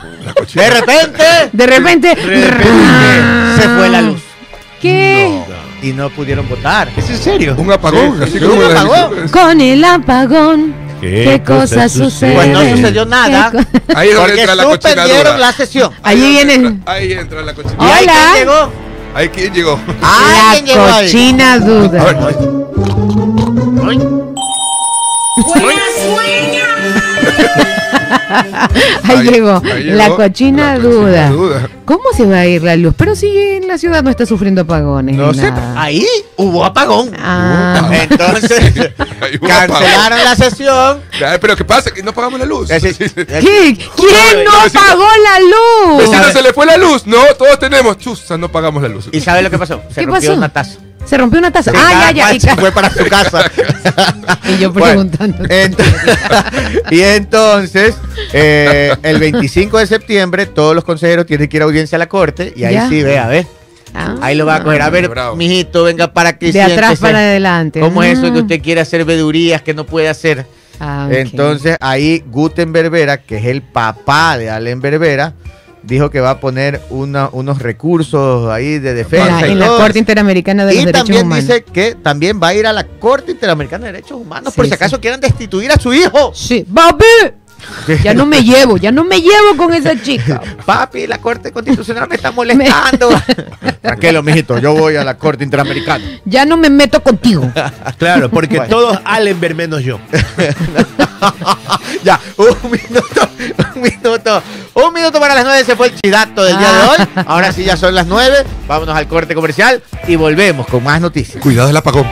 de 0.55 0.71
repente, 0.71 1.23
De 1.53 1.66
repente. 1.66 2.14
se 2.16 3.68
fue 3.68 3.88
la 3.88 4.03
luz. 4.03 4.23
¿Qué? 4.81 5.40
Y 5.83 5.92
no 5.92 6.11
pudieron 6.11 6.49
votar. 6.49 6.88
¿Es 6.97 7.09
en 7.11 7.16
serio? 7.18 7.55
Un 7.59 7.71
apagón, 7.71 8.21
así 8.23 8.33
sí, 8.33 8.40
como 8.40 8.55
un 8.55 8.64
apagón. 8.77 9.29
Con 9.29 9.61
el 9.61 9.85
apagón. 9.85 10.75
¿Qué 11.00 11.24
¿Qué, 11.24 11.42
cosas 11.44 11.70
cosas 11.70 11.92
suceden? 11.92 12.34
Pues 12.34 12.48
no 12.48 12.61
sucedió 12.70 13.04
nada. 13.06 13.50
¿Qué 13.52 13.58
co- 13.58 13.64
Ahí 13.98 14.08
es 14.08 14.14
donde 14.14 14.28
Porque 14.30 14.40
entra 14.42 14.54
la 14.56 14.62
suspendieron 14.64 15.06
cochinadura. 15.08 15.38
la 15.38 15.52
sesión. 15.52 15.92
Allí 16.02 16.24
Ahí 16.24 16.38
entra- 16.50 16.92
Ahí 16.92 17.12
entra 17.12 17.42
la 17.42 17.52
¿Y 17.52 17.54
cochinadura. 17.54 17.87
Hola. 18.00 18.00
ahí 18.04 18.08
quién 18.28 18.34
llegó? 18.44 18.72
Ahí 19.14 19.28
quién 19.28 19.54
llegó. 19.54 19.80
Ah, 20.02 20.50
¿quién 20.54 20.66
llegó 20.66 20.87
La 20.87 20.96
ahí? 20.96 21.06
cochina 21.06 21.58
duda. 21.58 22.04
ver, 22.04 22.16
Buena 25.61 25.82
sueña. 25.96 26.38
Ahí, 29.05 29.17
Ahí- 29.17 29.29
llegó. 29.31 29.62
ahí 29.64 29.85
la 29.85 30.11
cochina 30.11 30.75
la 30.77 31.31
duda. 31.31 31.69
¿Cómo 31.85 32.05
se 32.14 32.27
va 32.27 32.41
a 32.41 32.47
ir 32.47 32.62
la 32.62 32.77
luz? 32.77 32.95
Pero 32.97 33.17
si 33.17 33.27
en 33.37 33.67
la 33.67 33.79
ciudad 33.79 34.03
no 34.03 34.11
está 34.11 34.27
sufriendo 34.27 34.61
apagones. 34.62 35.17
No 35.17 35.33
sé, 35.33 35.51
ahí 35.77 36.05
hubo 36.37 36.64
apagón. 36.64 37.11
Ah, 37.19 37.88
Entonces, 37.93 38.73
hubo 39.41 39.49
cancelaron 39.49 40.23
la 40.25 40.37
sesión. 40.37 41.01
Pero 41.41 41.57
¿qué 41.57 41.64
pasa? 41.64 41.91
Que 41.91 42.03
no 42.03 42.12
pagamos 42.12 42.38
la 42.38 42.47
luz. 42.47 42.71
Es 42.71 42.83
decir, 42.83 43.11
¿Qué? 43.14 43.79
¿Quién 43.97 44.45
no 44.45 44.51
apagó 44.53 45.07
la 45.25 45.41
luz? 45.41 45.99
Vecino, 46.11 46.33
se 46.33 46.43
le 46.43 46.53
fue 46.53 46.67
la 46.67 46.77
luz. 46.77 47.07
No, 47.07 47.19
todos 47.38 47.59
tenemos. 47.59 47.97
Chusa, 47.99 48.37
no 48.37 48.51
pagamos 48.51 48.83
la 48.83 48.88
luz. 48.88 49.09
¿Y 49.12 49.21
sabe 49.21 49.43
lo 49.43 49.51
que 49.51 49.59
pasó? 49.59 49.81
Se 49.88 50.01
¿Qué 50.01 50.07
rompió 50.07 50.29
pasó? 50.31 50.38
una 50.38 50.49
taza. 50.51 50.79
Se 51.04 51.16
rompió 51.16 51.38
una 51.38 51.50
taza. 51.50 51.72
Ah, 51.74 52.12
ya, 52.12 52.30
ya. 52.30 52.34
Y, 52.34 52.40
fue 52.61 52.70
para 52.72 52.90
su 52.90 53.04
casa. 53.06 53.50
y 54.48 54.58
yo 54.58 54.72
Bueno, 54.72 55.08
preguntando. 55.08 55.44
ent- 55.44 55.78
y 56.90 57.00
entonces, 57.00 57.96
eh, 58.32 58.94
el 59.02 59.18
25 59.18 59.78
de 59.78 59.87
septiembre, 59.87 60.46
todos 60.46 60.74
los 60.74 60.84
consejeros 60.84 61.24
tienen 61.26 61.48
que 61.48 61.56
ir 61.56 61.62
a 61.62 61.66
audiencia 61.66 61.96
a 61.96 61.98
la 62.00 62.08
corte 62.08 62.52
y 62.54 62.64
ahí 62.64 62.74
Ya. 62.74 62.88
sí, 62.88 63.02
ve, 63.02 63.18
a 63.18 63.26
ver. 63.26 63.46
Ah. 63.94 64.16
Ahí 64.20 64.37
lo 64.37 64.44
va 64.44 64.56
a 64.56 64.62
coger. 64.62 64.82
A 64.82 64.90
ver, 64.90 65.08
Bravo. 65.08 65.34
mijito, 65.34 65.84
venga 65.84 66.12
para 66.12 66.37
que 66.37 66.52
De 66.52 66.61
atrás 66.61 66.98
para 66.98 67.18
adelante. 67.18 67.80
¿Cómo 67.80 68.02
es 68.02 68.18
eso 68.18 68.26
Ah. 68.28 68.32
que 68.34 68.40
usted 68.40 68.62
quiere 68.62 68.82
hacer 68.82 69.04
vedurías 69.06 69.62
que 69.62 69.72
no 69.72 69.87
puede 69.87 70.08
hacer? 70.11 70.44
Ah, 70.78 71.06
ok. 71.08 71.14
Entonces 71.16 71.76
ahí 71.80 72.22
Guten 72.26 72.72
Berbera, 72.72 73.16
que 73.22 73.38
es 73.38 73.46
el 73.46 73.62
papá 73.62 74.37
de 74.37 74.50
Allen 74.50 74.80
Berbera, 74.80 75.32
dijo 75.83 76.11
que 76.11 76.21
va 76.21 76.31
a 76.31 76.41
poner 76.41 76.81
una- 76.91 77.29
unos 77.33 77.61
recursos 77.61 78.51
ahí 78.51 78.79
de 78.79 78.91
En 78.91 78.97
defensa. 78.97 79.41
la, 79.41 79.49
y 79.49 79.53
en 79.53 79.59
la. 79.61 79.67
Corte 79.69 79.99
Interamericana 79.99 80.64
de 80.67 80.75
los 80.75 80.83
y 80.83 80.87
Derechos 80.87 81.05
también 81.07 81.27
Humanos. 81.27 81.45
dice 81.47 81.64
que 81.64 81.95
también 81.95 82.41
va 82.43 82.49
a 82.49 82.55
ir 82.55 82.67
a 82.67 82.73
la 82.73 82.85
Corte 82.87 83.31
Interamericana 83.33 83.87
de 83.87 83.93
Derechos 83.93 84.19
Humanos 84.21 84.53
Sí, 84.53 84.57
por 84.57 84.64
si 84.67 84.71
sí. 84.71 84.75
acaso 84.75 85.01
quieran 85.01 85.21
destituir 85.21 85.71
a 85.73 85.79
su 85.79 85.93
hijo. 85.93 86.33
Sí, 86.35 86.64
papi. 86.73 87.05
Ya 88.05 88.14
no 88.14 88.25
me 88.25 88.43
llevo, 88.45 88.77
ya 88.77 88.93
no 88.93 89.03
me 89.03 89.21
llevo 89.21 89.57
con 89.57 89.75
esa 89.75 90.01
chica. 90.01 90.41
Papi, 90.64 91.09
la 91.09 91.19
Corte 91.19 91.51
Constitucional 91.51 92.09
me 92.09 92.14
está 92.14 92.31
molestando. 92.31 93.09
Tranquilo, 93.83 94.23
mijito, 94.23 94.59
yo 94.59 94.75
voy 94.75 94.95
a 94.95 95.03
la 95.03 95.19
Corte 95.19 95.43
Interamericana. 95.43 96.05
Ya 96.25 96.45
no 96.47 96.57
me 96.57 96.71
meto 96.71 97.03
contigo. 97.03 97.51
Claro, 97.99 98.31
porque 98.31 98.59
Bueno. 98.59 98.71
todos 98.71 98.99
Allenberg 99.05 99.57
menos 99.57 99.83
yo. 99.83 99.99
ya, 102.05 102.21
un 102.37 102.71
minuto, 102.71 103.29
un 103.75 103.83
minuto, 103.83 104.43
un 104.87 104.95
minuto 104.95 105.19
para 105.19 105.35
las 105.35 105.45
nueve 105.45 105.64
se 105.64 105.77
fue 105.77 105.88
el 105.88 106.01
chidato 106.01 106.45
del 106.45 106.57
día 106.57 106.73
de 106.73 106.88
hoy. 106.88 107.25
Ahora 107.27 107.53
sí 107.53 107.64
ya 107.64 107.77
son 107.77 107.95
las 107.95 108.07
nueve, 108.07 108.45
vámonos 108.67 108.97
al 108.97 109.09
corte 109.09 109.35
comercial 109.35 109.83
y 110.07 110.17
volvemos 110.17 110.67
con 110.67 110.85
más 110.85 111.01
noticias. 111.01 111.43
Cuidado 111.43 111.71
el 111.71 111.77
apagón. 111.77 112.07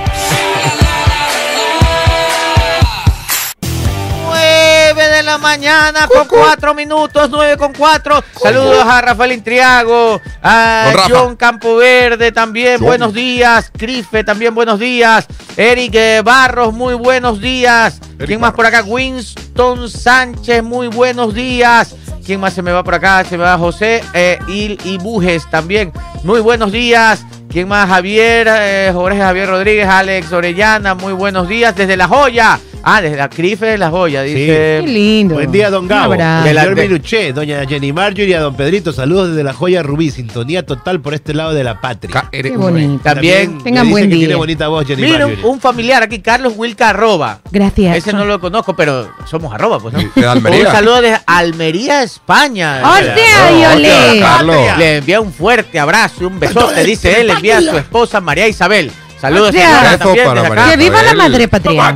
9 4.96 5.08
de 5.08 5.22
la 5.22 5.38
mañana 5.38 6.08
con 6.08 6.26
4 6.26 6.74
minutos, 6.74 7.28
9 7.30 7.56
con 7.56 7.72
4. 7.72 8.24
Saludos 8.42 8.84
a 8.86 9.00
Rafael 9.00 9.32
Intriago, 9.32 10.20
a. 10.42 10.92
John 11.08 11.36
Campoverde 11.36 12.32
también, 12.32 12.78
John. 12.78 12.86
buenos 12.86 13.12
días. 13.12 13.70
Crife 13.76 14.24
también, 14.24 14.54
buenos 14.54 14.78
días. 14.78 15.26
Eric 15.56 16.24
Barros, 16.24 16.72
muy 16.72 16.94
buenos 16.94 17.40
días. 17.40 18.00
Eric 18.18 18.26
¿Quién 18.26 18.40
más 18.40 18.54
por 18.54 18.66
acá? 18.66 18.82
Winston 18.82 19.90
Sánchez, 19.90 20.62
muy 20.62 20.88
buenos 20.88 21.34
días. 21.34 21.94
¿Quién 22.26 22.40
más 22.40 22.54
se 22.54 22.62
me 22.62 22.72
va 22.72 22.82
por 22.82 22.92
acá? 22.92 23.22
Se 23.22 23.38
me 23.38 23.44
va 23.44 23.56
José 23.56 24.02
eh, 24.12 24.36
Il 24.48 24.80
y 24.82 24.98
Bujes 24.98 25.48
también. 25.48 25.92
Muy 26.24 26.40
buenos 26.40 26.72
días. 26.72 27.24
¿Quién 27.48 27.68
más? 27.68 27.88
Javier, 27.88 28.48
eh, 28.50 28.90
Jorge 28.92 29.20
Javier 29.20 29.48
Rodríguez, 29.48 29.86
Alex 29.88 30.32
Orellana, 30.32 30.96
muy 30.96 31.12
buenos 31.12 31.48
días. 31.48 31.76
Desde 31.76 31.96
La 31.96 32.08
Joya. 32.08 32.58
Ah, 32.88 33.02
desde 33.02 33.16
la 33.16 33.28
Crife 33.28 33.66
de 33.66 33.78
La 33.78 33.90
Joya, 33.90 34.22
dice. 34.22 34.36
Qué 34.46 34.84
lindo. 34.86 35.34
Buen 35.34 35.50
día, 35.50 35.70
don 35.70 35.88
Gabo. 35.88 36.14
Un 36.14 36.20
abrazo. 36.20 36.46
Señor 36.76 37.00
de- 37.02 37.32
doña 37.32 37.66
Jenny 37.66 37.92
Marjorie 37.92 38.28
y 38.28 38.32
a 38.34 38.40
don 38.40 38.54
Pedrito. 38.54 38.92
Saludos 38.92 39.30
desde 39.30 39.42
la 39.42 39.52
joya 39.52 39.82
Rubí. 39.82 40.12
Sintonía 40.12 40.64
total 40.64 41.00
por 41.00 41.12
este 41.12 41.34
lado 41.34 41.52
de 41.52 41.64
la 41.64 41.80
patria. 41.80 42.28
Qué 42.30 42.56
bonito. 42.56 43.02
También 43.02 43.58
Tengan 43.64 43.86
me 43.86 43.88
dice 43.88 43.90
buen 43.90 44.02
que 44.04 44.08
día. 44.14 44.18
tiene 44.20 44.34
bonita 44.36 44.68
voz, 44.68 44.86
Jenny 44.86 45.02
Mira, 45.02 45.26
un, 45.26 45.32
Marjorie. 45.32 45.50
un 45.50 45.60
familiar 45.60 46.02
aquí, 46.04 46.20
Carlos 46.20 46.52
Wilca 46.56 46.90
Arroba. 46.90 47.40
Gracias. 47.50 47.96
Ese 47.96 48.12
no 48.12 48.24
lo 48.24 48.40
conozco, 48.40 48.76
pero 48.76 49.10
somos 49.28 49.52
arroba, 49.52 49.80
pues, 49.80 49.92
¿no? 49.94 50.00
De 50.14 50.24
Almería. 50.24 50.66
Un 50.68 50.72
saludo 50.72 51.02
de 51.02 51.18
Almería, 51.26 52.04
España. 52.04 52.82
¡Hostia, 52.88 53.74
No! 53.74 54.20
Carlos. 54.20 54.56
Le 54.78 54.96
envía 54.98 55.20
un 55.20 55.32
fuerte 55.32 55.80
abrazo 55.80 56.18
y 56.20 56.24
un 56.26 56.38
besote, 56.38 56.84
dice 56.84 57.20
él, 57.20 57.26
le 57.26 57.32
envía 57.32 57.58
a 57.58 57.62
su 57.62 57.76
esposa 57.76 58.20
María 58.20 58.46
Isabel. 58.46 58.92
Saludos, 59.20 59.50
señora, 59.52 59.82
Beso 59.92 59.98
también 60.04 60.26
para 60.26 60.40
desde 60.42 60.48
María 60.48 60.64
acá. 60.64 60.70
Que 60.72 60.76
viva 60.84 61.02
la 61.02 61.14
madre 61.14 61.48
patria. 61.48 61.94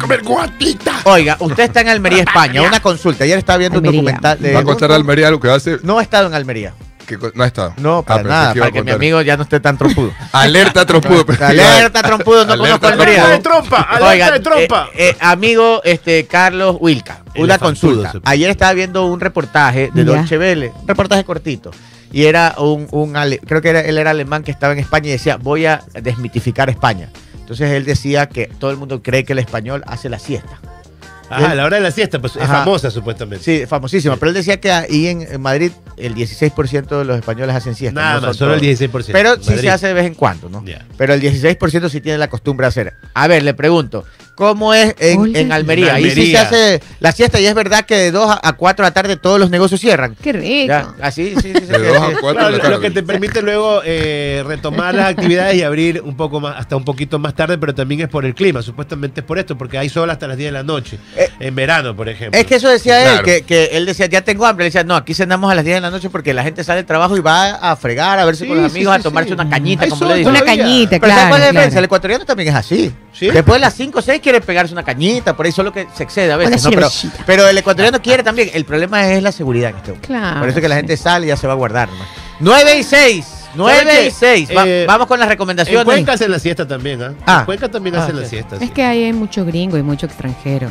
Oiga, 1.05 1.37
usted 1.41 1.63
está 1.65 1.81
en 1.83 1.89
Almería, 1.89 2.21
España. 2.27 2.63
Una 2.63 2.81
consulta. 2.81 3.25
Ayer 3.25 3.39
estaba 3.39 3.59
viendo 3.59 3.79
Almería. 3.79 4.01
un 4.01 4.07
documental 4.07 4.41
de... 4.41 4.55
Va 4.55 4.61
a 4.61 4.65
contar 4.65 4.93
a 4.93 4.95
Almería 4.95 5.31
lo 5.31 5.39
que 5.41 5.51
hace. 5.51 5.79
No 5.83 5.99
ha 5.99 6.03
estado 6.03 6.27
en 6.29 6.35
Almería. 6.35 6.73
que 7.07 7.19
no 7.35 7.43
ha 7.43 7.47
estado. 7.47 7.75
No, 7.77 8.03
para 8.03 8.21
Ah, 8.21 8.23
pensé 8.23 8.29
nada, 8.31 8.51
a 8.51 8.55
para 8.55 8.71
que 8.71 8.83
mi 8.83 8.91
amigo 8.93 9.21
ya 9.23 9.37
no 9.37 9.43
esté 9.43 9.61
tan 9.61 9.77
trompudo. 9.77 10.13
Alerta 10.33 10.87
trompudo. 10.87 11.25
Alerta, 11.41 12.03
trompudo, 12.03 12.45
no 12.47 12.53
Alerta 12.53 12.79
conozco 12.79 12.87
Almería. 13.03 13.25
Alerta 13.25 13.37
de 13.37 13.43
trompa, 13.43 13.81
alerta 13.83 14.09
Oigan, 14.09 14.33
de 14.33 14.41
trompa. 14.41 14.89
eh, 14.95 15.09
eh, 15.11 15.17
amigo 15.21 15.81
este, 15.85 16.27
Carlos 16.27 16.77
Wilca, 16.81 17.21
una 17.37 17.59
consulta. 17.59 18.13
Ayer 18.25 18.49
estaba 18.51 18.73
viendo 18.73 19.07
un 19.07 19.21
reportaje 19.21 19.91
de. 19.93 20.05
Dolce 20.05 20.39
Vele, 20.39 20.73
un 20.81 20.87
reportaje 20.89 21.25
cortito. 21.25 21.71
Y 22.13 22.25
era 22.25 22.55
un, 22.59 22.89
un 22.91 23.13
creo 23.47 23.63
que 23.63 23.71
era, 23.71 23.81
él 23.81 23.99
era 23.99 24.11
alemán 24.11 24.43
que 24.43 24.51
estaba 24.51 24.73
en 24.73 24.79
España 24.79 25.09
y 25.09 25.13
decía, 25.13 25.37
voy 25.37 25.67
a 25.67 25.83
desmitificar 26.03 26.69
España. 26.71 27.11
Entonces 27.39 27.71
él 27.71 27.85
decía 27.85 28.29
que 28.29 28.47
todo 28.47 28.71
el 28.71 28.77
mundo 28.77 29.03
cree 29.03 29.25
que 29.25 29.33
el 29.33 29.39
español 29.39 29.83
hace 29.87 30.09
la 30.09 30.19
siesta. 30.19 30.61
Ajá, 31.31 31.53
a 31.53 31.55
la 31.55 31.65
hora 31.65 31.77
de 31.77 31.83
la 31.83 31.93
siesta, 31.93 32.21
pues 32.21 32.35
es 32.35 32.47
famosa 32.47 32.91
supuestamente. 32.91 33.45
Sí, 33.45 33.65
famosísima. 33.65 34.17
Pero 34.17 34.31
él 34.31 34.35
decía 34.35 34.61
que 34.61 34.73
ahí 34.73 35.07
en, 35.07 35.23
en 35.23 35.41
Madrid 35.41 35.71
el 35.97 36.17
16% 36.17 36.99
de 36.99 37.05
los 37.05 37.17
españoles 37.17 37.55
hacen 37.55 37.77
siesta. 37.77 38.01
Nada 38.01 38.21
no 38.21 38.27
más, 38.29 38.37
solo 38.37 38.55
el 38.55 38.61
todos. 38.61 38.81
16%. 38.81 39.11
Pero 39.13 39.37
sí 39.37 39.51
Madrid. 39.51 39.61
se 39.61 39.71
hace 39.71 39.87
de 39.87 39.95
vez 39.95 40.07
en 40.07 40.15
cuando, 40.15 40.49
¿no? 40.49 40.65
Pero 40.97 41.15
el 41.15 41.21
16% 41.21 41.89
sí 41.89 42.01
tiene 42.01 42.19
la 42.19 42.29
costumbre 42.29 42.65
de 42.65 42.69
hacer. 42.69 42.95
A 43.15 43.29
ver, 43.29 43.45
le 43.45 43.55
pregunto, 43.55 44.05
¿cómo 44.41 44.73
es 44.73 44.95
en, 44.99 45.53
Almería? 45.53 45.97
Ahí 45.97 46.11
sí 46.13 46.31
se 46.31 46.39
hace 46.39 46.81
la 46.99 47.13
siesta 47.13 47.39
y 47.39 47.45
es 47.45 47.55
verdad 47.55 47.85
que 47.85 47.95
de 47.95 48.11
2 48.11 48.39
a 48.43 48.53
4 48.55 48.83
de 48.83 48.89
la 48.89 48.95
tarde 48.95 49.17
todos 49.19 49.39
los 49.39 49.51
negocios 49.51 49.79
cierran. 49.83 50.17
Qué 50.23 50.33
rico. 50.33 50.69
Ya, 50.69 50.95
así, 51.03 51.35
sí, 51.37 51.43
sí, 51.43 51.53
sí, 51.53 51.61
De 51.67 51.79
sí, 51.79 51.85
dos 51.85 51.99
a 51.99 52.09
sí. 52.09 52.15
cuatro 52.23 52.33
Claro, 52.33 52.47
de 52.47 52.51
la 52.53 52.57
lo, 52.57 52.59
tarde. 52.63 52.75
lo 52.77 52.81
que 52.81 52.91
te 52.91 53.03
permite 53.03 53.43
luego 53.43 53.83
eh, 53.85 54.43
retomar 54.47 54.95
las 54.95 55.11
actividades 55.11 55.57
y 55.57 55.63
abrir 55.63 56.01
un 56.03 56.17
poco 56.17 56.41
más, 56.41 56.57
hasta 56.59 56.75
un 56.75 56.85
poquito 56.85 57.19
más 57.19 57.35
tarde, 57.35 57.59
pero 57.59 57.75
también 57.75 58.01
es 58.01 58.09
por 58.09 58.25
el 58.25 58.35
clima, 58.35 58.63
supuestamente 58.63 59.21
es 59.21 59.27
por 59.27 59.39
esto, 59.39 59.59
porque 59.59 59.77
hay 59.77 59.91
sol 59.91 60.09
hasta 60.09 60.27
las 60.27 60.39
10 60.39 60.49
de 60.49 60.53
la 60.53 60.63
noche, 60.63 60.99
Eh, 61.17 61.29
en 61.39 61.55
verano, 61.55 61.95
por 61.95 62.09
ejemplo. 62.09 62.41
Es 62.41 62.47
que 62.47 62.55
eso 62.55 62.71
decía 62.71 63.13
él, 63.17 63.23
que, 63.23 63.43
que 63.43 63.67
él 63.73 63.85
decía, 63.85 64.07
ya 64.07 64.23
tengo 64.23 64.47
hambre. 64.47 64.65
Él 64.65 64.73
decía, 64.73 64.85
no, 64.85 64.97
aquí 64.97 65.13
cenamos 65.13 65.53
a 65.53 65.55
las 65.55 65.65
10 65.67 65.77
de 65.77 65.81
la 65.83 65.91
noche 65.91 66.09
porque 66.09 66.33
la 66.33 66.43
gente 66.45 66.65
sale 66.65 66.77
del 66.79 66.87
trabajo 66.87 67.15
y 67.15 67.21
va 67.21 67.57
a 67.57 67.77
fregar, 67.77 68.19
a 68.19 68.25
verse 68.25 68.45
Sí, 68.45 68.49
con 68.49 68.63
los 68.63 68.73
amigos, 68.73 68.95
sí, 68.95 69.01
a 69.01 69.03
tomarse 69.03 69.29
sí. 69.29 69.35
una 69.35 69.51
cañita, 69.51 69.85
Hay 69.85 69.91
como 69.91 70.07
le 70.07 70.15
dicen. 70.17 70.31
Una 70.31 70.41
cañita, 70.41 70.91
Pero 70.99 71.01
¿sabes 71.01 71.15
claro. 71.15 71.29
cuál 71.29 71.41
es 71.43 71.47
la 71.55 71.61
claro. 71.61 71.79
El 71.79 71.85
ecuatoriano 71.85 72.25
también 72.25 72.49
es 72.49 72.55
así. 72.55 72.91
¿Sí? 73.13 73.29
Después 73.31 73.57
de 73.57 73.61
las 73.61 73.75
5 73.75 73.99
o 73.99 74.03
6 74.03 74.21
quiere 74.31 74.47
pegarse 74.47 74.73
una 74.73 74.85
cañita, 74.85 75.37
por 75.37 75.47
ahí 75.47 75.53
solo 75.53 75.73
que 75.73 75.89
se 75.95 76.05
excede 76.05 76.31
a 76.33 76.37
veces, 76.37 76.65
¿no? 76.65 76.71
Pero, 77.27 77.49
el 77.49 77.59
ecuatoriano 77.59 78.01
quiere 78.01 78.23
también. 78.23 78.51
El 78.55 78.65
problema 78.65 79.11
es 79.13 79.23
la 79.23 79.33
seguridad 79.33 79.71
en 79.71 79.77
este 79.77 79.91
momento. 79.91 80.07
Claro, 80.07 80.41
Por 80.41 80.49
eso 80.49 80.61
que 80.61 80.69
la 80.69 80.77
gente 80.77 80.97
sale 80.97 81.27
y 81.27 81.29
ya 81.29 81.37
se 81.37 81.47
va 81.47 81.55
a 81.55 81.57
guardar. 81.57 81.89
¿no? 81.89 81.97
9 82.41 82.79
y 82.79 82.83
6. 82.85 83.27
9 83.57 83.91
qué? 83.91 84.07
y 84.07 84.11
6. 84.13 84.49
Eh, 84.53 84.85
vamos 84.87 85.09
con 85.09 85.19
las 85.19 85.27
En 85.27 85.31
recomendaciones. 85.31 85.85
Cuenca 85.85 86.13
hacen 86.13 86.31
la 86.31 86.39
siesta 86.39 86.67
también, 86.67 87.03
¿ah? 87.03 87.13
Ah. 87.27 87.39
En 87.41 87.47
Cuenca 87.47 87.69
también 87.69 87.97
Ah, 87.97 88.05
hacen 88.05 88.17
la 88.17 88.23
sí. 88.23 88.31
siesta. 88.31 88.57
Es 88.57 88.63
sí. 88.63 88.69
que 88.69 88.85
ahí 88.85 89.03
hay 89.05 89.13
mucho 89.13 89.45
gringo 89.45 89.77
y 89.77 89.83
mucho 89.83 90.07
extranjero. 90.07 90.69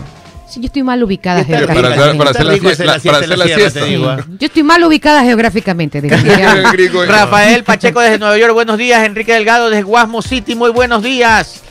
Sí, 0.47 0.61
yo 0.61 0.67
estoy 0.67 0.81
mal 0.81 1.03
ubicada 1.03 1.43
geográficamente. 1.43 2.17
para 2.17 2.31
hacer 2.31 2.45
la 2.45 3.35
la. 3.35 4.25
Yo 4.39 4.47
estoy 4.47 4.63
mal 4.63 4.83
ubicada 4.83 5.21
geográficamente. 5.23 6.01
Rafael 7.07 7.63
Pacheco 7.63 7.99
desde 7.99 8.17
Nueva 8.17 8.37
York, 8.37 8.53
buenos 8.53 8.77
días. 8.77 9.03
Enrique 9.05 9.33
Delgado 9.33 9.69
desde 9.69 9.83
Guasmo 9.83 10.21
City, 10.21 10.55
muy 10.55 10.71
buenos 10.71 11.03
días. 11.03 11.61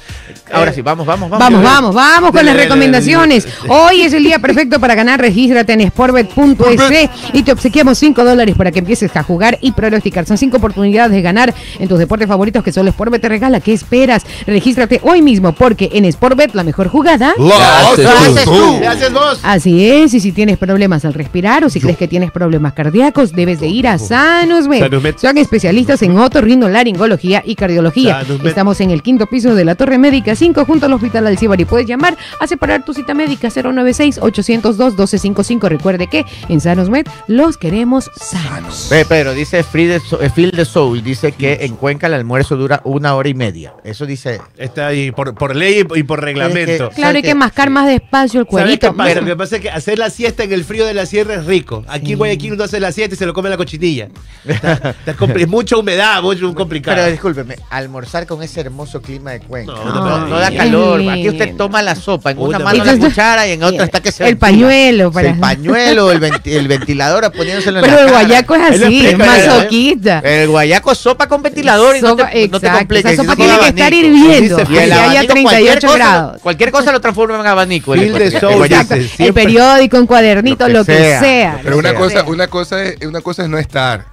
Ahora 0.52 0.72
sí, 0.72 0.82
vamos, 0.82 1.06
vamos, 1.06 1.30
vamos. 1.30 1.38
Vamos, 1.38 1.62
vamos, 1.62 1.94
vamos 1.94 2.32
con 2.32 2.44
las 2.44 2.56
recomendaciones. 2.56 3.46
Hoy 3.68 4.02
es 4.02 4.12
el 4.12 4.24
día 4.24 4.38
perfecto 4.38 4.80
para 4.80 4.94
ganar. 4.94 5.20
Regístrate 5.20 5.72
en 5.72 5.88
sportbet.es 5.88 7.10
y 7.32 7.42
te 7.42 7.52
obsequiamos 7.52 7.98
5 7.98 8.24
dólares 8.24 8.54
para 8.56 8.70
que 8.70 8.80
empieces 8.80 9.14
a 9.16 9.22
jugar 9.22 9.58
y 9.60 9.72
pronosticar. 9.72 10.26
Son 10.26 10.38
5 10.38 10.56
oportunidades 10.56 11.12
de 11.12 11.22
ganar 11.22 11.54
en 11.78 11.88
tus 11.88 11.98
deportes 11.98 12.28
favoritos 12.28 12.62
que 12.62 12.72
solo 12.72 12.90
Sportbet 12.90 13.20
te 13.20 13.28
regala. 13.28 13.60
¿Qué 13.60 13.72
esperas? 13.72 14.24
Regístrate 14.46 15.00
hoy 15.02 15.22
mismo 15.22 15.52
porque 15.52 15.90
en 15.92 16.10
Sportbet 16.12 16.54
la 16.54 16.64
mejor 16.64 16.88
jugada. 16.88 17.34
La 17.38 17.90
haces 17.90 18.44
tú. 18.44 18.78
¿Qué 18.80 18.86
haces 18.86 19.12
vos? 19.12 19.40
Así 19.42 19.88
es, 19.88 20.14
y 20.14 20.20
si 20.20 20.32
tienes 20.32 20.58
problemas 20.58 21.04
al 21.04 21.14
respirar 21.14 21.64
o 21.64 21.70
si 21.70 21.80
crees 21.80 21.96
que 21.96 22.08
tienes 22.08 22.30
problemas 22.30 22.72
cardíacos, 22.72 23.32
debes 23.32 23.60
de 23.60 23.68
ir 23.68 23.86
a 23.88 23.98
Sanusmed. 23.98 24.80
Sanusmed. 24.80 25.16
Son 25.18 25.38
especialistas 25.38 26.02
en 26.02 26.18
otorrinolaringología 26.18 27.42
y 27.44 27.54
cardiología. 27.54 28.22
Sanusmed. 28.22 28.46
Estamos 28.48 28.80
en 28.80 28.90
el 28.90 29.02
quinto 29.02 29.26
piso 29.26 29.54
de 29.54 29.64
la 29.64 29.74
Torre 29.74 29.98
Médica 29.98 30.17
Médica 30.18 30.34
5 30.34 30.64
junto 30.64 30.86
al 30.86 30.92
Hospital 30.94 31.28
Alcibar 31.28 31.60
y 31.60 31.64
puedes 31.64 31.86
llamar 31.86 32.16
a 32.40 32.46
separar 32.48 32.84
tu 32.84 32.92
cita 32.92 33.14
médica 33.14 33.50
096-802-1255. 33.50 35.68
Recuerde 35.68 36.08
que 36.08 36.24
en 36.48 36.60
Sanos 36.60 36.90
Med 36.90 37.06
los 37.28 37.56
queremos 37.56 38.10
sanos. 38.16 38.88
Ve, 38.90 39.04
Pedro, 39.04 39.32
dice 39.32 39.60
eh, 39.60 40.30
Phil 40.34 40.50
de 40.50 40.64
Soul, 40.64 41.04
dice 41.04 41.30
que 41.30 41.58
en 41.60 41.76
Cuenca 41.76 42.08
el 42.08 42.14
almuerzo 42.14 42.56
dura 42.56 42.80
una 42.82 43.14
hora 43.14 43.28
y 43.28 43.34
media. 43.34 43.74
Eso 43.84 44.06
dice. 44.06 44.40
Está 44.56 44.88
ahí 44.88 45.12
por, 45.12 45.36
por 45.36 45.54
ley 45.54 45.86
y 45.94 46.02
por 46.02 46.20
reglamento. 46.20 46.88
que- 46.88 46.96
Claro, 46.96 47.14
hay 47.16 47.22
que- 47.22 47.28
que 47.28 47.34
mascar 47.36 47.70
más 47.70 47.86
despacio 47.86 48.40
el 48.40 48.46
¿Sabes 48.50 48.64
qué 48.80 48.88
cuerito. 48.88 48.96
pasa? 48.96 49.08
Pero- 49.10 49.20
Lo 49.20 49.26
que 49.28 49.36
pasa 49.36 49.54
es 49.56 49.62
que 49.62 49.70
hacer 49.70 50.00
la 50.00 50.10
siesta 50.10 50.42
en 50.42 50.52
el 50.52 50.64
frío 50.64 50.84
de 50.84 50.94
la 50.94 51.06
sierra 51.06 51.34
es 51.34 51.46
rico. 51.46 51.84
Aquí 51.86 52.12
en 52.14 52.18
Guayaquil 52.18 52.54
uno 52.54 52.64
hace 52.64 52.80
la 52.80 52.90
siesta 52.90 53.14
y 53.14 53.18
se 53.18 53.24
lo 53.26 53.34
come 53.34 53.50
la 53.50 53.56
cochinilla. 53.56 54.08
Está- 54.44 54.96
está 55.06 55.14
mucha 55.46 55.76
humedad, 55.76 56.20
mucho 56.22 56.52
complicado. 56.56 56.96
Pero 56.96 57.08
discúlpeme, 57.08 57.54
almorzar 57.70 58.26
con 58.26 58.42
ese 58.42 58.62
hermoso 58.62 59.00
clima 59.00 59.30
de 59.30 59.38
Cuenca. 59.40 59.72
No, 59.72 59.94
No, 59.94 60.07
no, 60.08 60.26
no 60.26 60.38
da 60.38 60.50
calor. 60.50 61.00
Aquí 61.10 61.28
usted 61.28 61.56
toma 61.56 61.82
la 61.82 61.94
sopa 61.94 62.30
en 62.30 62.38
una 62.38 62.58
mano 62.58 62.84
la 62.84 62.92
Entonces- 62.92 63.10
cuchara 63.10 63.46
y 63.46 63.52
en 63.52 63.62
otra 63.62 63.84
está 63.84 64.00
que 64.00 64.12
se 64.12 64.26
El 64.28 64.36
pañuelo 64.38 65.10
para- 65.12 65.28
El 65.30 65.38
pañuelo, 65.38 66.10
el, 66.10 66.20
venti- 66.20 66.52
el 66.52 66.68
ventilador 66.68 67.30
poniéndoselo 67.32 67.78
en 67.78 67.84
Pero 67.84 67.96
la 67.96 68.00
el 68.02 68.06
cara. 68.08 68.18
guayaco 68.20 68.54
es 68.54 68.62
así, 68.82 69.06
es 69.06 69.18
masoquista. 69.18 70.18
El 70.20 70.48
guayaco 70.48 70.92
es 70.92 70.98
sopa 70.98 71.26
con 71.28 71.42
ventilador 71.42 71.96
y 71.96 72.00
no 72.00 72.10
Sopa- 72.16 72.30
te, 72.30 72.48
no 72.48 72.58
te 72.60 72.66
exacto, 72.66 72.78
compliques. 72.78 73.12
esa 73.12 73.22
sopa 73.22 73.36
tiene 73.36 73.58
que 73.58 73.68
estar 73.68 73.92
hirviendo, 73.92 74.62
Y 74.70 74.78
haya 74.78 74.94
abanico, 75.04 75.32
cualquier 75.42 75.78
38 75.78 75.86
cosa- 75.86 75.96
grados. 75.98 76.42
Cualquier 76.42 76.70
cosa 76.70 76.92
lo 76.92 77.00
transforma 77.00 77.40
en 77.40 77.46
abanico. 77.46 77.94
el- 77.94 79.32
periódico, 79.34 79.98
un 79.98 80.06
cuadernito, 80.06 80.68
Lo 80.68 80.78
lo 80.78 80.84
que 80.84 80.92
que 80.92 80.98
sea. 80.98 81.20
sea. 81.20 81.60
Pero 81.62 81.78
una 81.78 81.90
sea. 81.90 81.98
cosa, 81.98 82.24
una 82.24 82.46
cosa 82.48 82.82
es, 82.82 82.96
una 83.06 83.20
cosa 83.20 83.42
es 83.44 83.48
no 83.48 83.58
estar. 83.58 84.06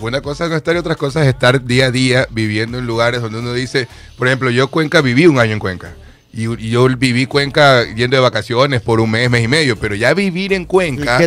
Una 0.00 0.20
cosa 0.20 0.44
es 0.44 0.50
no 0.50 0.56
estar 0.56 0.74
y 0.74 0.78
otras 0.78 0.96
cosas 0.96 1.22
es 1.22 1.28
estar 1.28 1.62
día 1.62 1.86
a 1.86 1.90
día 1.90 2.26
viviendo 2.30 2.78
en 2.78 2.86
lugares 2.86 3.20
donde 3.20 3.38
uno 3.38 3.52
dice, 3.52 3.86
por 4.16 4.26
ejemplo, 4.26 4.50
yo 4.50 4.68
Cuenca 4.68 5.00
viví 5.00 5.26
un 5.26 5.38
año 5.38 5.52
en 5.52 5.58
Cuenca. 5.58 5.92
Y, 6.32 6.44
y 6.44 6.70
yo 6.70 6.88
viví 6.88 7.26
Cuenca 7.26 7.84
yendo 7.84 8.16
de 8.16 8.20
vacaciones 8.22 8.80
por 8.80 9.00
un 9.00 9.10
mes, 9.10 9.28
mes 9.28 9.44
y 9.44 9.48
medio, 9.48 9.76
pero 9.76 9.94
ya 9.94 10.14
vivir 10.14 10.52
en 10.52 10.64
Cuenca 10.64 11.18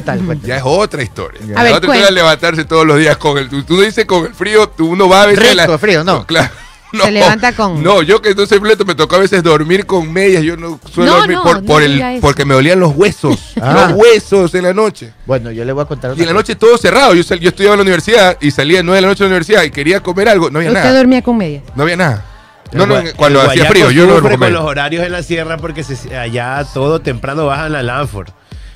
ya 0.43 0.57
es 0.57 0.63
otra 0.65 1.03
historia. 1.03 1.41
A 1.55 1.63
ver, 1.63 1.71
es 1.73 1.77
otra 1.77 1.95
historia 1.95 2.11
levantarse 2.11 2.65
todos 2.65 2.87
los 2.87 2.97
días 2.97 3.17
con 3.17 3.37
el... 3.37 3.49
Tú, 3.49 3.63
tú 3.63 3.81
dices 3.81 4.05
con 4.05 4.25
el 4.25 4.33
frío, 4.33 4.69
tú, 4.69 4.89
uno 4.89 5.09
va 5.09 5.23
a 5.23 5.25
veces... 5.27 5.57
Rico, 5.57 5.77
frío, 5.77 6.03
¿no. 6.03 6.25
Claro. 6.25 6.62
Se 7.01 7.11
levanta 7.11 7.53
con- 7.55 7.81
No, 7.81 8.01
yo 8.03 8.21
que 8.21 8.35
no 8.35 8.45
soy 8.45 8.59
fleto 8.59 8.85
me 8.85 8.93
tocó 8.95 9.15
a 9.15 9.19
veces 9.19 9.41
dormir 9.43 9.85
con 9.85 10.11
medias. 10.11 10.43
Yo 10.43 10.55
no 10.57 10.79
suelo 10.91 11.11
No, 11.11 11.17
dormir 11.19 11.37
no, 11.37 11.43
por, 11.43 11.61
no 11.61 11.67
por 11.67 11.81
el, 11.83 11.99
eso. 11.99 12.21
porque 12.21 12.45
me 12.45 12.53
dolían 12.53 12.79
los 12.79 12.95
huesos. 12.95 13.39
Ah. 13.61 13.87
Los 13.89 13.97
huesos 13.97 14.53
en 14.55 14.63
la 14.63 14.73
noche. 14.73 15.13
Bueno, 15.25 15.49
yo 15.51 15.63
le 15.63 15.71
voy 15.71 15.83
a 15.83 15.85
contar 15.85 16.11
Y 16.11 16.13
una 16.15 16.21
en 16.23 16.27
la 16.27 16.33
noche 16.33 16.55
todo 16.55 16.77
cerrado. 16.77 17.13
Yo, 17.15 17.23
sal- 17.23 17.39
yo 17.39 17.49
estudiaba 17.49 17.75
en 17.75 17.79
la 17.79 17.83
universidad 17.83 18.37
y 18.41 18.51
salía 18.51 18.81
a 18.81 18.83
9 18.83 18.97
de 18.97 19.01
la 19.01 19.07
noche 19.07 19.23
de 19.23 19.29
la 19.29 19.35
universidad 19.35 19.63
y 19.63 19.71
quería 19.71 20.01
comer 20.01 20.27
algo. 20.29 20.49
No 20.49 20.59
había 20.59 20.71
Usted 20.71 20.83
nada. 20.83 20.97
dormía 20.97 21.21
con 21.21 21.37
medias. 21.37 21.63
No 21.75 21.83
había 21.83 21.95
nada. 21.95 22.25
No, 22.73 22.83
El 22.83 22.89
no, 22.89 23.01
cuando 23.15 23.41
el 23.41 23.49
hacía 23.49 23.65
frío, 23.65 23.91
yo 23.91 24.05
no 24.07 24.19
duermo 24.19 24.37
con 24.39 24.51
los 24.53 24.63
horarios 24.63 25.05
en 25.05 25.11
la 25.11 25.23
sierra 25.23 25.57
porque 25.57 25.83
se- 25.83 26.17
allá 26.17 26.65
todo 26.73 26.99
temprano 27.01 27.45
bajan 27.45 27.71
la 27.71 27.83
Lanford. 27.83 28.29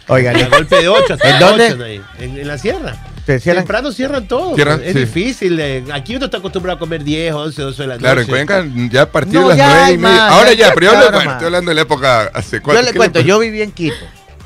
Oiga, 0.07 0.31
A 0.31 0.47
golpe 0.49 0.77
de 0.77 0.87
8 0.87 1.15
hasta 1.15 1.29
¿En 1.29 1.39
dónde? 1.39 2.01
En, 2.19 2.37
en 2.37 2.47
la 2.47 2.57
sierra. 2.57 2.95
¿Te 3.27 3.39
cierran? 3.41 3.63
Temprano 3.65 3.91
cierran 3.91 4.27
todo. 4.27 4.55
Cierran, 4.55 4.81
es 4.83 4.93
sí. 4.93 4.99
difícil. 4.99 5.59
eh, 5.59 5.83
aquí 5.93 6.15
uno 6.15 6.25
está 6.25 6.37
acostumbrado 6.37 6.77
a 6.77 6.79
comer 6.79 7.03
10, 7.03 7.33
11, 7.33 7.61
12 7.61 7.81
de 7.83 7.87
la 7.89 7.97
Claro, 7.97 8.21
en 8.21 8.27
noche. 8.27 8.45
Cuenca 8.47 8.65
ya 8.89 9.01
a 9.03 9.11
partir 9.11 9.33
No, 9.33 9.41
de 9.41 9.47
las 9.49 9.57
ya 9.57 9.67
9 9.67 9.81
hay 9.83 9.93
y 9.93 9.97
media. 9.97 10.27
Ahora 10.29 10.53
ya- 10.53 10.73
pero 10.73 10.85
yo 10.93 10.97
hablo, 10.97 11.11
bueno, 11.11 11.31
estoy 11.33 11.45
hablando 11.47 11.69
de 11.69 11.75
la 11.75 11.81
época 11.81 12.31
hace 12.33 12.55
Yo 12.57 12.63
cuánto. 12.63 12.81
le 12.83 12.91
¿qué 12.91 12.97
cuento, 12.97 13.19
yo 13.19 13.37
viví 13.39 13.61
en 13.61 13.71
Quito. 13.73 13.95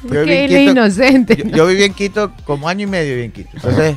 Yo 0.04 0.22
viví 0.26 0.34
en 0.34 0.48
Quito- 0.50 0.72
inocente. 0.72 1.38
Yo, 1.38 1.58
yo 1.58 1.68
viví 1.68 1.84
en 1.84 1.94
Quito 1.94 2.32
como 2.44 2.68
año 2.68 2.84
y 2.84 2.88
medio 2.90 3.12
viví 3.14 3.26
en 3.26 3.32
Quito. 3.32 3.50
Entonces, 3.54 3.96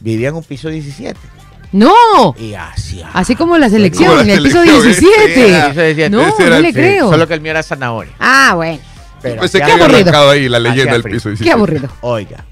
vivía 0.00 0.28
en 0.30 0.34
un 0.36 0.42
piso 0.44 0.70
17. 0.70 1.20
No, 1.72 2.34
Y 2.38 2.54
hacia. 2.54 3.10
así 3.12 3.36
como 3.36 3.58
la 3.58 3.66
Como 3.66 3.76
selección, 3.76 4.16
la 4.16 4.22
en 4.22 4.30
el 4.30 4.42
piso 4.44 4.62
selección, 4.64 4.88
ese 4.88 5.00
17. 5.02 5.48
era- 5.50 5.68
Piso 5.68 5.80
17. 5.82 6.10
No, 6.10 6.38
no 6.38 6.60
le 6.60 6.68
sí, 6.68 6.72
creo. 6.72 7.10
Solo 7.10 7.28
que 7.28 7.34
el 7.34 7.40
mío 7.42 7.50
era 7.50 7.62
zanahoria. 7.62 8.14
Ah, 8.18 8.52
bueno, 8.54 8.80
Pero 9.20 9.40
Pensé 9.42 9.58
que 9.58 9.66
Qué 9.66 9.72
había 9.72 9.84
aburrido. 9.84 10.00
arrancado 10.08 10.30
ahí 10.30 10.48
la 10.48 10.58
leyenda 10.60 10.92
del 10.94 11.02
piso. 11.02 11.24
qué 11.24 11.30
17. 11.36 11.50
aburrido. 11.50 11.88
Oiga, 12.00 12.44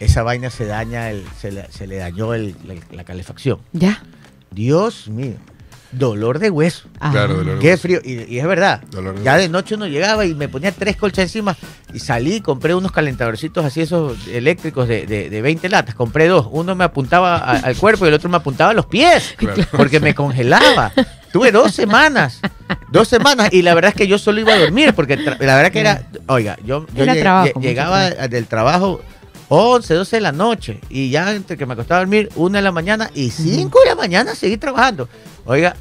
esa 0.00 0.22
vaina 0.22 0.50
se 0.50 0.66
daña, 0.66 1.10
el, 1.10 1.24
se, 1.40 1.52
le, 1.52 1.70
se 1.70 1.86
le 1.86 1.96
dañó 1.98 2.34
el- 2.34 2.56
la, 2.66 2.74
la 2.90 3.04
calefacción. 3.04 3.58
Ya. 3.72 4.02
Dios 4.50 5.06
mío, 5.08 5.34
dolor 5.92 6.38
de 6.40 6.50
hueso. 6.50 6.88
Claro, 7.12 7.34
dolor 7.34 7.54
de 7.54 7.60
Qué 7.60 7.68
hueso. 7.68 7.82
frío. 7.82 8.00
Y, 8.04 8.32
y 8.34 8.38
es 8.38 8.46
verdad. 8.46 8.82
Dolor 8.90 9.16
de 9.18 9.24
Ya 9.24 9.32
hueso. 9.34 9.42
de 9.42 9.48
noche 9.48 9.74
uno 9.76 9.86
llegaba 9.86 10.24
y 10.26 10.34
me 10.34 10.48
ponía 10.48 10.72
tres 10.72 10.96
colchas 10.96 11.24
encima 11.24 11.56
y 11.94 11.98
salí 12.00 12.36
y 12.36 12.40
compré 12.40 12.74
unos 12.74 12.92
calentadorcitos 12.92 13.64
así, 13.64 13.80
esos 13.82 14.26
eléctricos 14.28 14.88
de, 14.88 15.06
de, 15.06 15.30
de 15.30 15.42
20 15.42 15.68
latas. 15.68 15.94
Compré 15.94 16.26
dos. 16.28 16.48
Uno 16.50 16.74
me 16.74 16.84
apuntaba 16.84 17.36
a- 17.36 17.58
al 17.58 17.76
cuerpo 17.76 18.04
y 18.06 18.08
el 18.08 18.14
otro 18.14 18.28
me 18.28 18.36
apuntaba 18.38 18.70
a 18.70 18.74
los 18.74 18.86
pies. 18.86 19.34
Claro. 19.36 19.62
Porque 19.72 20.00
me 20.00 20.14
congelaba. 20.14 20.92
Tuve 21.32 21.52
dos 21.52 21.72
semanas. 21.72 22.40
Dos 22.90 23.06
semanas. 23.08 23.50
Y 23.52 23.62
la 23.62 23.74
verdad 23.74 23.90
es 23.90 23.94
que 23.96 24.08
yo 24.08 24.18
solo 24.18 24.40
iba 24.40 24.52
a 24.54 24.58
dormir. 24.58 24.94
Porque 24.94 25.16
la 25.16 25.36
verdad 25.38 25.70
que 25.70 25.80
era. 25.80 26.02
Oiga, 26.26 26.56
yo, 26.64 26.86
yo 26.94 27.02
Era 27.04 27.14
trabajo, 27.14 27.60
llegaba 27.60 28.10
del 28.10 28.46
trabajo 28.46 29.00
11, 29.50 29.94
12 29.94 30.16
de 30.16 30.20
la 30.20 30.32
noche. 30.32 30.80
Y 30.88 31.10
ya 31.10 31.32
entre 31.34 31.56
que 31.58 31.66
me 31.66 31.74
acostaba 31.74 31.98
a 31.98 32.00
dormir, 32.02 32.30
una 32.36 32.58
de 32.58 32.62
la 32.62 32.72
mañana 32.72 33.10
y 33.14 33.30
5 33.30 33.78
de 33.80 33.86
la 33.90 33.94
mañana 33.96 34.34
seguí 34.34 34.56
trabajando. 34.56 35.08
Oiga, 35.44 35.74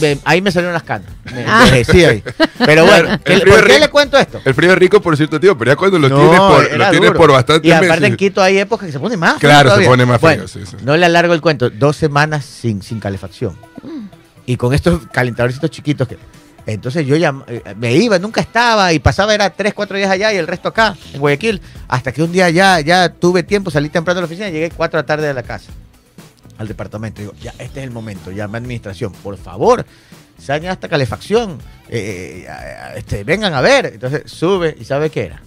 me- 0.00 0.18
ahí 0.24 0.40
me 0.40 0.52
salieron 0.52 0.72
las 0.72 0.84
canas. 0.84 1.10
Me, 1.34 1.44
Ah. 1.46 1.64
envejecí 1.66 2.04
ahí. 2.04 2.22
Pero 2.64 2.86
bueno, 2.86 3.10
El 3.14 3.18
¿qué- 3.20 3.40
frío 3.40 3.52
¿por 3.54 3.58
es 3.58 3.62
qué 3.66 3.72
rico. 3.72 3.80
le 3.80 3.88
cuento 3.90 4.18
esto? 4.18 4.40
El 4.44 4.54
frío 4.54 4.72
es 4.72 4.78
rico, 4.78 5.00
por 5.02 5.16
cierto, 5.16 5.40
tío, 5.40 5.58
pero 5.58 5.72
ya 5.72 5.76
cuando 5.76 5.98
lo 5.98 6.08
No, 6.08 6.16
tienes 6.16 6.38
por, 6.40 6.76
lo 6.78 6.90
tienes 6.90 7.10
por 7.10 7.32
bastante 7.32 7.66
Y 7.66 7.72
aparte 7.72 7.88
meses. 7.90 8.08
en 8.10 8.16
Quito 8.16 8.40
hay 8.42 8.58
épocas 8.58 8.86
que 8.86 8.92
se 8.92 9.00
pone 9.00 9.16
más 9.16 9.38
frío 9.38 9.50
Claro, 9.50 9.76
se 9.76 9.84
pone 9.84 10.06
más 10.06 10.20
frío, 10.20 10.30
Bueno, 10.30 10.48
sí, 10.48 10.60
sí. 10.64 10.76
No 10.84 10.96
le 10.96 11.04
alargo 11.06 11.34
el 11.34 11.40
cuento. 11.40 11.70
Dos 11.70 11.96
semanas 11.96 12.44
sin, 12.44 12.82
sin 12.82 13.00
calefacción. 13.00 13.56
Y 14.46 14.56
con 14.56 14.72
estos 14.72 15.00
calentadorcitos 15.12 15.70
chiquitos 15.72 16.06
que... 16.06 16.16
Entonces 16.66 17.06
yo 17.06 17.16
ya 17.16 17.32
eh, 17.46 17.62
me 17.76 17.94
iba, 17.94 18.18
nunca 18.18 18.40
estaba 18.40 18.92
y 18.92 18.98
pasaba, 18.98 19.32
era 19.32 19.50
tres, 19.50 19.72
cuatro 19.72 19.96
días 19.96 20.10
allá 20.10 20.32
y 20.32 20.36
el 20.36 20.48
resto 20.48 20.68
acá, 20.68 20.96
en 21.14 21.20
Guayaquil. 21.20 21.60
Hasta 21.86 22.12
que 22.12 22.22
un 22.22 22.32
día 22.32 22.50
ya, 22.50 22.80
ya 22.80 23.08
tuve 23.08 23.44
tiempo, 23.44 23.70
salí 23.70 23.88
temprano 23.88 24.16
de 24.16 24.22
la 24.22 24.26
oficina 24.26 24.48
y 24.48 24.52
llegué 24.52 24.70
cuatro 24.70 24.98
de 24.98 25.02
la 25.02 25.06
tarde 25.06 25.28
a 25.28 25.32
la 25.32 25.44
casa, 25.44 25.70
al 26.58 26.66
departamento. 26.66 27.22
Digo, 27.22 27.34
ya, 27.40 27.52
este 27.58 27.80
es 27.80 27.84
el 27.86 27.92
momento, 27.92 28.32
llame 28.32 28.58
a 28.58 28.60
administración, 28.60 29.12
por 29.12 29.36
favor, 29.36 29.86
salgan 30.42 30.72
esta 30.72 30.88
calefacción, 30.88 31.58
eh, 31.88 32.46
eh, 32.48 32.92
este, 32.96 33.22
vengan 33.22 33.54
a 33.54 33.60
ver. 33.60 33.86
Entonces 33.86 34.22
sube 34.26 34.76
y 34.78 34.84
¿sabe 34.84 35.10
qué 35.10 35.26
era? 35.26 35.42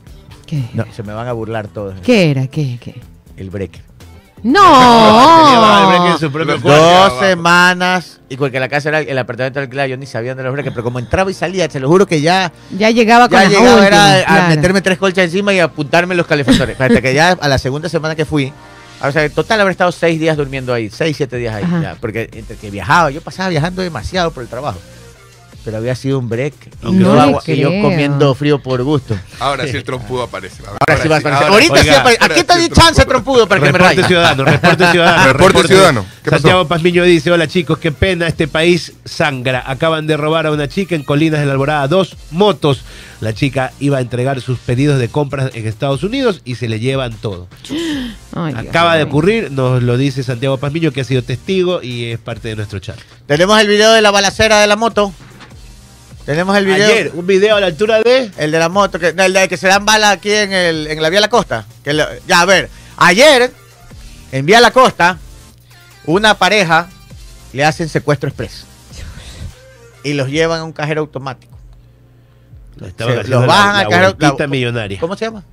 ¿Qué? 0.46 0.70
No, 0.74 0.86
se 0.94 1.04
me 1.04 1.12
van 1.12 1.28
a 1.28 1.34
burlar 1.34 1.68
todos. 1.68 2.00
¿Qué 2.02 2.32
era? 2.32 2.48
¿Qué? 2.48 2.78
¿Qué? 2.82 2.96
El 3.36 3.50
breaker. 3.50 3.89
No. 4.44 6.18
su 6.20 6.32
propio 6.32 6.54
Los 6.54 6.62
cuarto. 6.62 6.82
Guardia 6.82 7.10
Dos 7.10 7.20
semanas 7.20 8.20
y 8.30 8.38
porque 8.38 8.60
la 8.60 8.70
casa 8.70 8.90
era 8.90 9.00
el 9.00 9.18
apartamento 9.18 9.60
alquilado, 9.60 9.90
yo 9.90 9.98
ni 9.98 10.06
sabía 10.06 10.36
de 10.36 10.44
los 10.44 10.54
breakers, 10.54 10.74
pero 10.74 10.84
como 10.84 11.00
entraba 11.00 11.32
y 11.32 11.34
salía, 11.34 11.68
se 11.70 11.80
lo 11.80 11.88
juro 11.88 12.06
que 12.06 12.22
ya, 12.22 12.52
Ya 12.78 12.92
llegaba 12.92 13.28
con 13.28 13.38
ya 13.40 13.44
las 13.46 13.52
llegaba 13.52 13.88
era 13.88 14.14
a 14.20 14.24
claro. 14.24 14.48
meterme 14.56 14.82
tres 14.82 14.98
colchas 15.00 15.26
encima 15.26 15.52
y 15.54 15.60
a 15.60 15.66
apuntarme 15.66 16.14
los 16.14 16.28
calefactores. 16.28 16.80
Hasta 16.80 17.02
que 17.02 17.14
ya 17.14 17.32
a 17.32 17.48
la 17.48 17.58
segunda 17.58 17.90
semana 17.90 18.16
que 18.16 18.26
fui, 18.26 18.54
o 19.02 19.12
sea, 19.12 19.26
en 19.26 19.32
total 19.32 19.62
habré 19.62 19.72
estado 19.72 19.92
seis 19.92 20.20
días 20.20 20.38
durmiendo 20.38 20.74
ahí, 20.74 20.90
seis, 20.92 21.18
siete 21.18 21.38
días 21.38 21.56
ahí, 21.56 21.64
ya, 21.82 21.96
porque 22.00 22.30
entre 22.34 22.56
que 22.56 22.70
viajaba, 22.70 23.10
yo 23.10 23.22
pasaba 23.22 23.50
viajando 23.50 23.82
demasiado 23.82 24.30
por 24.32 24.44
el 24.44 24.50
trabajo. 24.50 24.78
Pero 25.66 25.78
había 25.78 25.94
sido 25.96 26.20
un 26.20 26.30
break 26.30 26.54
y, 26.84 26.92
No 26.92 27.42
yo, 27.44 27.54
y 27.54 27.58
yo 27.58 27.70
comiendo 27.82 28.34
frío 28.34 28.62
por 28.64 28.82
gusto. 28.84 29.18
Ahora 29.40 29.68
sí 29.68 29.76
el 29.76 29.84
trompudo 29.84 30.24
aparece. 30.24 30.64
Ahora, 30.66 31.02
sí 31.02 31.08
va 31.08 31.18
a 31.18 31.20
aparecer. 31.20 31.44
ahora 31.44 31.54
Ahorita 31.54 31.76
sí 31.76 31.90
Oiga, 31.90 32.00
aparece. 32.02 32.24
Aquí 32.24 32.40
está 32.40 32.54
sí 32.54 32.60
mi 32.60 32.66
el 32.66 32.72
chance, 32.72 33.06
trompudo. 33.06 33.48
para 33.48 33.60
que 33.60 33.66
me 33.66 33.72
Reporte 33.74 33.96
raye. 33.96 34.08
ciudadano, 34.08 34.46
reporte 34.46 34.92
ciudadano. 34.92 35.34
Reporte 35.34 35.68
ciudadano. 35.68 36.06
Santiago 36.30 36.68
Pazmiño 36.68 37.04
dice, 37.04 37.32
hola 37.32 37.48
chicos, 37.48 37.78
qué 37.80 37.92
pena, 37.92 38.28
este 38.28 38.48
país 38.48 38.94
sangra. 39.06 39.64
Acaban 39.66 40.08
de 40.08 40.16
robar 40.16 40.46
a 40.46 40.52
una 40.52 40.68
chica 40.68 40.96
en 40.96 41.04
Colinas 41.04 41.40
de 41.40 41.46
la 41.46 41.52
Alborada, 41.54 41.88
dos 41.88 42.16
motos. 42.32 42.82
La 43.20 43.34
chica 43.34 43.74
iba 43.82 43.98
a 43.98 44.02
entregar 44.02 44.40
sus 44.40 44.60
pedidos 44.60 44.98
de 44.98 45.10
compras 45.10 45.52
en 45.54 45.68
Estados 45.68 46.04
Unidos 46.04 46.42
y 46.46 46.56
se 46.56 46.70
le 46.70 46.80
llevan 46.80 47.12
todo. 47.14 47.48
Ay, 48.36 48.54
Dios 48.54 48.68
Acaba 48.68 48.96
de 48.96 49.04
ocurrir, 49.04 49.52
nos 49.52 49.84
lo 49.84 49.98
dice 49.98 50.24
Santiago 50.24 50.58
Pazmiño, 50.58 50.92
que 50.92 51.02
ha 51.02 51.04
sido 51.04 51.22
testigo 51.22 51.82
y 51.84 52.06
es 52.06 52.20
parte 52.20 52.48
de 52.48 52.56
nuestro 52.56 52.80
chat. 52.80 52.98
Tenemos 53.28 53.60
el 53.60 53.68
video 53.68 53.92
de 53.92 54.02
la 54.02 54.12
balacera 54.12 54.62
de 54.62 54.68
la 54.68 54.76
moto. 54.78 55.12
Tenemos 56.30 56.56
el 56.58 56.66
video. 56.68 56.86
Ayer, 56.86 57.12
un 57.16 57.26
video 57.26 57.56
a 57.56 57.60
la 57.60 57.66
altura 57.66 58.02
de... 58.04 58.30
El 58.38 58.52
de 58.52 58.60
la 58.60 58.70
moto, 58.70 59.00
que, 59.00 59.14
no, 59.14 59.24
el 59.24 59.34
de 59.34 59.48
que 59.48 59.58
se 59.58 59.66
dan 59.68 59.84
balas 59.84 60.12
aquí 60.14 60.32
en, 60.32 60.54
el, 60.54 60.86
en 60.86 61.02
la 61.02 61.10
Vía 61.10 61.22
La 61.22 61.28
Costa. 61.28 61.66
Que 61.84 61.92
lo- 61.92 62.06
ya, 62.28 62.42
a 62.42 62.46
ver, 62.46 62.70
ayer, 62.98 63.52
en 64.32 64.46
Vía 64.46 64.62
La 64.62 64.70
Costa, 64.70 65.18
una 66.06 66.36
pareja 66.36 66.88
le 67.52 67.66
hacen 67.66 67.90
secuestro 67.90 68.30
expreso. 68.30 68.68
Y 70.04 70.14
los 70.14 70.30
llevan 70.30 70.60
a 70.60 70.64
un 70.66 70.72
cajero 70.72 71.02
automático. 71.02 71.58
Se- 72.80 72.94
los 73.24 73.28
la- 73.28 73.40
bajan 73.48 73.74
la 73.74 73.80
al 74.10 74.16
cajero. 74.18 74.48
millonaria. 74.50 75.00
¿Cómo 75.00 75.18
se 75.18 75.26
llama? 75.26 75.44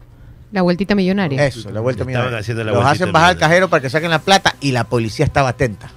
La 0.53 0.61
vueltita 0.61 0.95
millonaria. 0.95 1.47
Eso, 1.47 1.71
la 1.71 1.81
vuelta 1.81 2.03
Estaban 2.03 2.09
millonaria. 2.19 2.39
haciendo 2.41 2.65
la 2.65 2.73
Los 2.73 2.85
hacen 2.85 3.13
bajar 3.13 3.31
al 3.31 3.39
cajero 3.39 3.71
para 3.71 3.81
que 3.81 3.89
saquen 3.89 4.11
la 4.11 4.19
plata 4.19 4.57
y 4.61 4.73
la 4.73 4.85
policía 4.85 5.25
estaba 5.25 5.49
atenta. 5.49 5.89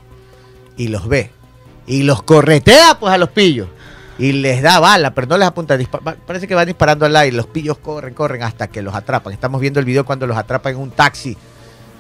Y 0.78 0.88
los 0.88 1.10
ve. 1.10 1.32
Y 1.86 2.04
los 2.04 2.24
corretea 2.24 2.98
pues 2.98 3.14
a 3.14 3.18
los 3.18 3.28
pillos. 3.32 3.68
Y 4.20 4.34
les 4.34 4.62
da 4.62 4.80
bala, 4.80 5.14
pero 5.16 5.28
no 5.28 5.38
les 5.38 5.48
apunta. 5.48 5.78
Parece 6.28 6.46
que 6.48 6.54
van 6.54 6.68
disparando 6.68 7.06
al 7.06 7.16
aire. 7.16 7.36
Los 7.36 7.48
pillos 7.48 7.78
corren, 7.78 8.14
corren 8.14 8.44
hasta 8.44 8.68
que 8.68 8.82
los 8.82 8.94
atrapan. 8.94 9.32
Estamos 9.34 9.62
viendo 9.62 9.80
el 9.80 9.86
video 9.86 10.06
cuando 10.06 10.28
los 10.28 10.38
atrapan 10.38 10.74
en 10.74 10.80
un 10.80 10.92
taxi. 10.92 11.38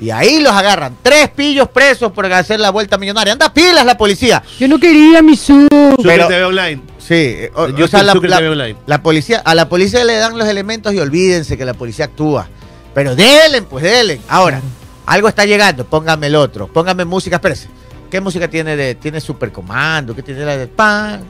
Y 0.01 0.11
ahí 0.11 0.41
los 0.41 0.51
agarran. 0.53 0.95
Tres 1.01 1.29
pillos 1.29 1.69
presos 1.69 2.11
por 2.11 2.25
hacer 2.31 2.59
la 2.59 2.69
vuelta 2.71 2.97
millonaria. 2.97 3.33
Anda 3.33 3.53
pilas 3.53 3.85
la 3.85 3.97
policía. 3.97 4.43
Yo 4.59 4.67
no 4.67 4.77
quería 4.79 5.21
mi 5.21 5.35
su. 5.37 5.67
Sucre 5.71 6.03
Pero- 6.03 6.27
TV 6.27 6.43
Online. 6.45 6.81
Sí, 6.99 7.15
eh, 7.15 7.51
o, 7.55 7.65
En 7.67 7.81
o 7.81 7.87
sea, 7.87 8.03
la, 8.03 8.13
la- 8.13 8.37
TV 8.37 8.49
Online. 8.49 8.75
la 8.85 9.01
policía, 9.01 9.41
a 9.43 9.55
la 9.55 9.67
policía 9.67 10.03
le 10.03 10.15
dan 10.17 10.37
los 10.37 10.47
elementos 10.47 10.93
y 10.93 10.99
olvídense 10.99 11.57
que 11.57 11.65
la 11.65 11.73
policía 11.73 12.05
actúa. 12.05 12.47
Pero 12.93 13.15
denle, 13.15 13.61
pues 13.63 13.83
denle. 13.83 14.19
Ahora, 14.29 14.61
algo 15.05 15.27
está 15.27 15.45
llegando, 15.45 15.85
póngame 15.85 16.27
el 16.27 16.35
otro, 16.35 16.67
póngame 16.67 17.03
música, 17.05 17.37
espérese. 17.37 17.67
¿Qué 18.11 18.19
música 18.21 18.47
tiene 18.47 18.75
de, 18.75 18.95
tiene 18.95 19.19
supercomando? 19.21 20.15
¿Qué 20.15 20.21
tiene 20.23 20.45
la 20.45 20.57
de 20.57 20.67
pan? 20.67 21.23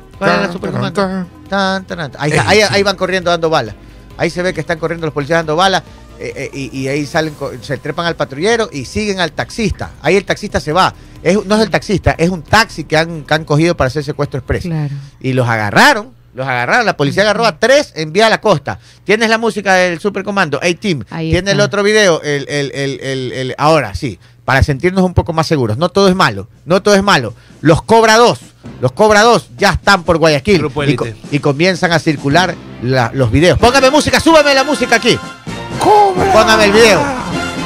Ahí, 2.20 2.32
ahí- 2.46 2.62
ahí 2.70 2.84
van 2.84 2.96
corriendo 2.96 3.30
dando 3.32 3.50
balas. 3.50 3.76
Ahí 4.18 4.30
se 4.30 4.42
ve 4.42 4.54
que 4.54 4.60
están 4.60 4.78
corriendo 4.80 5.08
los 5.08 5.14
policías 5.14 5.40
dando 5.40 5.56
balas. 5.56 5.84
eh, 6.22 6.34
eh, 6.36 6.50
y, 6.54 6.78
y 6.82 6.88
ahí 6.90 7.06
salen, 7.06 7.34
se 7.62 7.78
trepan 7.78 8.06
al 8.06 8.18
patrullero 8.18 8.70
y 8.74 8.84
siguen 8.84 9.22
al 9.22 9.32
taxista. 9.32 9.92
Ahí 10.02 10.18
el 10.18 10.26
taxista 10.26 10.60
se 10.60 10.74
va. 10.74 10.94
Es, 11.24 11.46
no 11.46 11.56
es 11.56 11.62
el 11.62 11.70
taxista, 11.70 12.14
es 12.18 12.30
un 12.30 12.42
taxi 12.42 12.84
que 12.84 12.98
han, 12.98 13.24
que 13.24 13.34
han 13.34 13.46
cogido 13.46 13.78
para 13.78 13.88
hacer 13.88 14.04
secuestro 14.04 14.38
expreso 14.40 14.68
Claro. 14.68 14.94
y 15.22 15.32
los 15.32 15.48
agarraron. 15.48 16.12
Los 16.34 16.46
agarraron, 16.46 16.86
la 16.86 16.98
policía 16.98 17.24
agarró 17.24 17.46
a 17.46 17.58
tres, 17.58 17.94
envía 17.96 18.28
a 18.28 18.30
la 18.30 18.42
costa. 18.42 18.80
Tienes 19.06 19.30
la 19.30 19.38
música 19.38 19.74
del 19.76 20.00
supercomando, 20.02 20.60
A-Team. 20.62 21.06
Ahí 21.10 21.32
Tienes 21.32 21.54
el 21.54 21.62
otro 21.62 21.84
video, 21.84 22.22
el, 22.22 22.46
el- 22.50 22.72
el- 22.76 23.00
el- 23.02 23.32
el- 23.32 23.56
ahora 23.58 23.96
sí, 23.96 24.20
para 24.44 24.62
sentirnos 24.62 25.06
un 25.06 25.14
poco 25.14 25.32
más 25.32 25.48
seguros. 25.48 25.78
No 25.78 25.88
todo 25.88 26.10
es 26.10 26.16
malo, 26.16 26.50
no 26.66 26.82
todo 26.84 26.96
es 26.96 27.04
malo. 27.04 27.34
Los 27.62 27.82
Cobra 27.82 28.18
2, 28.18 28.40
los 28.82 28.92
Cobra 28.94 29.22
2 29.24 29.50
ya 29.58 29.72
están 29.72 30.04
por 30.04 30.18
Guayaquil 30.18 30.66
y, 30.66 30.70
co- 30.70 30.84
Élite. 30.84 31.16
y 31.32 31.40
comienzan 31.40 31.92
a 31.92 32.00
circular 32.00 32.56
la- 32.82 33.12
los 33.14 33.32
videos. 33.32 33.58
Póngame 33.60 33.90
música, 33.90 34.20
súbame 34.20 34.54
la 34.54 34.64
música 34.64 34.96
aquí. 34.98 35.18
Póngame 36.34 36.66
el 36.66 36.72
video. 36.72 37.02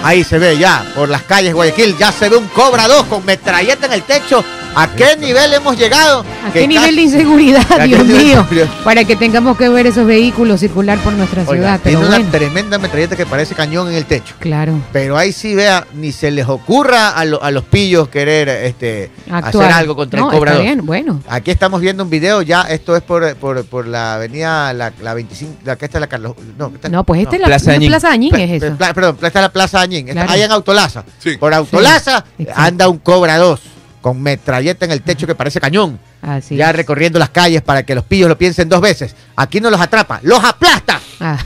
Ahí 0.04 0.24
se 0.24 0.38
ve 0.38 0.58
ya, 0.58 0.86
por 0.96 1.08
las 1.10 1.24
calles 1.24 1.50
de 1.52 1.54
Guayaquil, 1.54 1.98
ya 1.98 2.12
se 2.12 2.28
ve 2.30 2.36
un 2.38 2.48
Cobra 2.48 2.88
2 2.88 3.06
con 3.06 3.26
metralleta 3.26 3.86
en 3.86 3.94
el 3.94 4.04
techo. 4.04 4.44
¿A 4.76 4.88
qué 4.96 5.16
nivel 5.20 5.54
hemos 5.54 5.78
llegado? 5.78 6.26
¿A 6.48 6.52
qué 6.52 6.68
nivel 6.68 6.96
de 6.96 7.02
inseguridad, 7.04 7.62
¿A 7.74 7.78
qué 7.84 7.88
Dios 7.90 8.06
mío? 8.08 8.48
Para 8.84 9.04
que 9.04 9.16
tengamos 9.16 9.56
que 9.56 9.70
ver 9.70 9.86
esos 9.86 10.06
vehículos 10.08 10.60
circular 10.62 10.98
por 11.00 11.14
nuestra 11.14 11.44
Oiga, 11.44 11.54
ciudad. 11.54 11.80
Pero 11.84 12.00
tiene 12.00 12.08
bueno, 12.10 12.24
una 12.24 12.32
tremenda 12.32 12.78
metralleta 12.80 13.16
que 13.16 13.28
parece 13.28 13.54
cañón 13.54 13.90
en 13.90 13.94
el 13.96 14.06
techo. 14.06 14.34
claro. 14.40 14.74
Pero 14.92 15.16
ahí 15.16 15.32
sí, 15.32 15.54
vea, 15.54 15.86
ni 15.94 16.12
se 16.12 16.32
les 16.32 16.48
ocurra 16.48 17.10
a, 17.10 17.24
lo- 17.24 17.44
a 17.44 17.52
los 17.52 17.64
pillos 17.66 18.08
querer 18.10 18.50
este, 18.50 19.12
hacer 19.32 19.62
algo 19.72 19.96
contra 19.96 20.20
no, 20.20 20.32
el 20.32 20.38
Cobra 20.38 20.52
está 20.54 20.64
2. 20.64 20.74
bien, 20.74 20.86
bueno. 20.88 21.22
Aquí 21.30 21.52
estamos 21.52 21.80
viendo 21.80 22.04
un 22.04 22.10
video, 22.10 22.42
ya 22.42 22.64
esto 22.64 22.96
es 22.96 23.04
por, 23.04 23.36
por, 23.36 23.64
por 23.66 23.86
la 23.88 24.16
avenida, 24.16 24.74
la, 24.74 24.92
la 25.04 25.14
25, 25.14 25.54
la 25.66 25.76
que 25.76 25.86
está 25.86 26.00
la 26.00 26.08
Carlos. 26.08 26.34
No, 26.58 26.72
esta- 26.74 26.90
No, 26.90 27.04
pues 27.04 27.22
esta 27.22 27.36
es 27.36 27.42
la 27.42 27.48
Plaza 27.48 27.70
la 27.70 27.76
Añín. 27.76 27.90
Plaza 27.90 28.12
Añín, 28.12 28.30
Pla- 28.32 28.44
es 28.44 28.64
eso. 28.64 28.76
pla- 28.76 28.94
perdón, 28.96 29.18
esta 29.22 29.40
es 29.40 29.44
la 29.44 29.50
Plaza 29.54 29.82
Añín. 29.82 30.08
Está 30.10 30.22
Claro. 30.22 30.32
Allá 30.32 30.46
en 30.46 30.52
Autolaza. 30.52 31.04
Sí. 31.20 31.38
Por 31.38 31.54
Autolaza 31.54 32.26
Sí, 32.38 32.48
anda 32.56 32.88
un 32.90 32.98
Cobra 32.98 33.38
2 33.38 33.60
con 34.04 34.22
metralleta 34.22 34.84
en 34.84 34.92
el 34.92 35.02
techo 35.02 35.26
que 35.26 35.34
parece 35.34 35.62
cañón. 35.62 35.98
Así 36.22 36.58
ya 36.58 36.70
es. 36.70 36.76
recorriendo 36.76 37.18
las 37.18 37.30
calles 37.30 37.62
para 37.62 37.84
que 37.84 37.96
los 37.96 38.04
pillos 38.04 38.28
lo 38.28 38.38
piensen 38.38 38.68
dos 38.68 38.82
veces. 38.82 39.16
Aquí 39.38 39.62
no 39.62 39.70
los 39.72 39.80
atrapa, 39.80 40.20
los 40.24 40.44
aplasta. 40.44 41.00
Ah. 41.22 41.40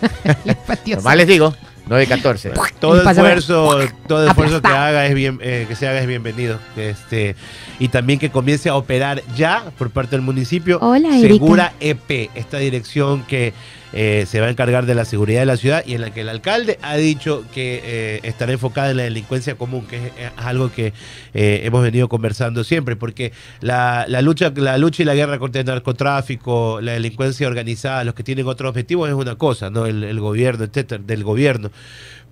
Nomás 0.96 1.16
les 1.16 1.28
digo, 1.28 1.54
9 1.86 2.02
y 2.02 2.06
14. 2.08 2.52
todo 2.80 3.08
esfuerzo, 3.08 3.78
todo 4.08 4.26
esfuerzo 4.26 4.60
que 4.60 4.68
haga 4.68 5.06
es 5.06 5.14
bien, 5.14 5.38
eh, 5.40 5.66
que 5.68 5.76
se 5.76 5.86
haga 5.86 6.00
es 6.00 6.08
bienvenido. 6.08 6.58
Este, 6.76 7.36
y 7.78 7.86
también 7.88 8.18
que 8.18 8.30
comience 8.30 8.68
a 8.68 8.74
operar 8.74 9.22
ya 9.36 9.70
por 9.78 9.90
parte 9.90 10.16
del 10.16 10.22
municipio 10.22 10.78
Hola, 10.80 11.16
Erika. 11.16 11.34
Segura 11.34 11.72
EP, 11.78 12.30
esta 12.34 12.58
dirección 12.58 13.22
que 13.22 13.54
eh, 13.92 14.24
se 14.26 14.40
va 14.40 14.46
a 14.46 14.50
encargar 14.50 14.86
de 14.86 14.94
la 14.94 15.04
seguridad 15.04 15.40
de 15.40 15.46
la 15.46 15.56
ciudad 15.56 15.82
y 15.86 15.94
en 15.94 16.00
la 16.00 16.12
que 16.12 16.20
el 16.20 16.28
alcalde 16.28 16.78
ha 16.82 16.96
dicho 16.96 17.44
que 17.52 17.80
eh, 17.84 18.20
estará 18.22 18.52
enfocada 18.52 18.90
en 18.90 18.98
la 18.98 19.02
delincuencia 19.04 19.56
común, 19.56 19.86
que 19.86 19.96
es, 19.96 20.12
algo 20.36 20.70
que 20.70 20.92
eh, 21.34 21.62
hemos 21.64 21.82
venido 21.82 22.08
conversando 22.08 22.64
siempre, 22.64 22.96
porque 22.96 23.32
la, 23.60 24.04
la 24.08 24.22
lucha, 24.22 24.52
la 24.54 24.78
lucha 24.78 25.02
y 25.02 25.06
la 25.06 25.14
guerra 25.14 25.38
contra 25.38 25.60
el 25.60 25.66
narcotráfico, 25.66 26.80
la 26.80 26.92
delincuencia 26.92 27.48
organizada, 27.48 28.04
los 28.04 28.14
que 28.14 28.22
tienen 28.22 28.46
otros 28.46 28.70
objetivos 28.70 29.08
es 29.08 29.14
una 29.14 29.36
cosa, 29.36 29.70
¿no? 29.70 29.86
El, 29.86 30.04
el 30.04 30.20
gobierno, 30.20 30.64
etcétera, 30.64 31.02
del 31.04 31.24
gobierno 31.24 31.70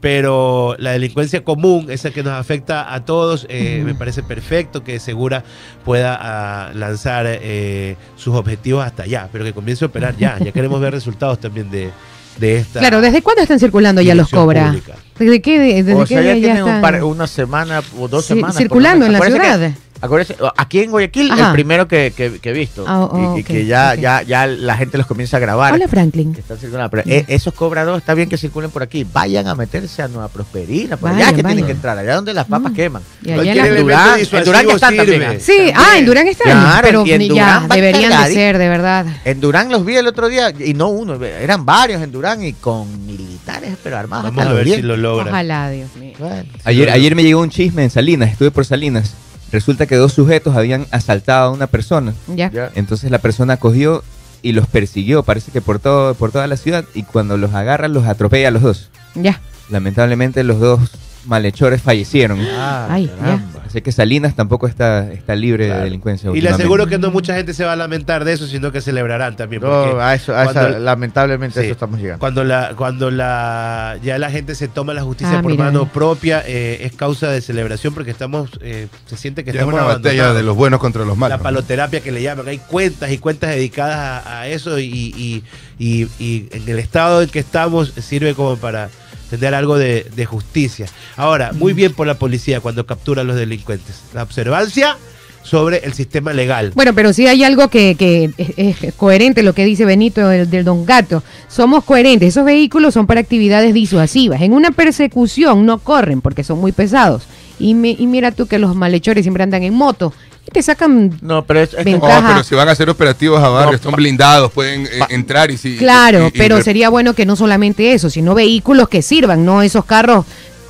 pero 0.00 0.76
la 0.78 0.92
delincuencia 0.92 1.42
común, 1.42 1.86
esa 1.90 2.10
que 2.10 2.22
nos 2.22 2.32
afecta 2.34 2.94
a 2.94 3.04
todos, 3.04 3.46
eh, 3.48 3.82
me 3.84 3.94
parece 3.94 4.22
perfecto 4.22 4.84
que 4.84 5.00
Segura 5.00 5.42
pueda 5.84 6.16
ah, 6.20 6.70
lanzar 6.74 7.26
eh, 7.28 7.96
sus 8.16 8.34
objetivos 8.36 8.84
hasta 8.84 9.02
allá, 9.04 9.28
pero 9.32 9.44
que 9.44 9.52
comience 9.52 9.84
a 9.84 9.88
operar 9.88 10.16
ya. 10.16 10.38
Ya 10.38 10.52
queremos 10.52 10.80
ver 10.80 10.92
resultados 10.92 11.40
también 11.40 11.68
de, 11.70 11.90
de 12.38 12.56
esta. 12.58 12.78
Claro, 12.78 13.00
¿desde 13.00 13.22
cuándo 13.22 13.42
están 13.42 13.58
circulando 13.58 14.00
ya 14.00 14.14
los 14.14 14.28
Cobra? 14.30 14.66
pública. 14.66 14.94
¿Desde 15.18 15.42
qué, 15.42 15.58
de- 15.58 15.82
desde 15.82 15.94
O 16.00 16.04
qué 16.04 16.14
ya 16.14 16.20
tienen 16.34 16.62
un 16.62 16.68
están? 16.68 16.80
par- 16.80 17.02
una 17.02 17.26
semana 17.26 17.82
o 17.98 18.06
dos 18.06 18.24
Sí, 18.24 18.34
semanas. 18.34 18.56
circulando 18.56 19.04
en 19.04 19.12
la 19.12 19.18
Acuérdense 19.18 19.48
ciudad. 19.52 19.72
Acuérdense, 20.00 20.36
aquí 20.56 20.80
en 20.80 20.90
Guayaquil, 20.90 21.30
Ajá. 21.32 21.46
el 21.48 21.52
primero 21.52 21.88
que, 21.88 22.12
que- 22.16 22.38
que 22.40 22.50
he 22.50 22.52
visto. 22.52 22.84
Ah, 22.86 23.00
oh, 23.04 23.36
y, 23.38 23.42
que 23.44 23.66
ya, 23.66 23.94
ya, 23.94 24.22
ya 24.22 24.46
la 24.46 24.76
gente 24.76 24.98
los 24.98 25.06
comienza 25.06 25.36
a 25.36 25.40
grabar. 25.40 25.72
Hola, 25.74 25.88
Franklin. 25.88 26.32
que 26.34 26.40
están 26.40 26.58
circulando. 26.58 26.90
Pero, 26.90 27.02
eh, 27.06 27.24
esos 27.28 27.52
cobrados 27.54 27.98
está 27.98 28.14
bien 28.14 28.28
que 28.28 28.36
circulen 28.38 28.70
por 28.70 28.82
aquí. 28.82 29.04
Vayan 29.12 29.46
a 29.48 29.54
meterse 29.54 30.02
a 30.02 30.08
Nueva 30.08 30.28
Prosperina. 30.28 30.96
Por 30.96 31.10
allá 31.10 31.26
que 31.26 31.42
vayan. 31.42 31.46
tienen 31.46 31.66
que 31.66 31.72
entrar. 31.72 31.96
Allá 31.98 32.14
donde 32.16 32.34
las 32.34 32.46
papas 32.46 32.72
Mm. 32.72 32.74
queman. 32.74 33.02
Y 33.22 33.30
allá 33.32 33.34
Cualquier 33.42 33.66
en 33.66 33.82
Durán, 33.82 34.20
en 34.20 34.44
Durán 34.44 34.66
ya 34.66 34.74
están 34.74 34.90
sirve. 34.94 35.18
también. 35.18 35.40
Sí, 35.40 35.72
ah, 35.74 35.98
en 35.98 36.06
Durán 36.06 36.26
están, 36.28 36.46
Claro, 36.52 36.80
pero 36.82 37.06
y 37.06 37.12
en 37.12 37.20
ya 37.22 37.28
Durán 37.28 37.68
van 37.68 37.76
deberían 37.80 38.24
de 38.24 38.32
ser, 38.34 38.58
de 38.58 38.68
verdad. 38.68 39.06
En 39.24 39.40
Durán 39.40 39.70
los 39.70 39.84
vi 39.84 39.96
el 39.96 40.06
otro 40.06 40.28
día, 40.28 40.52
y 40.58 40.74
no 40.74 40.88
uno, 40.88 41.22
eran 41.24 41.64
varios 41.64 42.02
en 42.02 42.12
Durán 42.12 42.42
y 42.44 42.52
con 42.54 43.06
militares, 43.06 43.76
pero 43.82 43.96
armados. 43.98 44.24
Vamos 44.26 44.40
hasta 44.42 44.50
a 44.50 44.54
ver 44.54 44.68
si 44.76 44.82
lo 44.82 44.96
logran. 44.96 45.28
Ojalá, 45.28 45.70
Dios 45.70 45.94
mío. 45.96 46.14
Bueno. 46.18 46.44
Ayer, 46.64 46.90
ayer 46.90 47.14
me 47.14 47.22
llegó 47.22 47.40
un 47.40 47.50
chisme 47.50 47.84
en 47.84 47.90
Salinas, 47.90 48.30
estuve 48.30 48.50
por 48.50 48.64
Salinas. 48.64 49.14
Resulta 49.50 49.86
que 49.86 49.96
dos 49.96 50.12
sujetos 50.12 50.56
habían 50.56 50.86
asaltado 50.90 51.50
a 51.50 51.52
una 51.52 51.66
persona. 51.66 52.12
Ya. 52.28 52.70
Entonces 52.74 53.10
la 53.10 53.18
persona 53.18 53.56
cogió 53.56 54.02
y 54.42 54.52
los 54.52 54.66
persiguió, 54.66 55.22
parece 55.22 55.50
que 55.50 55.60
por, 55.60 55.78
todo, 55.78 56.14
por 56.14 56.30
toda 56.30 56.46
la 56.46 56.56
ciudad. 56.56 56.84
Y 56.94 57.02
cuando 57.02 57.36
los 57.36 57.54
agarra, 57.54 57.88
los 57.88 58.06
atropella 58.06 58.48
a 58.48 58.50
los 58.50 58.62
dos. 58.62 58.90
Ya. 59.14 59.40
Lamentablemente, 59.70 60.44
los 60.44 60.60
dos 60.60 60.90
malhechores 61.28 61.82
fallecieron. 61.82 62.40
Ah, 62.56 62.88
Ay, 62.90 63.06
caramba. 63.06 63.60
Así 63.66 63.82
que 63.82 63.92
Salinas 63.92 64.34
tampoco 64.34 64.66
está, 64.66 65.12
está 65.12 65.36
libre 65.36 65.66
Claro. 65.66 65.80
de 65.80 65.84
delincuencia. 65.84 66.30
Y 66.34 66.40
le 66.40 66.48
aseguro 66.48 66.86
que 66.86 66.96
no 66.98 67.10
mucha 67.10 67.34
gente 67.34 67.52
se 67.52 67.64
va 67.66 67.72
a 67.74 67.76
lamentar 67.76 68.24
de 68.24 68.32
eso, 68.32 68.46
sino 68.46 68.72
que 68.72 68.80
celebrarán 68.80 69.36
también. 69.36 69.60
No, 69.60 69.68
porque 69.84 70.00
a 70.02 70.14
eso, 70.14 70.34
a 70.34 70.44
esa- 70.44 70.52
cuando- 70.54 70.78
lamentablemente 70.78 71.60
a 71.60 71.62
eso 71.62 71.72
estamos 71.72 72.00
llegando. 72.00 72.18
Cuando 72.18 72.44
la, 72.44 72.72
cuando 72.76 73.10
la 73.10 73.98
ya 74.02 74.16
la 74.18 74.30
gente 74.30 74.54
se 74.54 74.68
toma 74.68 74.94
la 74.94 75.02
justicia 75.02 75.38
Ah, 75.38 75.42
por 75.42 75.52
mira. 75.52 75.64
mano 75.64 75.86
propia, 75.92 76.42
eh, 76.46 76.78
es 76.82 76.92
causa 76.94 77.30
de 77.30 77.42
celebración 77.42 77.92
porque 77.92 78.10
estamos, 78.10 78.50
eh, 78.62 78.88
se 79.06 79.16
siente 79.18 79.44
que 79.44 79.52
Ya 79.52 79.60
es 79.60 79.66
estamos 79.66 79.74
una 79.80 79.94
batalla 79.94 80.32
de 80.32 80.42
los 80.42 80.56
buenos 80.56 80.80
contra 80.80 81.04
los 81.04 81.16
malos. 81.18 81.38
La 81.38 81.42
paloterapia 81.42 82.00
que 82.00 82.10
le 82.10 82.22
llaman, 82.22 82.48
hay 82.48 82.58
cuentas 82.58 83.10
y 83.12 83.18
cuentas 83.18 83.50
dedicadas 83.50 84.24
a, 84.26 84.40
a 84.40 84.48
eso 84.48 84.78
y, 84.78 84.84
y- 84.86 85.44
y- 85.78 86.08
y 86.18 86.48
en 86.52 86.68
el 86.68 86.78
estado 86.78 87.20
en 87.20 87.28
que 87.28 87.38
estamos 87.38 87.92
sirve 88.00 88.34
como 88.34 88.56
para 88.56 88.88
tener 89.30 89.54
algo 89.54 89.78
de, 89.78 90.26
justicia. 90.26 90.86
Ahora, 91.16 91.52
muy 91.52 91.72
bien 91.72 91.92
por 91.94 92.06
la 92.06 92.18
policía 92.18 92.60
cuando 92.60 92.86
captura 92.86 93.22
a 93.22 93.24
los 93.24 93.36
delincuentes. 93.36 94.02
La 94.14 94.22
observancia 94.22 94.96
sobre 95.42 95.78
el 95.78 95.94
sistema 95.94 96.32
legal. 96.32 96.72
Bueno, 96.74 96.92
pero 96.94 97.12
sí 97.12 97.26
hay 97.26 97.42
algo 97.42 97.68
que, 97.68 97.96
es, 98.36 98.94
coherente 98.94 99.42
lo 99.42 99.54
que 99.54 99.64
dice 99.64 99.84
Benito 99.84 100.28
del, 100.28 100.64
Don 100.64 100.84
Gato. 100.84 101.22
Somos 101.48 101.84
coherentes. 101.84 102.28
Esos 102.30 102.44
vehículos 102.44 102.94
son 102.94 103.06
para 103.06 103.20
actividades 103.20 103.72
disuasivas. 103.72 104.42
En 104.42 104.52
una 104.52 104.70
persecución 104.70 105.64
no 105.64 105.78
corren 105.78 106.20
porque 106.20 106.44
son 106.44 106.60
muy 106.60 106.72
pesados. 106.72 107.22
Y, 107.58 107.70
y 107.70 108.06
mira 108.06 108.30
tú 108.30 108.46
que 108.46 108.58
los 108.58 108.76
malhechores 108.76 109.24
siempre 109.24 109.42
andan 109.42 109.62
en 109.62 109.74
moto 109.74 110.12
y 110.48 110.50
te 110.50 110.62
sacan. 110.62 111.12
No, 111.20 111.44
pero 111.44 111.60
es, 111.60 111.70
es 111.74 111.76
que- 111.78 111.84
Ventaja. 111.84 112.28
pero 112.28 112.42
si 112.44 112.54
van 112.54 112.68
a 112.68 112.72
hacer 112.72 112.88
operativos 112.88 113.42
a 113.42 113.48
barrios, 113.48 113.72
No, 113.72 113.76
están 113.76 113.94
blindados, 113.94 114.50
pueden 114.52 114.86
eh, 114.86 115.00
entrar 115.10 115.50
y 115.50 115.58
si. 115.58 115.76
Claro, 115.76 116.24
y- 116.24 116.28
y- 116.28 116.38
pero 116.38 116.58
y- 116.58 116.62
sería 116.62 116.88
bueno 116.88 117.14
que 117.14 117.26
no 117.26 117.36
solamente 117.36 117.92
eso, 117.92 118.08
sino 118.10 118.34
vehículos 118.34 118.88
que 118.88 119.02
sirvan, 119.02 119.44
no 119.44 119.62
esos 119.62 119.84
carros 119.84 120.24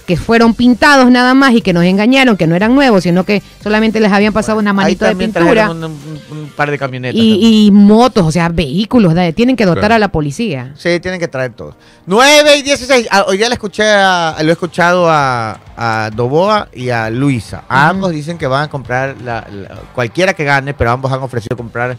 que 0.09 0.16
fueron 0.16 0.54
pintados 0.54 1.11
nada 1.11 1.34
más 1.34 1.52
y 1.52 1.61
que 1.61 1.74
nos 1.74 1.84
engañaron, 1.84 2.36
que 2.38 2.46
no 2.46 2.56
eran 2.56 2.74
nuevos, 2.74 3.02
sino 3.02 3.24
que 3.24 3.42
solamente 3.62 4.00
les 4.00 4.11
habían 4.11 4.32
pasado 4.32 4.59
una 4.59 4.70
ahí 4.70 4.76
manito 4.76 5.04
de 5.04 5.11
también 5.11 5.32
pintura. 5.32 5.70
un, 5.70 5.84
un- 5.84 5.98
un 6.30 6.48
par 6.56 6.70
de 6.70 6.78
camionetas. 6.78 7.20
Y, 7.20 7.66
y 7.66 7.70
motos, 7.70 8.26
o 8.26 8.32
sea, 8.32 8.48
vehículos, 8.48 9.14
tienen 9.36 9.54
que 9.54 9.66
dotar 9.66 9.80
Claro. 9.82 9.94
a 9.96 9.98
la 9.98 10.09
policía. 10.09 10.72
Sí, 10.76 10.98
tienen 10.98 11.20
que 11.20 11.28
traer 11.28 11.52
todos. 11.52 11.74
9 12.06 12.56
y 12.56 12.62
16. 12.62 13.06
Ah, 13.11 13.26
hoy 13.28 13.36
día 13.36 13.48
le 13.48 13.54
escuché 13.54 13.84
a- 13.86 14.34
lo 14.42 14.48
he 14.48 14.52
escuchado 14.52 15.11
a, 15.11 15.61
a 15.76 16.11
Doboa 16.16 16.68
y 16.72 16.88
a 16.88 17.11
Luisa. 17.11 17.64
Ambos 17.68 18.11
dicen 18.12 18.38
que 18.38 18.46
van 18.46 18.64
a 18.64 18.68
comprar 18.68 19.14
la- 19.22 19.46
la- 19.52 19.76
cualquiera 19.94 20.32
que 20.32 20.44
gane, 20.44 20.72
pero 20.72 20.90
ambos 20.90 21.12
han 21.12 21.20
ofrecido 21.20 21.54
comprar 21.54 21.98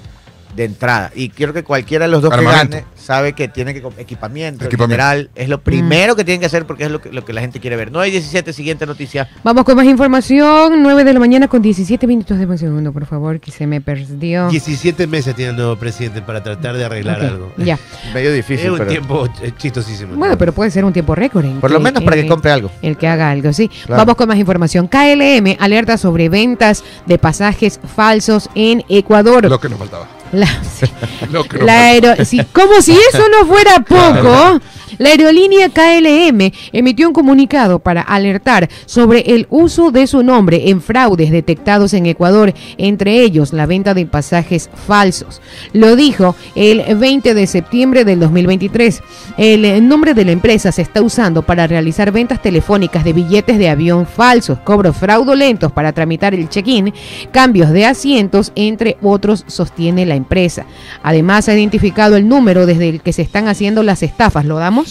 de 0.56 0.66
entrada. 0.66 1.12
Y 1.16 1.30
quiero 1.30 1.54
que 1.54 1.64
cualquiera 1.64 2.06
de 2.06 2.12
los 2.12 2.22
dos 2.22 2.32
Armamento. 2.34 2.78
que 2.78 2.84
gane 2.84 2.86
sabe 2.96 3.34
que 3.34 3.48
tiene 3.48 3.74
que 3.74 3.80
equipamiento, 3.98 4.64
en 4.64 4.68
Equipamiento. 4.68 5.04
general. 5.04 5.30
Es 5.36 5.48
lo 5.50 5.62
primero 5.62 6.16
que 6.16 6.24
tienen 6.24 6.40
que 6.42 6.46
hacer 6.48 6.66
porque 6.66 6.84
es 6.86 6.92
lo 6.92 7.02
que, 7.02 7.12
lo 7.12 7.24
que 7.26 7.34
la 7.34 7.42
gente 7.42 7.60
quiere 7.60 7.76
ver. 7.76 7.92
9 7.92 8.08
y 8.08 8.12
17, 8.12 8.54
siguiente 8.54 8.86
noticia. 8.86 9.28
Vamos 9.44 9.64
con 9.64 9.76
más 9.76 9.86
información, 9.86 10.82
9 10.84 11.04
de 11.04 11.14
la 11.14 11.20
mañana 11.20 11.48
con 11.48 11.62
17 11.62 12.06
minutos 12.08 12.38
de 12.38 12.46
un 12.46 12.58
segundo, 12.58 12.92
por 12.92 13.06
favor, 13.06 13.40
que 13.40 13.52
se 13.52 13.66
me 13.68 13.82
perdió. 13.82 14.50
17 14.50 15.08
meses 15.08 15.34
tiene 15.36 15.52
el 15.52 15.56
nuevo 15.58 15.76
presidente 15.78 16.22
para 16.22 16.44
tratar 16.44 16.76
de 16.78 16.86
arreglar 16.86 17.22
algo. 17.22 17.52
Ya. 17.58 17.80
Medio 18.14 18.32
difícil, 18.34 18.66
es 18.68 18.72
un 18.72 18.78
pero 18.78 18.90
tiempo 18.92 19.28
eh, 19.42 19.52
chistosísimo. 19.58 20.16
Bueno, 20.16 20.38
pero 20.38 20.52
puede 20.54 20.70
ser 20.72 20.86
un 20.86 20.94
tiempo 20.94 21.16
récord. 21.16 21.46
en 21.46 21.60
por 21.62 21.72
lo 21.72 21.80
menos 21.80 22.04
para 22.04 22.16
que 22.16 22.24
el- 22.24 22.28
compre 22.28 22.52
algo. 22.52 22.70
El 22.82 22.98
que 22.98 23.08
haga 23.08 23.32
algo, 23.32 23.54
sí. 23.54 23.70
Claro. 23.86 24.02
Vamos 24.02 24.16
con 24.16 24.28
más 24.28 24.38
información. 24.38 24.88
KLM 24.88 25.58
alerta 25.60 25.98
sobre 25.98 26.30
ventas 26.30 26.84
de 27.06 27.18
pasajes 27.18 27.80
falsos 27.96 28.50
en 28.56 28.84
Ecuador. 28.90 29.50
Lo 29.50 29.60
que 29.60 29.70
nos 29.70 29.80
faltaba. 29.80 30.08
La, 30.32 30.48
la 31.66 31.86
aero- 31.88 32.24
sí, 32.26 32.40
como 32.52 32.82
si 32.82 32.92
eso 32.94 33.24
no 33.30 33.48
fuera 33.48 33.80
poco, 33.80 34.60
la 35.00 35.12
aerolínea 35.12 35.70
KLM 35.70 36.52
emitió 36.74 37.08
un 37.08 37.14
comunicado 37.14 37.80
para 37.80 38.02
alertar 38.02 38.70
sobre 38.86 39.22
el 39.34 39.48
uso 39.50 39.92
de 39.92 40.06
su 40.08 40.24
nombre 40.24 40.70
en 40.70 40.82
fraudes 40.82 41.32
detectados 41.32 41.94
en 41.94 42.06
Ecuador, 42.06 42.54
entre 42.78 43.24
ellos 43.24 43.54
la 43.54 43.66
venta 43.66 43.94
de 43.94 44.06
pasajes 44.06 44.70
falsos. 44.88 45.42
Lo 45.72 45.96
dijo 45.96 46.36
el 46.54 46.98
20 46.98 47.34
de 47.34 47.48
septiembre 47.48 48.04
del 48.04 48.20
2023. 48.20 49.02
El 49.38 49.88
nombre 49.88 50.14
de 50.14 50.26
la 50.26 50.34
empresa 50.34 50.74
se 50.74 50.82
está 50.82 51.02
usando 51.02 51.44
para 51.44 51.66
realizar 51.66 52.12
ventas 52.12 52.42
telefónicas 52.42 53.06
de 53.06 53.14
billetes 53.14 53.58
de 53.58 53.70
avión 53.70 54.06
falsos, 54.06 54.60
cobros 54.60 54.98
fraudulentos 54.98 55.72
para 55.72 55.94
tramitar 55.94 56.34
el 56.34 56.50
check-in, 56.50 56.94
cambios 57.32 57.70
de 57.72 57.86
asientos, 57.86 58.52
entre 58.56 58.98
otros, 59.02 59.46
sostiene 59.48 60.06
la 60.06 60.16
empresa. 60.16 60.66
Además, 61.04 61.48
ha 61.48 61.54
identificado 61.54 62.18
el 62.18 62.28
número 62.28 62.66
desde 62.66 62.90
el 62.90 63.02
que 63.02 63.14
se 63.14 63.22
están 63.22 63.48
haciendo 63.48 63.82
las 63.82 64.04
estafas. 64.04 64.44
¿Lo 64.44 64.58
damos? 64.58 64.89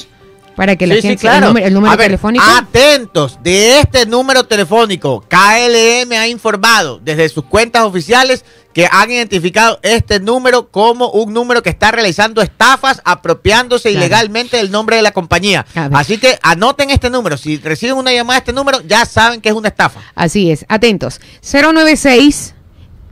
Para 0.59 0.75
que 0.75 0.89
la 0.89 0.97
Sí, 0.97 1.03
sí, 1.03 1.09
gente 1.11 1.21
claro. 1.21 1.37
el 1.39 1.45
número, 1.47 1.67
el 1.69 1.75
número 1.75 1.93
A 1.93 1.97
ver, 1.97 2.07
telefónico. 2.09 2.45
Atentos, 2.45 3.39
de 3.45 3.79
este 3.79 4.07
número 4.07 4.43
telefónico, 4.45 5.25
KLM 5.29 6.13
ha 6.19 6.27
informado 6.27 6.99
desde 7.01 7.29
sus 7.29 7.45
cuentas 7.45 7.85
oficiales 7.85 8.45
que 8.75 8.89
han 8.91 9.09
identificado 9.09 9.79
este 9.83 10.19
número 10.19 10.69
como 10.69 11.11
un 11.11 11.33
número 11.33 11.63
que 11.63 11.71
está 11.71 11.93
realizando 11.93 12.43
estafas, 12.43 13.01
apropiándose 13.05 13.91
Claro. 13.91 14.05
ilegalmente 14.05 14.57
del 14.57 14.73
nombre 14.73 14.97
de 14.97 15.03
la 15.03 15.13
compañía. 15.13 15.65
Así 15.93 16.19
que 16.19 16.37
anoten 16.43 16.91
este 16.91 17.09
número. 17.09 17.37
Si 17.37 17.59
reciben 17.59 17.97
una 17.97 18.13
llamada 18.13 18.39
a 18.39 18.41
este 18.41 18.53
número, 18.53 18.81
ya 18.85 19.07
saben 19.07 19.41
que 19.41 19.51
es 19.51 19.55
una 19.55 19.69
estafa. 19.69 20.01
Así 20.17 20.51
es, 20.51 20.65
atentos. 20.69 21.21
096 21.41 22.55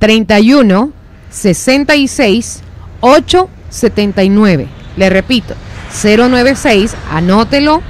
31 0.00 0.92
66 1.30 2.60
879. 3.00 4.66
Le 4.96 5.10
repito, 5.10 5.54
096, 5.90 6.94
anótelo, 7.12 7.82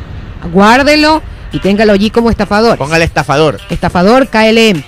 guárdelo 0.53 1.23
y 1.53 1.61
téngalo 1.61 1.93
allí 1.93 2.11
como 2.11 2.31
estafador. 2.31 2.79
Póngale 2.79 3.05
estafador. 3.05 3.61
Estafador 3.71 4.29
KLM. 4.29 4.83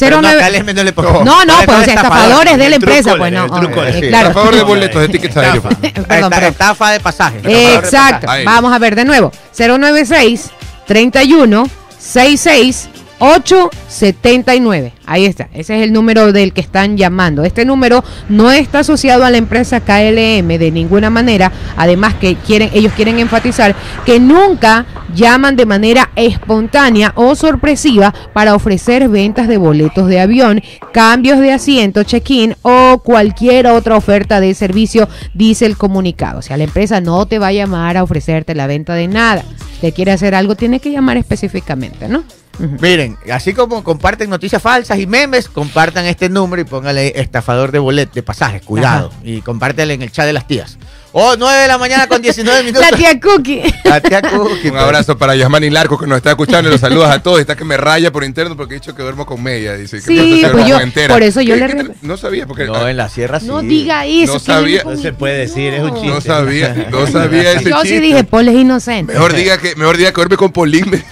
Pero 0.00 0.20
no, 0.20 0.28
09 0.28 0.42
KLM 0.42 0.74
no 0.74 0.84
le. 0.84 0.92
No, 0.92 1.44
no, 1.44 1.54
pues 1.64 1.78
o 1.78 1.84
sea, 1.84 1.94
estafadores 1.94 2.58
de 2.58 2.68
la 2.68 2.76
empresa, 2.76 3.02
truco, 3.10 3.18
pues 3.18 3.32
no. 3.32 3.44
el 3.44 3.50
truco, 3.50 3.80
oh, 3.80 3.84
eh, 3.84 3.92
sí. 3.92 4.08
claro. 4.08 4.28
Estafador 4.28 4.56
de 4.56 4.62
boletos 4.62 5.02
de 5.02 5.08
tickets 5.08 5.36
aéreos. 5.36 5.64
Estafa 5.82 6.90
de 6.90 7.00
pasaje. 7.00 7.36
estafador 7.38 7.42
de 7.42 7.74
Exacto. 7.74 8.26
Vamos 8.44 8.72
a 8.72 8.78
ver 8.78 8.96
de 8.96 9.04
nuevo. 9.04 9.30
096 9.56 10.50
31 10.86 11.68
66 11.98 12.88
879. 13.24 14.92
Ahí 15.06 15.24
está. 15.24 15.48
Ese 15.54 15.76
es 15.76 15.82
el 15.82 15.94
número 15.94 16.30
del 16.30 16.52
que 16.52 16.60
están 16.60 16.98
llamando. 16.98 17.42
Este 17.44 17.64
número 17.64 18.04
no 18.28 18.50
está 18.50 18.80
asociado 18.80 19.24
a 19.24 19.30
la 19.30 19.38
empresa 19.38 19.80
KLM 19.80 20.46
de 20.58 20.70
ninguna 20.70 21.08
manera. 21.08 21.50
Además 21.78 22.14
que 22.14 22.36
quieren 22.36 22.68
ellos 22.74 22.92
quieren 22.92 23.18
enfatizar 23.18 23.74
que 24.04 24.20
nunca 24.20 24.84
llaman 25.14 25.56
de 25.56 25.64
manera 25.64 26.10
espontánea 26.16 27.12
o 27.14 27.34
sorpresiva 27.34 28.12
para 28.34 28.54
ofrecer 28.54 29.08
ventas 29.08 29.48
de 29.48 29.56
boletos 29.56 30.06
de 30.06 30.20
avión, 30.20 30.60
cambios 30.92 31.40
de 31.40 31.52
asiento, 31.52 32.02
check-in 32.02 32.56
o 32.60 33.00
cualquier 33.02 33.68
otra 33.68 33.96
oferta 33.96 34.38
de 34.40 34.52
servicio, 34.52 35.08
dice 35.32 35.64
el 35.64 35.78
comunicado. 35.78 36.40
O 36.40 36.42
sea, 36.42 36.58
la 36.58 36.64
empresa 36.64 37.00
no 37.00 37.24
te 37.24 37.38
va 37.38 37.46
a 37.46 37.52
llamar 37.52 37.96
a 37.96 38.02
ofrecerte 38.02 38.54
la 38.54 38.66
venta 38.66 38.92
de 38.94 39.08
nada. 39.08 39.44
Te 39.80 39.92
quiere 39.92 40.12
hacer 40.12 40.34
algo, 40.34 40.56
tiene 40.56 40.78
que 40.78 40.90
llamar 40.90 41.16
específicamente, 41.16 42.06
¿no? 42.06 42.22
Miren, 42.58 43.16
así 43.32 43.52
como 43.52 43.82
comparten 43.82 44.30
noticias 44.30 44.62
falsas 44.62 44.98
y 44.98 45.06
memes, 45.06 45.48
compartan 45.48 46.06
este 46.06 46.28
número 46.28 46.62
y 46.62 46.64
póngale 46.64 47.12
estafador 47.20 47.72
de 47.72 47.78
bolet 47.78 48.12
de 48.12 48.22
pasajes, 48.22 48.62
cuidado. 48.62 49.12
Y 49.22 49.40
compártelo 49.40 49.92
en 49.92 50.02
el 50.02 50.12
chat 50.12 50.26
de 50.26 50.32
las 50.32 50.46
tías. 50.46 50.78
Oh, 51.16 51.36
9 51.38 51.58
de 51.62 51.68
la 51.68 51.78
mañana 51.78 52.08
con 52.08 52.20
19 52.20 52.62
minutos. 52.64 52.90
La 52.90 52.96
tía 52.96 53.20
Cookie. 53.20 53.62
La 53.84 54.00
tía 54.00 54.20
Cookie, 54.20 54.70
Un 54.70 54.78
abrazo 54.78 55.16
para 55.16 55.36
Yasmani 55.36 55.70
Larco 55.70 55.96
que 55.96 56.08
nos 56.08 56.16
está 56.16 56.30
escuchando 56.30 56.68
y 56.68 56.72
los 56.72 56.80
saludos 56.80 57.08
a 57.08 57.22
todos. 57.22 57.38
Está 57.38 57.54
que 57.54 57.64
me 57.64 57.76
raya 57.76 58.10
por 58.10 58.24
interno 58.24 58.56
porque 58.56 58.74
he 58.74 58.80
dicho 58.80 58.96
que 58.96 59.02
duermo 59.02 59.24
con 59.24 59.40
media. 59.40 59.74
Dice 59.74 59.98
que 59.98 60.02
Sí, 60.02 60.40
ser 60.40 60.50
pues 60.50 60.66
yo- 60.66 60.80
entera. 60.80 61.14
por 61.14 61.22
eso 61.22 61.40
yo 61.40 61.54
¿Qué- 61.54 61.60
le 61.60 61.68
re- 61.68 61.90
No 62.02 62.16
sabía 62.16 62.48
porque 62.48 62.64
No, 62.64 62.88
en 62.88 62.96
la 62.96 63.08
sierra 63.08 63.38
sí. 63.38 63.46
No 63.46 63.62
diga 63.62 64.04
eso. 64.06 64.32
No 64.34 64.38
sabía. 64.40 64.82
No 64.82 64.96
se 64.96 65.12
puede 65.12 65.38
decir, 65.38 65.72
es 65.74 65.82
un 65.82 65.92
chiste. 65.94 66.08
no 66.08 66.20
sabía, 66.20 66.88
no 66.90 67.06
sabía 67.10 67.52
ese 67.52 67.70
Yo 67.70 67.80
chiste. 67.82 67.88
sí 67.96 68.00
dije, 68.00 68.24
Paul 68.24 68.48
es 68.48 68.56
inocente. 68.56 69.12
Mejor 69.12 69.34
diga 69.34 69.58
que 69.58 69.76
mejor 69.76 69.96
diga 69.96 70.10
que 70.10 70.16
duerme 70.16 70.36
con 70.36 70.50
Polín. 70.50 70.84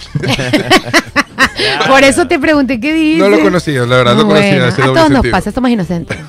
Por 1.87 2.03
eso 2.03 2.27
te 2.27 2.39
pregunté 2.39 2.79
qué 2.79 2.93
dices. 2.93 3.19
No 3.19 3.29
lo 3.29 3.41
conocía, 3.41 3.81
la 3.81 3.97
verdad, 3.97 4.15
no 4.15 4.27
conocía 4.27 4.49
Bueno, 4.51 4.67
ese 4.67 4.81
a 4.81 4.85
todos 4.85 5.09
nos 5.09 5.27
pasa, 5.27 5.51
somos 5.51 5.71
inocentes. 5.71 6.17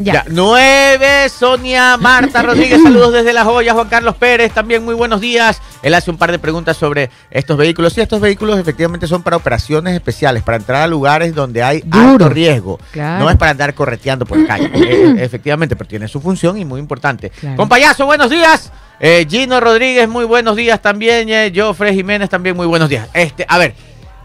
Ya. 0.00 0.12
Ya. 0.12 0.24
9, 0.28 1.28
Sonia 1.28 1.96
Marta 1.96 2.40
Rodríguez, 2.40 2.80
saludos 2.80 3.12
desde 3.12 3.32
La 3.32 3.44
Joya, 3.44 3.74
Juan 3.74 3.88
Carlos 3.88 4.14
Pérez, 4.14 4.52
también 4.52 4.84
muy 4.84 4.94
buenos 4.94 5.20
días. 5.20 5.60
Él 5.82 5.92
hace 5.92 6.08
un 6.08 6.16
par 6.16 6.30
de 6.30 6.38
preguntas 6.38 6.76
sobre 6.76 7.10
estos 7.32 7.56
vehículos. 7.56 7.94
Sí, 7.94 8.00
estos 8.00 8.20
vehículos 8.20 8.60
efectivamente 8.60 9.08
son 9.08 9.24
para 9.24 9.36
operaciones 9.36 9.94
especiales, 9.94 10.44
para 10.44 10.58
entrar 10.58 10.82
a 10.82 10.86
lugares 10.86 11.34
donde 11.34 11.64
hay 11.64 11.80
Duro. 11.80 12.10
alto 12.10 12.28
riesgo. 12.28 12.78
Claro. 12.92 13.24
No 13.24 13.30
es 13.30 13.36
para 13.36 13.50
andar 13.50 13.74
correteando 13.74 14.24
por 14.24 14.38
la 14.38 14.46
calle. 14.46 14.70
Eh, 14.88 15.16
efectivamente, 15.18 15.74
pero 15.74 15.88
tiene 15.88 16.06
su 16.06 16.20
función 16.20 16.56
y 16.58 16.64
muy 16.64 16.78
importante. 16.80 17.30
Claro. 17.30 17.56
Compayazo, 17.56 18.06
buenos 18.06 18.30
días. 18.30 18.70
Eh, 19.00 19.26
Gino 19.28 19.60
Rodríguez, 19.60 20.08
muy 20.08 20.24
buenos 20.24 20.56
días 20.56 20.80
también. 20.80 21.28
Eh, 21.28 21.52
Jofre 21.54 21.92
Jiménez, 21.92 22.30
también 22.30 22.56
muy 22.56 22.66
buenos 22.66 22.88
días. 22.88 23.08
Este, 23.12 23.44
a 23.48 23.58
ver. 23.58 23.74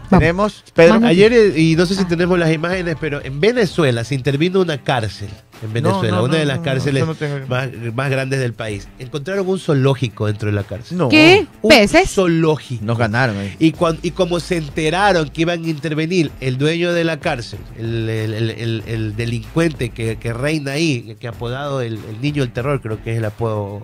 Tenemos, 0.08 0.64
Pedro. 0.74 1.00
Ayer, 1.04 1.32
eh, 1.32 1.52
y 1.60 1.76
no 1.76 1.86
sé 1.86 1.94
si 1.94 2.04
tenemos 2.04 2.38
las 2.38 2.52
imágenes, 2.52 2.96
pero 3.00 3.24
en 3.24 3.40
Venezuela 3.40 4.04
se 4.04 4.14
intervino 4.14 4.60
una 4.60 4.78
cárcel. 4.78 5.28
En 5.62 5.72
Venezuela, 5.72 6.16
no, 6.18 6.24
una 6.24 6.36
de 6.36 6.44
las 6.44 6.58
no, 6.58 6.62
cárceles 6.64 7.04
más, 7.48 7.68
más 7.94 8.10
grandes 8.10 8.40
del 8.40 8.52
país. 8.52 8.86
Encontraron 8.98 9.48
un 9.48 9.58
zoológico 9.58 10.26
dentro 10.26 10.50
de 10.50 10.54
la 10.54 10.64
cárcel. 10.64 10.98
No. 10.98 11.08
¿Qué? 11.08 11.46
Un 11.62 11.70
¿Peces? 11.70 12.10
zoológico. 12.10 12.84
Nos 12.84 12.98
ganaron 12.98 13.38
ahí. 13.38 13.54
Y, 13.58 13.72
cuan- 13.72 13.98
y 14.02 14.10
como 14.10 14.40
se 14.40 14.56
enteraron 14.56 15.28
que 15.30 15.42
iban 15.42 15.64
a 15.64 15.68
intervenir 15.68 16.30
el 16.40 16.58
dueño 16.58 16.92
de 16.92 17.04
la 17.04 17.18
cárcel, 17.20 17.60
el, 17.78 18.08
el- 18.08 18.34
el- 18.34 18.50
el- 18.50 18.82
el 18.86 19.16
delincuente 19.16 19.90
que, 19.90 20.16
que 20.16 20.32
reina 20.34 20.72
ahí, 20.72 21.16
que 21.18 21.28
apodado 21.28 21.80
el, 21.80 21.94
el 21.94 22.20
niño 22.20 22.42
del 22.42 22.52
terror, 22.52 22.80
creo 22.82 23.02
que 23.02 23.12
es 23.12 23.18
el 23.18 23.24
apodo. 23.24 23.80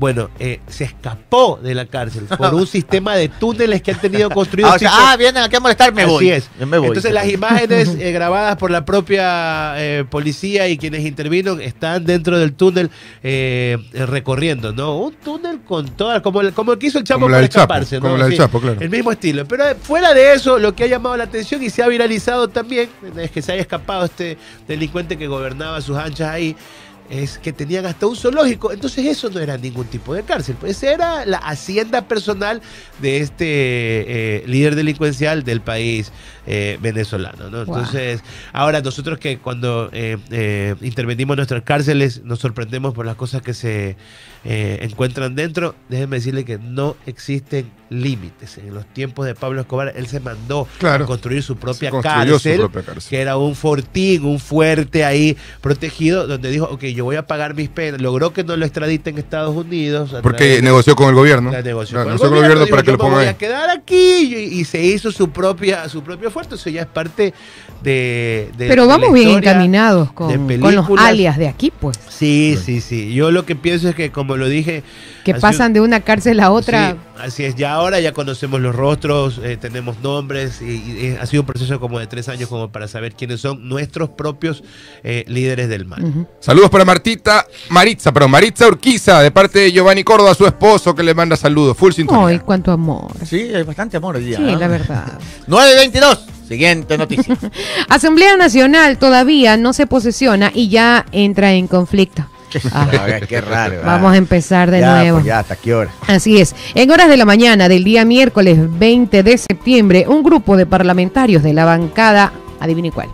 Bueno, 0.00 0.30
eh, 0.38 0.60
se 0.66 0.84
escapó 0.84 1.60
de 1.62 1.74
la 1.74 1.84
cárcel 1.84 2.24
por 2.24 2.54
un 2.54 2.66
sistema 2.78 3.14
de 3.16 3.28
túneles 3.28 3.82
que 3.82 3.92
han 3.92 4.00
tenido 4.00 4.30
construidos. 4.40 4.72
Ah, 4.72 4.76
o 4.76 4.78
sea, 4.78 4.90
ah, 4.92 5.16
vienen 5.18 5.42
aquí 5.42 5.56
a 5.56 5.60
molestar, 5.60 5.92
me 5.92 6.02
Así 6.02 6.10
voy. 6.10 6.30
es. 6.30 6.48
Yo 6.58 6.66
me 6.66 6.78
voy. 6.78 6.88
Entonces 6.88 7.12
las 7.12 7.28
imágenes 7.28 7.88
eh, 7.98 8.10
grabadas 8.10 8.56
por 8.56 8.70
la 8.70 8.86
propia 8.86 9.74
eh, 9.76 10.06
policía 10.08 10.68
y 10.68 10.78
quienes 10.78 11.04
intervino 11.04 11.58
están 11.58 12.06
dentro 12.06 12.38
del 12.38 12.54
túnel 12.54 12.90
eh, 13.22 13.76
recorriendo, 13.92 14.72
¿no? 14.72 14.96
Un 14.96 15.12
túnel 15.16 15.60
con 15.60 15.86
todas, 15.90 16.22
como 16.22 16.40
el, 16.40 16.54
como 16.54 16.72
el 16.72 16.78
que 16.78 16.86
hizo 16.86 16.98
el 16.98 17.04
Chapo 17.04 17.20
Como 17.20 17.34
para 17.34 17.46
Chapo, 17.46 17.60
escaparse, 17.64 17.96
¿no? 17.96 18.02
como 18.02 18.16
la 18.16 18.24
del 18.24 18.38
Chapo, 18.38 18.58
claro. 18.58 18.80
El 18.80 18.88
mismo 18.88 19.12
estilo. 19.12 19.46
Pero 19.46 19.68
eh, 19.68 19.76
fuera 19.80 20.14
de 20.14 20.32
eso, 20.32 20.58
lo 20.58 20.74
que 20.74 20.84
ha 20.84 20.86
llamado 20.86 21.14
la 21.18 21.24
atención 21.24 21.62
y 21.62 21.68
se 21.68 21.82
ha 21.82 21.88
viralizado 21.88 22.48
también, 22.48 22.88
es 23.18 23.30
que 23.30 23.42
se 23.42 23.52
haya 23.52 23.60
escapado 23.60 24.06
este 24.06 24.38
delincuente 24.66 25.18
que 25.18 25.26
gobernaba 25.26 25.80
sus 25.82 25.98
anchas 25.98 26.30
ahí. 26.30 26.56
Es 27.10 27.38
que 27.38 27.52
tenían 27.52 27.86
hasta 27.86 28.06
un 28.06 28.14
zoológico, 28.14 28.72
entonces 28.72 29.04
eso 29.04 29.30
no 29.30 29.40
era 29.40 29.58
ningún 29.58 29.86
tipo 29.86 30.14
de 30.14 30.22
cárcel, 30.22 30.56
pues 30.60 30.80
era 30.84 31.26
la 31.26 31.38
hacienda 31.38 32.06
personal 32.06 32.62
de 33.02 33.18
este 33.18 33.46
eh, 33.46 34.44
líder 34.46 34.76
delincuencial 34.76 35.42
del 35.42 35.60
país 35.60 36.12
eh, 36.46 36.78
venezolano. 36.80 37.50
¿no? 37.50 37.64
Wow. 37.64 37.76
Entonces, 37.76 38.22
ahora 38.52 38.80
nosotros 38.80 39.18
que 39.18 39.38
cuando 39.38 39.90
eh, 39.92 40.76
intervenimos 40.82 41.34
en 41.34 41.38
nuestras 41.38 41.62
cárceles 41.64 42.22
nos 42.22 42.38
sorprendemos 42.38 42.94
por 42.94 43.04
las 43.04 43.16
cosas 43.16 43.42
que 43.42 43.54
se 43.54 43.96
eh, 44.44 44.78
encuentran 44.82 45.34
dentro, 45.34 45.74
déjenme 45.88 46.16
decirle 46.16 46.44
que 46.44 46.58
no 46.58 46.96
existen 47.06 47.70
límites. 47.90 48.56
En 48.58 48.72
los 48.72 48.86
tiempos 48.86 49.26
de 49.26 49.34
Pablo 49.34 49.60
Escobar, 49.60 49.92
él 49.96 50.06
se 50.06 50.20
mandó 50.20 50.66
Claro. 50.78 51.04
a 51.04 51.06
construir 51.08 51.42
su 51.42 51.56
propia 51.56 51.90
construyó 51.90 52.38
su 52.38 52.44
cárcel, 52.44 52.58
propia 52.60 52.82
cárcel. 52.82 53.10
que 53.10 53.20
era 53.20 53.36
un 53.36 53.54
fortín, 53.56 54.24
un 54.24 54.38
fuerte 54.38 55.04
ahí 55.04 55.36
protegido, 55.60 56.26
donde 56.28 56.50
dijo, 56.50 56.66
ok, 56.70 56.84
yo 56.84 57.04
voy 57.04 57.16
a 57.16 57.26
pagar 57.26 57.54
mis 57.54 57.68
penas. 57.68 58.00
Logró 58.00 58.32
que 58.32 58.44
no 58.44 58.56
lo 58.56 58.64
extraditen 58.64 59.14
en 59.14 59.18
Estados 59.18 59.54
Unidos. 59.56 60.14
a 60.14 60.22
Porque 60.22 60.44
de- 60.44 60.62
negoció 60.62 60.94
con 60.96 61.08
el 61.08 61.14
gobierno. 61.16 61.50
la 61.50 61.62
negoció 61.62 61.94
Claro, 61.96 62.04
con 62.04 62.12
el 62.12 62.16
negoció 62.16 62.28
con 62.28 62.36
el 62.38 62.42
gobierno 62.44 62.64
dijo, 62.64 62.70
para 62.70 62.82
que 62.82 62.90
yo 62.92 62.96
lo 62.96 63.04
me 63.04 63.10
voy 63.10 63.22
ahí. 63.24 63.28
a 63.28 63.36
quedar 63.38 63.70
aquí 63.70 64.34
y, 64.36 64.60
y 64.60 64.64
se 64.64 64.82
hizo 64.82 65.10
su 65.10 65.30
propia 65.30 65.88
su 65.88 66.02
propio 66.02 66.28
esfuerzo 66.28 66.54
eso 66.54 66.70
ya 66.70 66.82
es 66.82 66.86
parte 66.86 67.34
de, 67.82 68.50
de- 68.56 68.68
Pero 68.68 68.82
de 68.82 68.88
vamos 68.88 69.08
la 69.08 69.14
bien 69.14 69.28
encaminados 69.30 70.12
con, 70.12 70.46
de 70.46 70.60
con 70.60 70.74
los 70.74 70.86
alias 70.98 71.36
de 71.38 71.48
aquí, 71.48 71.70
pues. 71.78 71.98
sí 72.08 72.56
sí 72.62 72.80
sí 72.80 73.12
yo 73.14 73.30
lo 73.30 73.44
que 73.46 73.56
pienso 73.56 73.88
es 73.88 73.94
que 73.94 74.10
como 74.10 74.29
lo 74.36 74.48
dije 74.48 74.82
Que 75.24 75.34
pasan 75.34 75.72
de 75.72 75.80
una 75.80 76.00
cárcel 76.00 76.40
a 76.40 76.50
otra. 76.50 76.92
Sí, 76.92 76.96
así 77.18 77.44
es, 77.44 77.54
ya 77.56 77.72
ahora 77.72 78.00
ya 78.00 78.12
conocemos 78.12 78.60
los 78.60 78.74
rostros, 78.74 79.40
eh, 79.42 79.56
tenemos 79.56 80.00
nombres 80.00 80.60
y, 80.62 80.64
y, 80.64 81.06
eh, 81.06 81.18
ha 81.20 81.26
sido 81.26 81.42
un 81.42 81.46
proceso 81.46 81.78
como 81.80 81.98
de 81.98 82.06
tres 82.06 82.28
años 82.28 82.48
como 82.48 82.70
para 82.70 82.88
saber 82.88 83.14
quiénes 83.14 83.40
son 83.40 83.68
nuestros 83.68 84.10
propios 84.10 84.62
eh, 85.02 85.24
líderes 85.28 85.68
del 85.68 85.84
mal. 85.84 86.26
Saludos 86.40 86.70
para 86.70 86.84
Martita, 86.84 87.46
Maritza, 87.68 88.12
perdón, 88.12 88.30
Maritza 88.30 88.66
Urquiza, 88.66 89.20
de 89.20 89.30
parte 89.30 89.58
de 89.58 89.72
Giovanni 89.72 90.04
Córdoba, 90.04 90.34
su 90.34 90.46
esposo, 90.46 90.94
que 90.94 91.02
le 91.02 91.14
manda 91.14 91.36
saludos. 91.36 91.76
Full 91.76 91.92
sintonía. 91.92 92.26
Ay, 92.26 92.38
cuánto 92.40 92.72
amor. 92.72 93.10
Sí, 93.24 93.50
hay 93.54 93.62
bastante 93.62 93.96
amor 93.96 94.16
hoy 94.16 94.24
día. 94.24 94.38
Sí, 94.38 94.42
¿no? 94.42 94.58
la 94.58 94.68
verdad. 94.68 95.18
922. 95.46 96.26
Siguiente 96.50 96.98
noticia. 96.98 97.38
Asamblea 97.88 98.36
Nacional 98.36 98.98
todavía 98.98 99.56
no 99.56 99.72
se 99.72 99.86
posesiona 99.86 100.50
y 100.52 100.68
ya 100.68 101.06
entra 101.12 101.52
en 101.52 101.68
conflicto. 101.68 102.26
Ah, 102.72 102.88
A 103.00 103.06
ver, 103.06 103.26
qué 103.26 103.40
raro. 103.40 103.76
¿verdad? 103.76 103.86
vamos 103.86 104.12
a 104.12 104.16
empezar 104.16 104.70
de 104.70 104.80
Ya, 104.80 104.96
nuevo. 104.96 105.16
pues 105.18 105.26
ya, 105.26 105.38
¿hasta 105.40 105.56
qué 105.56 105.74
hora? 105.74 105.90
Así 106.06 106.40
es. 106.40 106.54
En 106.74 106.90
horas 106.90 107.08
de 107.08 107.16
la 107.16 107.24
mañana 107.24 107.68
del 107.68 107.84
día 107.84 108.04
miércoles 108.04 108.58
20 108.78 109.22
de 109.22 109.38
septiembre, 109.38 110.06
un 110.08 110.22
grupo 110.22 110.56
de 110.56 110.66
parlamentarios 110.66 111.42
de 111.42 111.52
la 111.52 111.64
bancada, 111.64 112.32
adivine 112.60 112.90
cuál, 112.92 113.08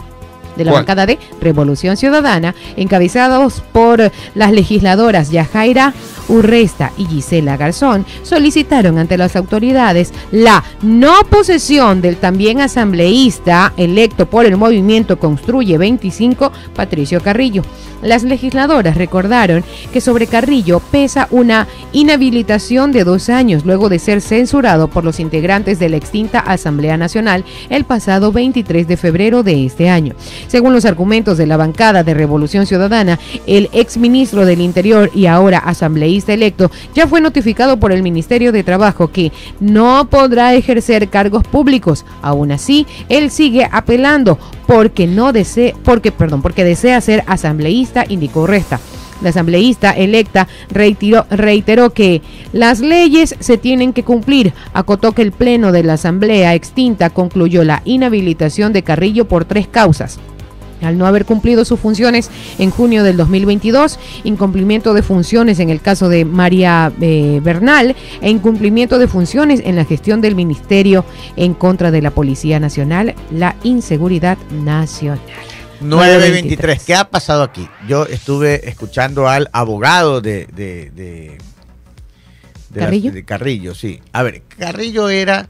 de 0.57 0.65
la 0.65 0.73
¿Cuál? 0.73 0.83
bancada 0.83 1.07
de 1.07 1.19
Revolución 1.41 1.97
Ciudadana, 1.97 2.55
encabezados 2.77 3.63
por 3.73 4.11
las 4.35 4.53
legisladoras 4.53 5.31
Yajaira 5.31 5.95
Urresta 6.29 6.93
y 6.97 7.07
Gisela 7.07 7.57
Garzón, 7.57 8.05
solicitaron 8.23 8.99
ante 8.99 9.17
las 9.17 9.37
autoridades 9.37 10.13
la 10.33 10.65
no 10.83 11.15
posesión 11.31 12.01
del 12.01 12.17
también 12.17 12.61
asambleísta 12.61 13.73
electo 13.77 14.27
por 14.27 14.47
el 14.47 14.57
movimiento 14.57 15.19
Construye 15.19 15.79
25, 15.79 16.53
Patricio 16.75 17.21
Carrillo. 17.21 17.63
Las 18.03 18.25
legisladoras 18.25 18.97
recordaron 18.97 19.65
que 19.93 20.01
sobre 20.01 20.27
Carrillo 20.27 20.81
pesa 20.81 21.29
una 21.31 21.67
inhabilitación 21.93 22.93
de 22.93 23.05
dos 23.05 23.29
años 23.31 23.65
luego 23.65 23.89
de 23.89 23.99
ser 23.99 24.21
censurado 24.21 24.89
por 24.89 25.03
los 25.03 25.19
integrantes 25.19 25.79
de 25.79 25.89
la 25.89 25.97
extinta 25.97 26.41
Asamblea 26.41 26.97
Nacional 26.97 27.45
el 27.71 27.85
pasado 27.85 28.33
23 28.33 28.87
de 28.87 28.97
febrero 28.97 29.43
de 29.43 29.65
este 29.65 29.89
año. 29.89 30.15
Según 30.49 30.73
los 30.73 30.85
argumentos 30.85 31.39
de 31.39 31.47
la 31.47 31.57
bancada 31.57 32.05
de 32.05 32.15
Revolución 32.15 32.67
Ciudadana, 32.67 33.19
el 33.47 33.69
exministro 33.73 34.47
del 34.47 34.61
Interior 34.61 35.11
y 35.15 35.27
ahora 35.27 35.59
asambleísta 35.59 36.33
electo 36.33 36.71
ya 36.95 37.07
fue 37.07 37.21
notificado 37.21 37.79
por 37.79 37.93
el 37.93 38.03
Ministerio 38.03 38.53
de 38.53 38.65
Trabajo 38.65 39.09
que 39.09 39.33
no 39.61 40.09
podrá 40.09 40.55
ejercer 40.55 41.09
cargos 41.09 41.45
públicos. 41.45 42.05
Aún 42.23 42.53
así, 42.53 42.87
él 43.09 43.31
sigue 43.31 43.69
apelando 43.71 44.39
porque 44.67 45.07
no 45.07 45.33
desea, 45.33 45.75
porque 45.85 46.13
perdón, 46.13 46.43
porque 46.43 46.65
desea 46.65 47.01
ser 47.01 47.25
asambleísta, 47.27 48.05
indicó 48.09 48.47
Resta. 48.47 48.81
La 49.23 49.31
asambleísta 49.31 49.93
electa 49.93 50.47
reiteró, 50.69 51.25
reiteró 51.31 51.91
que 51.91 52.21
las 52.53 52.81
leyes 52.81 53.35
se 53.41 53.57
tienen 53.57 53.93
que 53.93 54.03
cumplir. 54.03 54.53
Acotó 54.75 55.13
que 55.13 55.23
el 55.23 55.33
Pleno 55.33 55.73
de 55.73 55.83
la 55.83 55.95
Asamblea 55.95 56.55
extinta 56.55 57.11
concluyó 57.11 57.65
la 57.65 57.81
inhabilitación 57.85 58.73
de 58.73 58.83
Carrillo 58.83 59.27
por 59.27 59.47
tres 59.47 59.69
causas. 59.69 60.19
Al 60.83 60.99
no 60.99 61.07
haber 61.07 61.24
cumplido 61.24 61.64
sus 61.64 61.81
funciones 61.81 62.31
en 62.59 62.70
junio 62.70 63.03
del 63.03 63.16
2022, 63.16 63.99
incumplimiento 64.24 64.93
de 64.95 65.03
funciones 65.03 65.59
en 65.59 65.70
el 65.70 65.81
caso 65.81 66.09
de 66.09 66.24
María 66.24 66.93
eh, 67.01 67.41
Bernal 67.43 67.97
e 68.20 68.31
incumplimiento 68.31 68.99
de 68.99 69.09
funciones 69.09 69.61
en 69.64 69.77
la 69.77 69.85
gestión 69.85 70.20
del 70.20 70.35
Ministerio 70.35 71.05
en 71.37 71.55
contra 71.55 71.91
de 71.91 72.03
la 72.03 72.11
Policía 72.11 72.61
Nacional, 72.61 73.14
la 73.31 73.57
inseguridad 73.62 74.37
nacional. 74.64 75.20
923. 75.81 76.83
¿Qué 76.85 76.95
ha 76.95 77.09
pasado 77.11 77.43
aquí? 77.43 77.68
Yo 77.89 78.07
estuve 78.07 78.68
escuchando 78.68 79.29
al 79.29 79.49
abogado 79.53 80.20
de. 80.20 80.47
de, 80.55 80.91
de- 80.91 81.39
de 82.70 82.81
la- 82.81 82.87
¿Carrillo? 82.87 83.12
de 83.12 83.24
Carrillo, 83.24 83.74
sí. 83.74 84.01
A 84.12 84.22
ver, 84.22 84.43
Carrillo 84.59 85.09
era. 85.09 85.49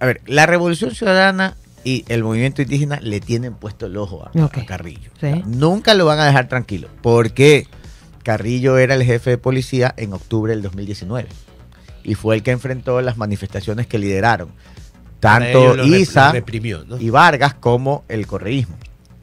A 0.00 0.06
ver, 0.06 0.20
la 0.26 0.46
Revolución 0.46 0.92
Ciudadana 0.94 1.56
y 1.84 2.04
el 2.08 2.22
movimiento 2.22 2.62
indígena 2.62 2.98
le 3.00 3.20
tienen 3.20 3.54
puesto 3.54 3.86
el 3.86 3.96
ojo 3.96 4.26
a. 4.26 4.48
Carrillo. 4.66 5.10
Sí. 5.20 5.26
O 5.26 5.34
sea, 5.34 5.42
nunca 5.46 5.94
lo 5.94 6.06
van 6.06 6.18
a 6.18 6.26
dejar 6.26 6.48
tranquilo. 6.48 6.88
Porque 7.02 7.66
Carrillo 8.22 8.78
era 8.78 8.94
el 8.94 9.02
jefe 9.02 9.30
de 9.30 9.38
policía 9.38 9.94
en 9.96 10.12
octubre 10.12 10.52
del 10.52 10.62
2019. 10.62 11.28
Y 12.04 12.14
fue 12.14 12.36
el 12.36 12.42
que 12.42 12.50
enfrentó 12.50 13.00
las 13.00 13.16
manifestaciones 13.16 13.86
que 13.86 13.98
lideraron. 13.98 14.50
Tanto 15.20 15.84
ISA 15.84 16.28
lo 16.28 16.32
reprimió, 16.32 16.84
¿no? 16.86 16.98
y 16.98 17.10
Vargas 17.10 17.52
como 17.54 18.04
el 18.08 18.26
correísmo 18.26 18.74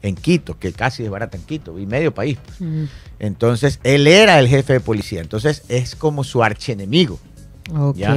en 0.02 0.14
Quito, 0.14 0.58
que 0.58 0.72
casi 0.72 1.02
desbarata 1.02 1.36
en 1.36 1.44
Quito 1.44 1.78
y 1.78 1.86
medio 1.86 2.14
país. 2.14 2.38
Mm, 2.60 2.84
Entonces, 3.18 3.80
él 3.82 4.06
era 4.06 4.38
el 4.38 4.46
jefe 4.46 4.74
de 4.74 4.80
policía. 4.80 5.20
Entonces, 5.20 5.64
es 5.68 5.96
como 5.96 6.22
su 6.22 6.42
archienemigo. 6.42 7.18
Ok. 7.76 7.96
Ya. 7.96 8.14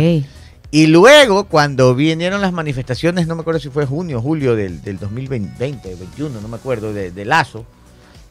Y 0.72 0.88
luego, 0.88 1.44
cuando 1.46 1.94
vinieron 1.94 2.40
las 2.42 2.54
manifestaciones, 2.54 3.28
no 3.28 3.36
me 3.36 3.42
acuerdo 3.42 3.60
si 3.60 3.70
fue 3.70 3.86
junio 3.86 4.20
o 4.20 4.22
julio 4.22 4.56
del, 4.56 4.82
del 4.82 4.98
2020, 5.00 5.96
21, 5.96 6.40
no 6.42 6.48
me 6.48 6.56
acuerdo, 6.56 6.94
de, 6.94 7.12
de 7.12 7.26
Lazo, 7.26 7.66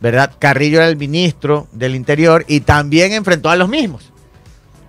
¿verdad? 0.01 0.33
Carrillo 0.39 0.79
era 0.79 0.89
el 0.89 0.97
ministro 0.97 1.69
del 1.73 1.95
Interior 1.95 2.45
y 2.49 2.61
también 2.61 3.13
enfrentó 3.13 3.51
a 3.51 3.57
los 3.57 3.69
mismos. 3.69 4.11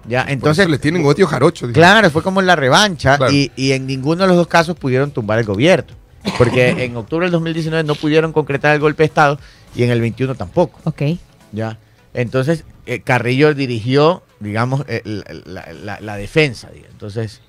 Ya, 0.08 0.22
Entonces 0.22 0.34
entonces, 0.34 0.70
le 0.70 0.78
tienen 0.80 1.06
odio 1.06 1.28
jarocho. 1.28 1.72
Claro, 1.72 2.10
fue 2.10 2.24
como 2.24 2.42
la 2.42 2.56
revancha 2.56 3.18
Claro. 3.18 3.34
y, 3.34 3.52
y 3.56 3.74
en 3.74 3.86
ninguno 3.86 4.24
de 4.24 4.30
los 4.30 4.38
dos 4.38 4.48
casos 4.48 4.76
pudieron 4.76 5.12
tumbar 5.12 5.38
el 5.38 5.46
gobierno. 5.46 5.94
Porque 6.38 6.70
en 6.86 6.96
octubre 6.96 7.26
del 7.26 7.32
2019 7.34 7.84
no 7.84 7.96
pudieron 7.96 8.32
concretar 8.34 8.74
el 8.74 8.80
golpe 8.80 9.04
de 9.04 9.08
Estado 9.08 9.40
y 9.76 9.84
en 9.84 9.92
el 9.92 10.02
21 10.02 10.36
tampoco. 10.36 10.80
Ok. 10.86 11.02
¿ya? 11.52 11.78
Entonces, 12.14 12.64
eh, 12.86 13.02
Carrillo 13.02 13.54
dirigió, 13.54 14.24
digamos, 14.42 14.84
eh, 14.88 15.02
la, 15.06 15.24
la- 15.46 15.74
la- 15.74 16.00
la 16.02 16.16
defensa, 16.18 16.70
diga, 16.70 16.88
entonces, 16.92 17.40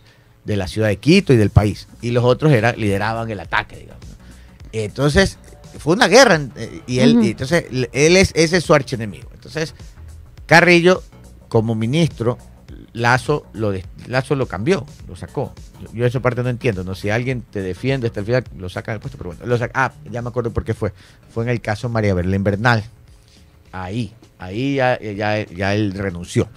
de 0.45 0.57
la 0.57 0.69
ciudad 0.69 0.89
de 0.89 0.99
Quito 0.99 1.33
y 1.33 1.37
del 1.37 1.51
país. 1.51 1.89
Y 2.01 2.11
los 2.13 2.23
otros 2.25 2.53
era, 2.53 2.73
lideraban 2.73 3.29
el 3.31 3.41
ataque, 3.41 3.77
digamos. 3.79 4.05
Entonces, 4.73 5.39
fue 5.79 5.95
una 5.95 6.07
guerra 6.09 6.41
eh, 6.57 6.83
y 6.87 6.99
él, 7.01 7.17
y 7.25 7.31
entonces, 7.31 7.65
él 7.93 8.17
es, 8.17 8.33
ese 8.35 8.59
es 8.59 8.65
su 8.65 8.75
archienemigo. 8.75 9.29
Entonces, 9.35 9.75
Carrillo, 10.47 11.03
como 11.49 11.75
ministro, 11.75 12.39
Lazo 12.95 13.47
lo, 13.55 13.73
Lazo 14.07 14.35
lo 14.35 14.47
cambió, 14.47 14.85
lo 15.09 15.17
sacó. 15.17 15.55
Yo, 15.95 16.05
esa 16.07 16.21
parte 16.21 16.43
no 16.43 16.49
entiendo, 16.51 16.85
¿no? 16.85 16.95
Si 16.95 17.09
alguien 17.11 17.43
te 17.43 17.63
defiende 17.63 18.07
hasta 18.09 18.21
el 18.21 18.27
final, 18.27 18.45
lo 18.59 18.69
saca 18.69 18.93
del 18.93 19.01
puesto, 19.01 19.17
pero 19.19 19.31
bueno, 19.31 19.47
lo 19.47 19.57
saca. 19.59 19.73
Ah, 19.87 19.93
ya 20.11 20.21
me 20.23 20.29
acuerdo 20.29 20.53
por 20.53 20.65
qué 20.65 20.75
fue. 20.75 20.93
Fue 21.33 21.45
en 21.45 21.51
el 21.51 21.61
caso 21.63 21.89
María 21.89 22.13
Belén 22.15 22.45
Bernal. 22.45 22.85
Ahí, 23.73 24.13
ahí 24.39 24.75
ya, 24.77 24.99
ya, 25.01 25.47
ya 25.47 25.75
él 25.75 25.93
renunció. 25.95 26.49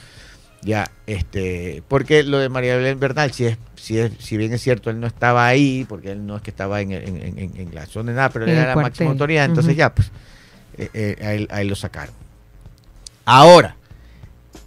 Ya, 0.65 0.89
este, 1.05 1.83
porque 1.87 2.23
lo 2.23 2.39
de 2.39 2.49
María 2.49 2.75
Belén 2.75 2.99
Bernal, 2.99 3.31
si 3.31 3.45
es, 3.45 3.57
si 3.75 3.99
es, 3.99 4.11
si 4.19 4.35
bien 4.35 4.51
es 4.51 4.61
cierto, 4.61 4.89
él 4.89 4.99
no 4.99 5.05
estaba 5.05 5.45
ahí, 5.45 5.85
porque 5.87 6.11
él 6.11 6.25
no 6.25 6.35
es 6.37 6.41
que 6.41 6.49
estaba 6.49 6.81
en, 6.81 6.91
en- 6.91 7.17
en- 7.37 7.51
en- 7.55 7.75
la 7.75 7.85
zona 7.85 8.11
de 8.11 8.15
nada, 8.17 8.29
pero 8.29 8.45
él 8.45 8.51
era 8.57 8.67
la 8.69 8.73
máxima 8.89 9.05
autoridad, 9.11 9.45
entonces 9.45 9.75
ya, 9.77 9.93
pues, 9.93 10.11
eh, 10.77 10.89
eh, 10.93 11.17
a, 11.23 11.33
él, 11.35 11.47
a 11.51 11.61
él 11.61 11.67
lo 11.67 11.75
sacaron. 11.75 12.15
Ahora, 13.25 13.75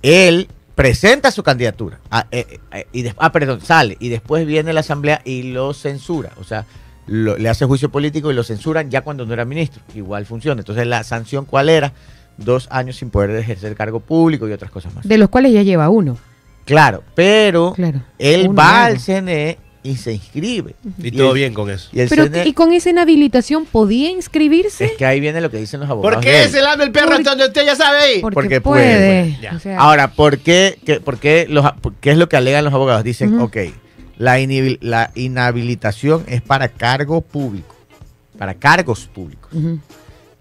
él 0.03 0.49
presenta 0.75 1.31
su 1.33 1.43
candidatura. 1.43 1.99
Ah, 2.11 2.27
eh, 2.31 2.59
eh, 2.73 2.87
y 2.93 3.03
des- 3.03 3.15
ah, 3.19 3.33
perdón, 3.33 3.61
sale. 3.61 3.97
Y 4.01 4.09
después 4.09 4.47
viene 4.47 4.73
la 4.73 4.81
asamblea 4.81 5.21
y 5.25 5.43
lo 5.53 5.75
censura. 5.75 6.31
O 6.41 6.45
sea, 6.45 6.65
lo- 7.09 7.37
le 7.37 7.49
hace 7.49 7.65
juicio 7.67 7.91
político 7.91 8.31
y 8.31 8.35
lo 8.35 8.45
censuran 8.45 8.91
ya 8.91 9.01
cuando 9.01 9.27
no 9.27 9.33
era 9.33 9.45
ministro. 9.45 9.83
Igual 9.95 10.27
funciona. 10.27 10.61
Entonces, 10.61 10.87
la 10.87 11.03
sanción, 11.05 11.45
¿cuál 11.45 11.69
era? 11.69 11.93
Dos 12.39 12.69
años 12.71 12.97
sin 12.97 13.11
poder 13.11 13.31
ejercer 13.37 13.75
cargo 13.75 14.01
público 14.01 14.49
y 14.49 14.53
otras 14.53 14.71
cosas 14.71 14.95
más. 14.95 15.07
De 15.07 15.19
los 15.19 15.29
cuales 15.29 15.53
ya 15.53 15.63
lleva 15.63 15.89
uno. 15.91 16.17
Claro, 16.65 17.03
pero 17.15 17.73
Claro. 17.75 18.01
él 18.19 18.57
va 18.57 18.85
al 18.87 18.99
CNE 19.01 19.59
y 19.83 19.97
se 19.97 20.13
inscribe. 20.13 20.75
Y 20.99 21.11
todo 21.13 21.29
el- 21.31 21.35
bien 21.35 21.55
con 21.55 21.71
eso. 21.71 21.89
Y 21.93 22.07
Pero, 22.07 22.25
CNE 22.25 22.47
¿y 22.47 22.53
con 22.53 22.73
esa 22.73 22.91
inhabilitación 22.91 23.65
podía 23.65 24.11
inscribirse? 24.11 24.85
es 24.85 24.93
que 24.93 25.07
ahí 25.07 25.19
viene 25.19 25.41
lo 25.41 25.51
que 25.51 25.57
dicen 25.57 25.81
los 25.81 25.89
abogados. 25.89 26.17
¿Por 26.17 26.25
qué 26.25 26.47
se 26.49 26.61
lame 26.63 26.85
el 26.85 26.93
perro 26.93 27.19
donde 27.21 27.47
usted 27.47 27.65
ya 27.65 27.75
sabe 27.75 27.99
ahí? 27.99 28.21
Porque, 28.21 28.35
porque 28.35 28.61
puede. 28.61 28.85
puede, 29.33 29.39
Ya. 29.41 29.55
O 29.57 29.59
sea, 29.61 29.79
Ahora, 29.79 30.13
¿por 30.13 30.39
qué, 30.39 30.79
qué, 30.85 31.01
por 31.01 31.19
qué 31.19 31.47
los, 31.49 31.65
por- 31.81 31.95
qué 31.95 32.11
es 32.11 32.19
lo 32.19 32.29
que 32.29 32.37
alegan 32.37 32.65
los 32.65 32.75
abogados? 32.75 33.03
Dicen, 33.03 33.35
Ujú. 33.35 33.45
ok, 33.45 33.57
la, 34.19 34.39
inhibil- 34.41 34.79
la 34.83 35.11
inhabilitación 35.15 36.25
es 36.29 36.43
para 36.43 36.69
cargo 36.69 37.21
público, 37.23 37.75
para 38.39 38.55
cargos 38.55 39.07
públicos. 39.07 39.51
ujú. 39.53 39.79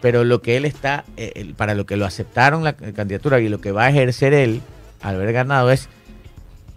Pero 0.08 0.24
lo 0.24 0.42
que 0.42 0.56
él 0.56 0.64
está, 0.64 1.04
eh, 1.18 1.52
para 1.58 1.76
lo 1.76 1.86
que 1.86 1.98
lo 1.98 2.06
aceptaron 2.06 2.64
la 2.64 2.72
candidatura 2.78 3.42
y 3.42 3.50
lo 3.50 3.60
que 3.60 3.74
va 3.74 3.84
a 3.84 3.90
ejercer 3.90 4.34
él 4.34 4.62
al 5.02 5.16
haber 5.16 5.34
ganado 5.34 5.70
es 5.70 5.90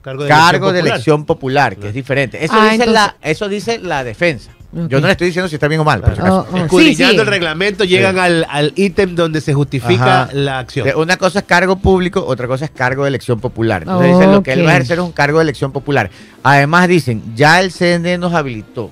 Cargo 0.02 0.26
cargo 0.26 0.72
de 0.72 0.80
popular. 0.80 0.94
elección 0.96 1.24
popular, 1.26 1.76
que 1.76 1.86
es 1.90 1.94
diferente. 1.94 2.44
Eso, 2.44 2.54
Ah, 2.56 2.64
dice, 2.64 2.74
entonces- 2.74 2.92
la, 2.94 3.16
eso 3.22 3.48
dice 3.48 3.78
la 3.78 4.02
defensa. 4.02 4.50
Yo 4.72 5.00
no 5.00 5.06
le 5.06 5.12
estoy 5.12 5.28
diciendo 5.28 5.48
si 5.48 5.54
está 5.54 5.68
bien 5.68 5.80
o 5.80 5.84
mal. 5.84 6.02
si 6.04 6.10
acaso. 6.10 6.44
Oh, 6.50 6.54
oh, 6.54 6.56
Escudriñando 6.58 7.06
sí, 7.12 7.14
sí. 7.14 7.20
el 7.20 7.26
reglamento, 7.28 7.84
llegan 7.84 8.18
al, 8.18 8.44
al 8.50 8.72
ítem 8.74 9.14
donde 9.14 9.40
se 9.40 9.54
justifica 9.54 10.22
Ajá. 10.22 10.32
la 10.32 10.58
acción. 10.58 10.88
Una 10.96 11.16
cosa 11.16 11.38
es 11.38 11.44
cargo 11.44 11.76
público, 11.76 12.24
otra 12.26 12.48
cosa 12.48 12.64
es 12.64 12.72
cargo 12.72 13.04
de 13.04 13.10
elección 13.10 13.38
popular. 13.38 13.82
Entonces 13.82 14.12
dicen 14.12 14.32
lo 14.32 14.42
que 14.42 14.54
él 14.54 14.66
va 14.66 14.70
a 14.70 14.74
ejercer 14.74 14.98
es 14.98 15.04
un 15.04 15.12
cargo 15.12 15.38
de 15.38 15.44
elección 15.44 15.70
popular. 15.70 16.10
Además 16.42 16.88
dicen, 16.88 17.22
ya 17.36 17.60
el 17.60 17.70
CNE 17.70 18.18
nos 18.18 18.34
habilitó 18.34 18.90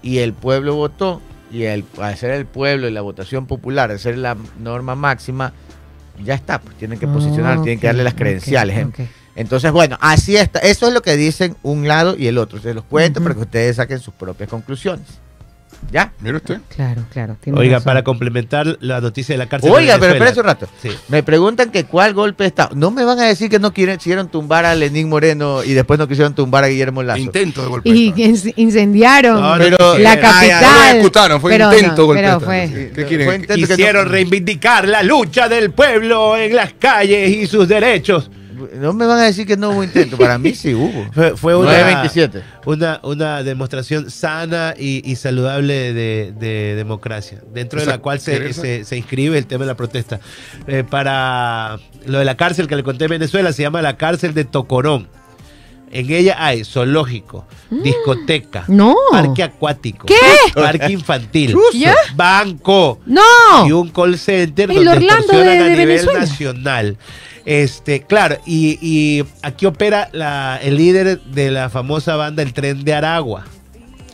y 0.00 0.18
el 0.18 0.32
pueblo 0.32 0.76
votó 0.76 1.20
y 1.54 1.64
el, 1.66 1.84
al 2.00 2.16
ser 2.16 2.32
el 2.32 2.46
pueblo 2.46 2.88
y 2.88 2.90
la 2.90 3.00
votación 3.00 3.46
popular, 3.46 3.92
al 3.92 4.00
ser 4.00 4.18
la 4.18 4.36
norma 4.58 4.96
máxima, 4.96 5.52
ya 6.24 6.34
está, 6.34 6.60
pues 6.60 6.76
tienen 6.76 6.98
que 6.98 7.06
posicionar, 7.06 7.62
tienen 7.62 7.78
que 7.78 7.86
darle 7.86 8.02
las 8.02 8.14
credenciales. 8.14 8.76
¿eh? 8.76 9.08
Entonces, 9.36 9.70
bueno, 9.70 9.96
así 10.00 10.36
está. 10.36 10.58
Eso 10.58 10.88
es 10.88 10.92
lo 10.94 11.00
que 11.00 11.16
dicen 11.16 11.56
un 11.62 11.86
lado 11.86 12.16
y 12.18 12.26
el 12.26 12.38
otro. 12.38 12.60
Se 12.60 12.74
los 12.74 12.84
cuento 12.84 13.20
Ujú. 13.20 13.24
para 13.24 13.34
que 13.36 13.40
ustedes 13.42 13.76
saquen 13.76 14.00
sus 14.00 14.14
propias 14.14 14.48
conclusiones. 14.48 15.06
¿Ya? 15.92 16.12
Mire 16.20 16.36
usted. 16.38 16.58
Claro, 16.74 17.04
claro. 17.12 17.36
tiene 17.40 17.58
Oiga, 17.58 17.74
razón. 17.74 17.84
para 17.84 18.02
complementar 18.02 18.78
la 18.80 19.00
noticia 19.00 19.34
de 19.34 19.38
la 19.38 19.46
cárcel. 19.46 19.70
de 19.70 19.76
Oiga, 19.76 19.94
pero 19.94 20.12
espera 20.14 20.24
Venezuela. 20.30 20.52
un 20.52 20.60
rato. 20.60 20.72
Sí. 20.82 20.88
Me 21.08 21.22
preguntan 21.22 21.70
que 21.70 21.84
cuál 21.84 22.14
golpe 22.14 22.46
está. 22.46 22.68
No 22.74 22.90
me 22.90 23.04
van 23.04 23.20
a 23.20 23.24
decir 23.24 23.48
que 23.48 23.58
no 23.60 23.72
quieren, 23.72 23.96
quisieron 23.98 24.28
tumbar 24.28 24.64
a 24.64 24.74
Lenín 24.74 25.08
Moreno 25.08 25.62
y 25.62 25.72
después 25.72 25.98
no 26.00 26.08
quisieron 26.08 26.34
tumbar 26.34 26.64
a 26.64 26.66
Guillermo 26.68 27.02
Lazo. 27.02 27.20
Intento 27.20 27.62
de 27.62 27.68
golpe. 27.68 27.88
Y 27.90 28.10
de 28.12 28.52
incendiaron 28.56 29.40
No, 29.40 29.56
no 29.56 29.58
Pero- 29.58 29.98
la 29.98 30.18
capital. 30.18 30.62
no 30.62 30.72
lo 30.72 30.84
ejecutaron, 30.90 31.40
fue 31.40 31.50
Pero 31.52 31.72
intento 31.72 32.02
no, 32.02 32.06
golpe 32.06 32.22
de 32.22 32.26
pero 32.28 32.38
Estado. 32.38 32.46
fue-. 32.46 32.92
¿Qué 32.94 33.04
quieren? 33.06 33.26
Fue 33.26 33.34
intento 33.36 33.54
que 33.54 33.60
Quisieron 33.74 34.04
no- 34.06 34.10
reivindicar 34.10 34.88
la 34.88 35.02
lucha 35.02 35.48
del 35.48 35.70
pueblo 35.70 36.36
en 36.36 36.56
las 36.56 36.72
calles 36.74 37.30
y 37.36 37.46
sus 37.46 37.68
derechos. 37.68 38.30
No 38.74 38.92
me 38.92 39.06
van 39.06 39.18
a 39.18 39.24
decir 39.24 39.46
que 39.46 39.56
no 39.56 39.70
hubo 39.70 39.82
intento. 39.84 40.16
Para 40.16 40.38
mí 40.38 40.54
sí 40.54 40.74
hubo. 40.74 41.06
Fue, 41.12 41.36
fue 41.36 41.54
una, 41.56 41.72
927. 41.72 42.42
una, 42.66 43.00
una 43.02 43.42
demostración 43.42 44.10
sana 44.10 44.74
y, 44.78 45.02
y 45.10 45.16
saludable 45.16 45.92
de, 45.92 46.32
de 46.38 46.74
democracia, 46.76 47.40
dentro 47.52 47.80
de 47.80 47.86
la 47.86 47.98
cual 47.98 48.20
se, 48.20 48.52
se, 48.52 48.84
se 48.84 48.96
inscribe 48.96 49.36
el 49.38 49.46
tema 49.46 49.64
de 49.64 49.68
la 49.68 49.76
protesta. 49.76 50.20
Eh, 50.66 50.84
para 50.88 51.78
lo 52.06 52.18
de 52.18 52.24
la 52.24 52.36
cárcel 52.36 52.66
que 52.68 52.76
le 52.76 52.82
conté 52.82 53.04
en 53.04 53.10
Venezuela, 53.10 53.52
se 53.52 53.62
llama 53.62 53.82
la 53.82 53.96
cárcel 53.96 54.34
de 54.34 54.44
Tocorón. 54.44 55.08
En 55.90 56.10
ella 56.10 56.34
hay 56.44 56.64
zoológico, 56.64 57.46
discoteca, 57.70 58.64
No. 58.66 58.96
parque 59.12 59.44
acuático, 59.44 60.06
¿Qué? 60.06 60.14
parque 60.52 60.90
infantil, 60.92 61.54
¿Ya? 61.72 61.94
banco, 62.16 62.98
No. 63.06 63.20
y 63.64 63.70
un 63.70 63.90
call 63.90 64.18
center 64.18 64.70
El 64.70 64.84
donde 64.84 64.90
Orlando 65.06 65.38
de- 65.38 65.50
a 65.58 65.62
de 65.62 65.70
nivel 65.70 65.86
Venezuela. 65.86 66.20
nacional. 66.20 66.96
Este, 67.44 68.02
claro, 68.02 68.38
y, 68.46 68.78
y 68.80 69.24
aquí 69.42 69.66
opera 69.66 70.08
la, 70.12 70.58
el 70.62 70.76
líder 70.76 71.20
de 71.20 71.50
la 71.50 71.68
famosa 71.68 72.16
banda 72.16 72.42
El 72.42 72.52
Tren 72.54 72.84
de 72.84 72.94
Aragua. 72.94 73.44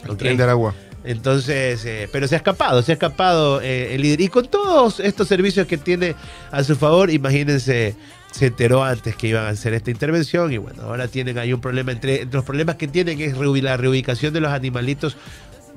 El 0.09 0.16
tren 0.16 0.37
de 0.37 0.43
Aragua. 0.43 0.74
Entonces, 1.05 1.85
eh, 1.85 2.09
pero 2.12 2.28
se 2.28 2.35
ha 2.35 2.39
escapado, 2.39 2.83
se 2.83 2.93
ha 2.93 2.95
escapado 2.95 3.61
eh, 3.61 3.95
el 3.95 4.03
líder. 4.03 4.20
Y 4.20 4.28
con 4.28 4.47
todos 4.47 5.01
estos 5.01 5.28
servicios 5.28 5.66
que 5.66 5.78
tiene 5.78 6.14
a 6.51 6.62
su 6.62 6.76
favor, 6.76 7.11
imagínense, 7.11 7.95
se 8.33 8.47
enteró 8.47 8.85
antes 8.85 9.16
que 9.16 9.28
iban 9.28 9.47
a 9.47 9.51
hacer 9.51 9.74
esta 9.74 9.91
intervención 9.91 10.53
y 10.53 10.59
bueno, 10.59 10.83
ahora 10.83 11.09
tienen 11.09 11.39
ahí 11.39 11.53
un 11.53 11.61
problema. 11.61 11.93
Entre, 11.93 12.22
entre 12.22 12.37
los 12.37 12.45
problemas 12.45 12.76
que 12.76 12.87
tienen 12.87 13.20
es 13.20 13.37
la 13.37 13.76
reubicación 13.76 14.33
de 14.35 14.41
los 14.41 14.53
animalitos 14.53 15.16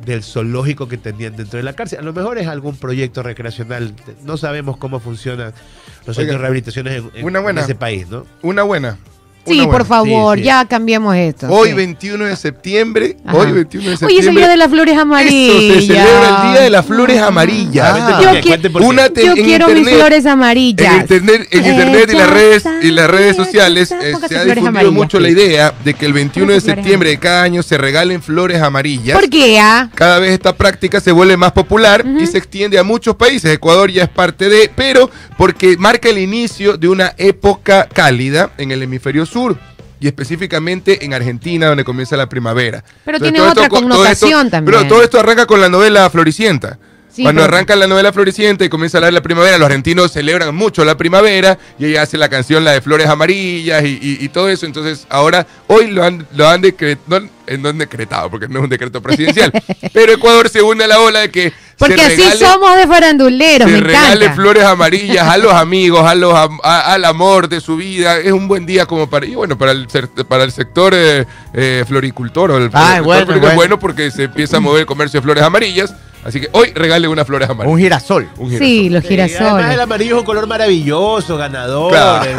del 0.06 0.24
zoológico 0.24 0.88
que 0.88 0.98
tenían 0.98 1.36
dentro 1.36 1.58
de 1.58 1.64
la 1.64 1.74
cárcel. 1.74 2.00
A 2.00 2.02
lo 2.02 2.14
mejor 2.14 2.38
es 2.38 2.48
algún 2.48 2.76
proyecto 2.76 3.24
recreacional. 3.24 3.94
No 4.24 4.38
sabemos 4.38 4.78
cómo 4.78 5.00
funcionan 5.00 5.54
los 6.06 6.18
Oiga, 6.18 6.32
centros 6.32 6.32
de 6.32 6.38
rehabilitación 6.40 6.88
en, 6.88 7.12
en- 7.14 7.26
una 7.26 7.40
buena. 7.40 7.62
en 7.62 7.66
ese 7.66 7.76
país, 7.76 8.08
¿no? 8.10 8.26
Una 8.42 8.64
buena. 8.64 8.98
Sí, 9.46 9.62
por 9.68 9.86
favor, 9.86 10.38
Sí, 10.38 10.42
sí. 10.44 10.46
ya 10.48 10.66
cambiamos 10.66 11.16
esto. 11.16 11.48
Hoy, 11.50 11.70
sí. 11.70 11.76
21 11.76 12.26
de 12.26 12.36
septiembre. 12.36 13.18
Ajá. 13.26 13.38
Hoy, 13.38 13.52
21 13.52 13.84
de 13.86 13.92
Hoy 13.92 13.98
septiembre. 13.98 14.20
es 14.22 14.28
el 14.28 14.36
día 14.36 14.48
de 14.48 14.58
las 14.58 14.70
flores 14.70 14.94
Eso, 14.94 15.02
amarillas. 15.02 15.56
se 15.58 15.82
celebra 15.88 16.28
el 16.46 16.52
Día 16.54 16.62
de 16.62 16.70
las 16.70 16.86
Flores 16.86 17.22
Amarillas. 17.22 17.98
Ah. 18.00 18.22
Yo 18.42 18.42
qué. 18.42 18.70
Una 18.86 19.10
te- 19.10 19.34
quiero 19.34 19.68
mis 19.70 19.90
flores 19.90 20.26
amarillas. 20.26 20.94
En 20.96 21.02
internet, 21.02 21.48
en 21.52 21.66
internet 21.66 22.10
y 22.14 22.16
las 22.16 22.30
redes 22.30 22.64
y 22.82 22.92
las 22.92 23.10
redes 23.10 23.36
sociales 23.36 23.92
eh, 23.92 24.14
se 24.28 24.38
ha 24.38 24.44
difundido 24.46 24.68
amarillas. 24.70 24.94
mucho 24.94 25.20
la 25.20 25.30
idea 25.30 25.74
de 25.84 25.94
que 25.94 26.06
el 26.06 26.14
21 26.14 26.54
de 26.54 26.62
septiembre 26.62 27.10
de 27.10 27.18
cada 27.20 27.44
año 27.44 27.64
se 27.64 27.78
regalen 27.78 28.22
flores 28.22 28.62
amarillas. 28.62 29.20
¿Por 29.20 29.30
qué? 29.30 29.60
ah? 29.60 29.90
Cada 29.94 30.20
vez 30.20 30.32
esta 30.32 30.56
práctica 30.56 31.02
se 31.02 31.12
vuelve 31.12 31.36
más 31.38 31.52
popular 31.52 32.06
y 32.20 32.28
se 32.28 32.38
extiende 32.38 32.80
a 32.80 32.84
muchos 32.84 33.16
países. 33.18 33.52
Ecuador 33.52 33.92
ya 33.92 34.04
es 34.04 34.10
parte 34.10 34.48
de, 34.48 34.72
pero 34.74 35.10
porque 35.38 35.76
marca 35.78 36.08
el 36.10 36.18
inicio 36.18 36.78
de 36.78 36.88
una 36.88 37.14
época 37.18 37.88
cálida 37.92 38.52
en 38.58 38.72
el 38.72 38.82
hemisferio 38.84 39.26
sur 39.26 39.33
y 40.00 40.08
específicamente 40.08 41.06
en 41.06 41.14
Argentina, 41.14 41.68
donde 41.68 41.84
comienza 41.84 42.18
la 42.18 42.28
primavera. 42.28 42.84
Pero 43.06 43.18
Entonces, 43.18 43.34
tiene 43.34 43.50
otra 43.50 43.64
esto- 43.64 43.76
connotación 43.76 44.32
esto- 44.48 44.52
también. 44.52 44.78
Pero 44.80 44.88
todo 44.90 45.04
esto 45.04 45.20
arranca 45.20 45.46
con 45.46 45.62
la 45.62 45.70
novela 45.70 46.10
Floricienta. 46.10 46.78
Sí, 47.10 47.22
Cuando 47.22 47.42
pero- 47.44 47.54
arranca 47.54 47.76
la 47.76 47.86
novela 47.86 48.12
Floricienta 48.12 48.66
y 48.66 48.70
comienza 48.70 48.98
a 48.98 49.00
hablar 49.00 49.12
de 49.14 49.20
la 49.20 49.22
primavera, 49.22 49.58
los 49.60 49.68
argentinos 49.68 50.12
celebran 50.12 50.54
mucho 50.56 50.84
la 50.84 50.98
primavera 50.98 51.60
y 51.78 51.86
ella 51.86 52.02
hace 52.02 52.18
la 52.18 52.28
canción, 52.28 52.64
la 52.64 52.72
de 52.72 52.82
flores 52.82 53.08
amarillas 53.08 53.84
y, 53.86 54.00
y- 54.02 54.18
y 54.20 54.30
todo 54.30 54.50
eso. 54.50 54.66
Entonces, 54.66 55.06
ahora, 55.10 55.46
hoy 55.68 55.92
lo 55.92 56.04
han, 56.04 56.26
lo 56.36 56.48
han 56.50 56.62
decretado, 56.62 57.28
no 57.60 57.70
han 57.70 57.78
decretado, 57.78 58.32
porque 58.32 58.48
no 58.48 58.58
es 58.60 58.64
un 58.64 58.70
decreto 58.70 59.00
presidencial, 59.02 59.52
pero 59.94 60.12
Ecuador 60.14 60.50
se 60.50 60.64
une 60.64 60.86
a 60.86 60.88
la 60.88 61.00
ola 61.00 61.20
de 61.20 61.30
que 61.30 61.54
Porque 61.78 61.98
se 61.98 62.02
así 62.06 62.16
regale, 62.18 62.38
somos 62.46 62.76
de 62.76 62.88
faranduleros, 62.88 63.70
se 63.70 63.76
me 63.78 63.82
regale 63.82 64.26
encanta. 64.26 64.36
flores 64.36 64.64
amarillas 64.64 65.28
a 65.28 65.38
los 65.38 65.54
amigos, 65.54 66.06
a 66.06 66.16
los 66.16 66.34
am- 66.34 66.60
a- 66.64 66.94
al 66.94 67.04
amor 67.06 67.50
de 67.50 67.60
su 67.62 67.76
vida. 67.76 68.18
Es 68.20 68.32
un 68.32 68.48
buen 68.48 68.66
día 68.66 68.86
como 68.86 69.10
para, 69.10 69.26
y 69.26 69.36
bueno, 69.36 69.58
para 69.58 69.72
el, 69.72 69.88
para 70.28 70.44
el 70.44 70.52
sector 70.52 70.94
eh, 70.96 71.26
eh, 71.54 71.84
floricultor 71.88 72.52
o 72.52 72.58
el 72.58 72.70
Ah, 72.74 73.02
bueno, 73.04 73.26
floricultor 73.26 73.36
es 73.36 73.40
bueno. 73.42 73.56
bueno 73.56 73.80
porque 73.80 74.12
se 74.12 74.24
empieza 74.26 74.58
a 74.58 74.60
mover 74.60 74.82
el 74.82 74.86
comercio 74.86 75.20
de 75.20 75.24
flores 75.24 75.44
amarillas. 75.44 75.94
Así 76.26 76.40
que 76.40 76.48
hoy 76.54 76.72
regale 76.74 77.06
unas 77.10 77.28
flores 77.28 77.50
Un 77.50 77.56
amarillas. 77.60 77.80
girasol. 77.82 78.30
Un 78.38 78.50
Sí, 78.52 78.84
girasol. 78.84 78.94
los 78.94 79.04
Sí, 79.04 79.14
además 79.14 79.32
el 79.32 79.38
girasoles. 79.40 79.80
amarillo 79.82 80.14
es 80.16 80.20
un 80.22 80.26
color 80.26 80.48
maravilloso, 80.48 81.36
ganador. 81.36 81.92
Claro. 81.92 82.24
es 82.24 82.38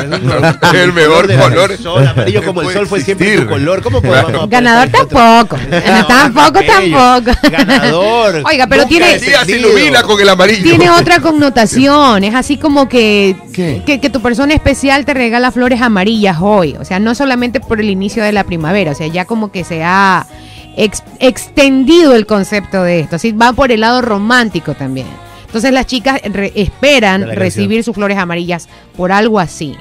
un 0.70 0.76
el 0.76 0.92
mejor 0.94 1.26
del 1.26 1.38
color. 1.38 1.76
sol, 1.76 2.08
amarillo 2.08 2.42
como 2.44 2.62
el 2.62 2.72
sol 2.72 2.86
fue 2.86 3.02
siempre 3.02 3.36
tu 3.36 3.46
color. 3.46 3.82
¿Cómo 3.82 4.00
podemos 4.00 4.48
Ganador 4.48 4.88
tampoco. 4.88 5.58
No, 5.68 6.06
tampoco, 6.06 6.60
tampoco. 6.64 7.38
Ganador. 7.50 8.42
Oiga, 8.46 8.66
pero 8.68 8.82
Nunca 8.84 8.88
tiene- 8.88 9.12
El 9.14 9.20
día 9.26 9.40
se 9.40 9.46
descendido. 9.46 9.70
ilumina 9.78 10.02
con 10.02 10.20
el 10.20 10.28
amarillo. 10.28 10.62
Tiene 10.62 10.90
otra 10.90 11.20
connotación, 11.20 12.24
es 12.24 12.34
así 12.34 12.56
como 12.56 12.88
que, 12.88 13.36
que, 13.52 14.00
que 14.00 14.10
tu 14.10 14.20
persona 14.20 14.54
especial 14.54 15.04
te 15.04 15.14
regala 15.14 15.50
flores 15.52 15.80
amarillas 15.80 16.38
hoy, 16.40 16.76
o 16.80 16.84
sea, 16.84 16.98
no 16.98 17.14
solamente 17.14 17.60
por 17.60 17.80
el 17.80 17.90
inicio 17.90 18.22
de 18.22 18.32
la 18.32 18.44
primavera, 18.44 18.92
o 18.92 18.94
sea, 18.94 19.06
ya 19.06 19.24
como 19.24 19.50
que 19.52 19.64
se 19.64 19.82
ha 19.84 20.26
ex- 20.76 21.02
extendido 21.20 22.14
el 22.14 22.26
concepto 22.26 22.82
de 22.82 23.00
esto, 23.00 23.16
así 23.16 23.32
va 23.32 23.52
por 23.52 23.72
el 23.72 23.80
lado 23.80 24.02
romántico 24.02 24.74
también. 24.74 25.06
Entonces 25.46 25.72
las 25.72 25.86
chicas 25.86 26.20
re- 26.24 26.52
esperan 26.56 27.30
recibir 27.36 27.84
sus 27.84 27.94
flores 27.94 28.18
amarillas 28.18 28.68
por 28.96 29.12
algo 29.12 29.38
así. 29.38 29.76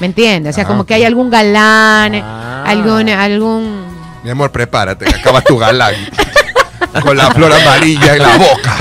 ¿Me 0.00 0.06
entiendes? 0.06 0.52
O 0.52 0.54
sea, 0.54 0.64
Ah, 0.64 0.68
como 0.68 0.84
que 0.84 0.94
hay 0.94 1.04
algún 1.04 1.30
galán, 1.30 2.14
Ah. 2.16 2.62
algún 2.66 3.08
algún 3.08 3.84
Mi 4.22 4.30
amor, 4.30 4.52
prepárate, 4.52 5.08
acabas 5.08 5.44
tu 5.44 5.56
galán. 5.58 5.94
con 7.00 7.16
la 7.16 7.30
flor 7.30 7.52
amarilla 7.52 8.14
en 8.16 8.22
la 8.22 8.36
boca. 8.36 8.76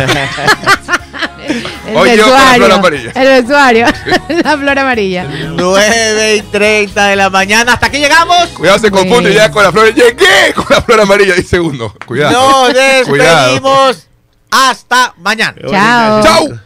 el 1.88 1.96
Hoy 1.96 2.18
yo 2.18 2.24
con 2.26 2.34
la 2.34 2.40
flor 2.40 2.60
vestuario, 2.60 2.76
amarilla. 2.76 3.12
el 3.16 3.28
vestuario, 3.28 3.86
la 4.44 4.58
flor 4.58 4.80
amarilla. 4.80 5.24
9 5.56 6.36
y 6.36 6.42
30 6.42 7.06
de 7.08 7.16
la 7.16 7.30
mañana. 7.30 7.74
¿Hasta 7.74 7.86
aquí 7.88 7.98
llegamos? 8.00 8.50
Cuidado, 8.50 8.80
se 8.80 8.92
confunde 8.92 9.34
ya 9.34 9.50
con 9.52 9.64
la 9.64 9.72
flor. 9.72 9.94
Llegué 9.94 10.54
con 10.54 10.66
la 10.70 10.82
flor 10.82 11.02
amarilla, 11.02 11.34
dice 11.36 11.60
uno. 11.60 11.94
Cuidado. 12.06 12.34
Nos 12.34 12.74
Cuidado. 13.08 13.46
despedimos. 13.54 14.08
Hasta 14.52 15.14
mañana. 15.18 15.56
Chao. 15.70 16.24
Chau. 16.24 16.60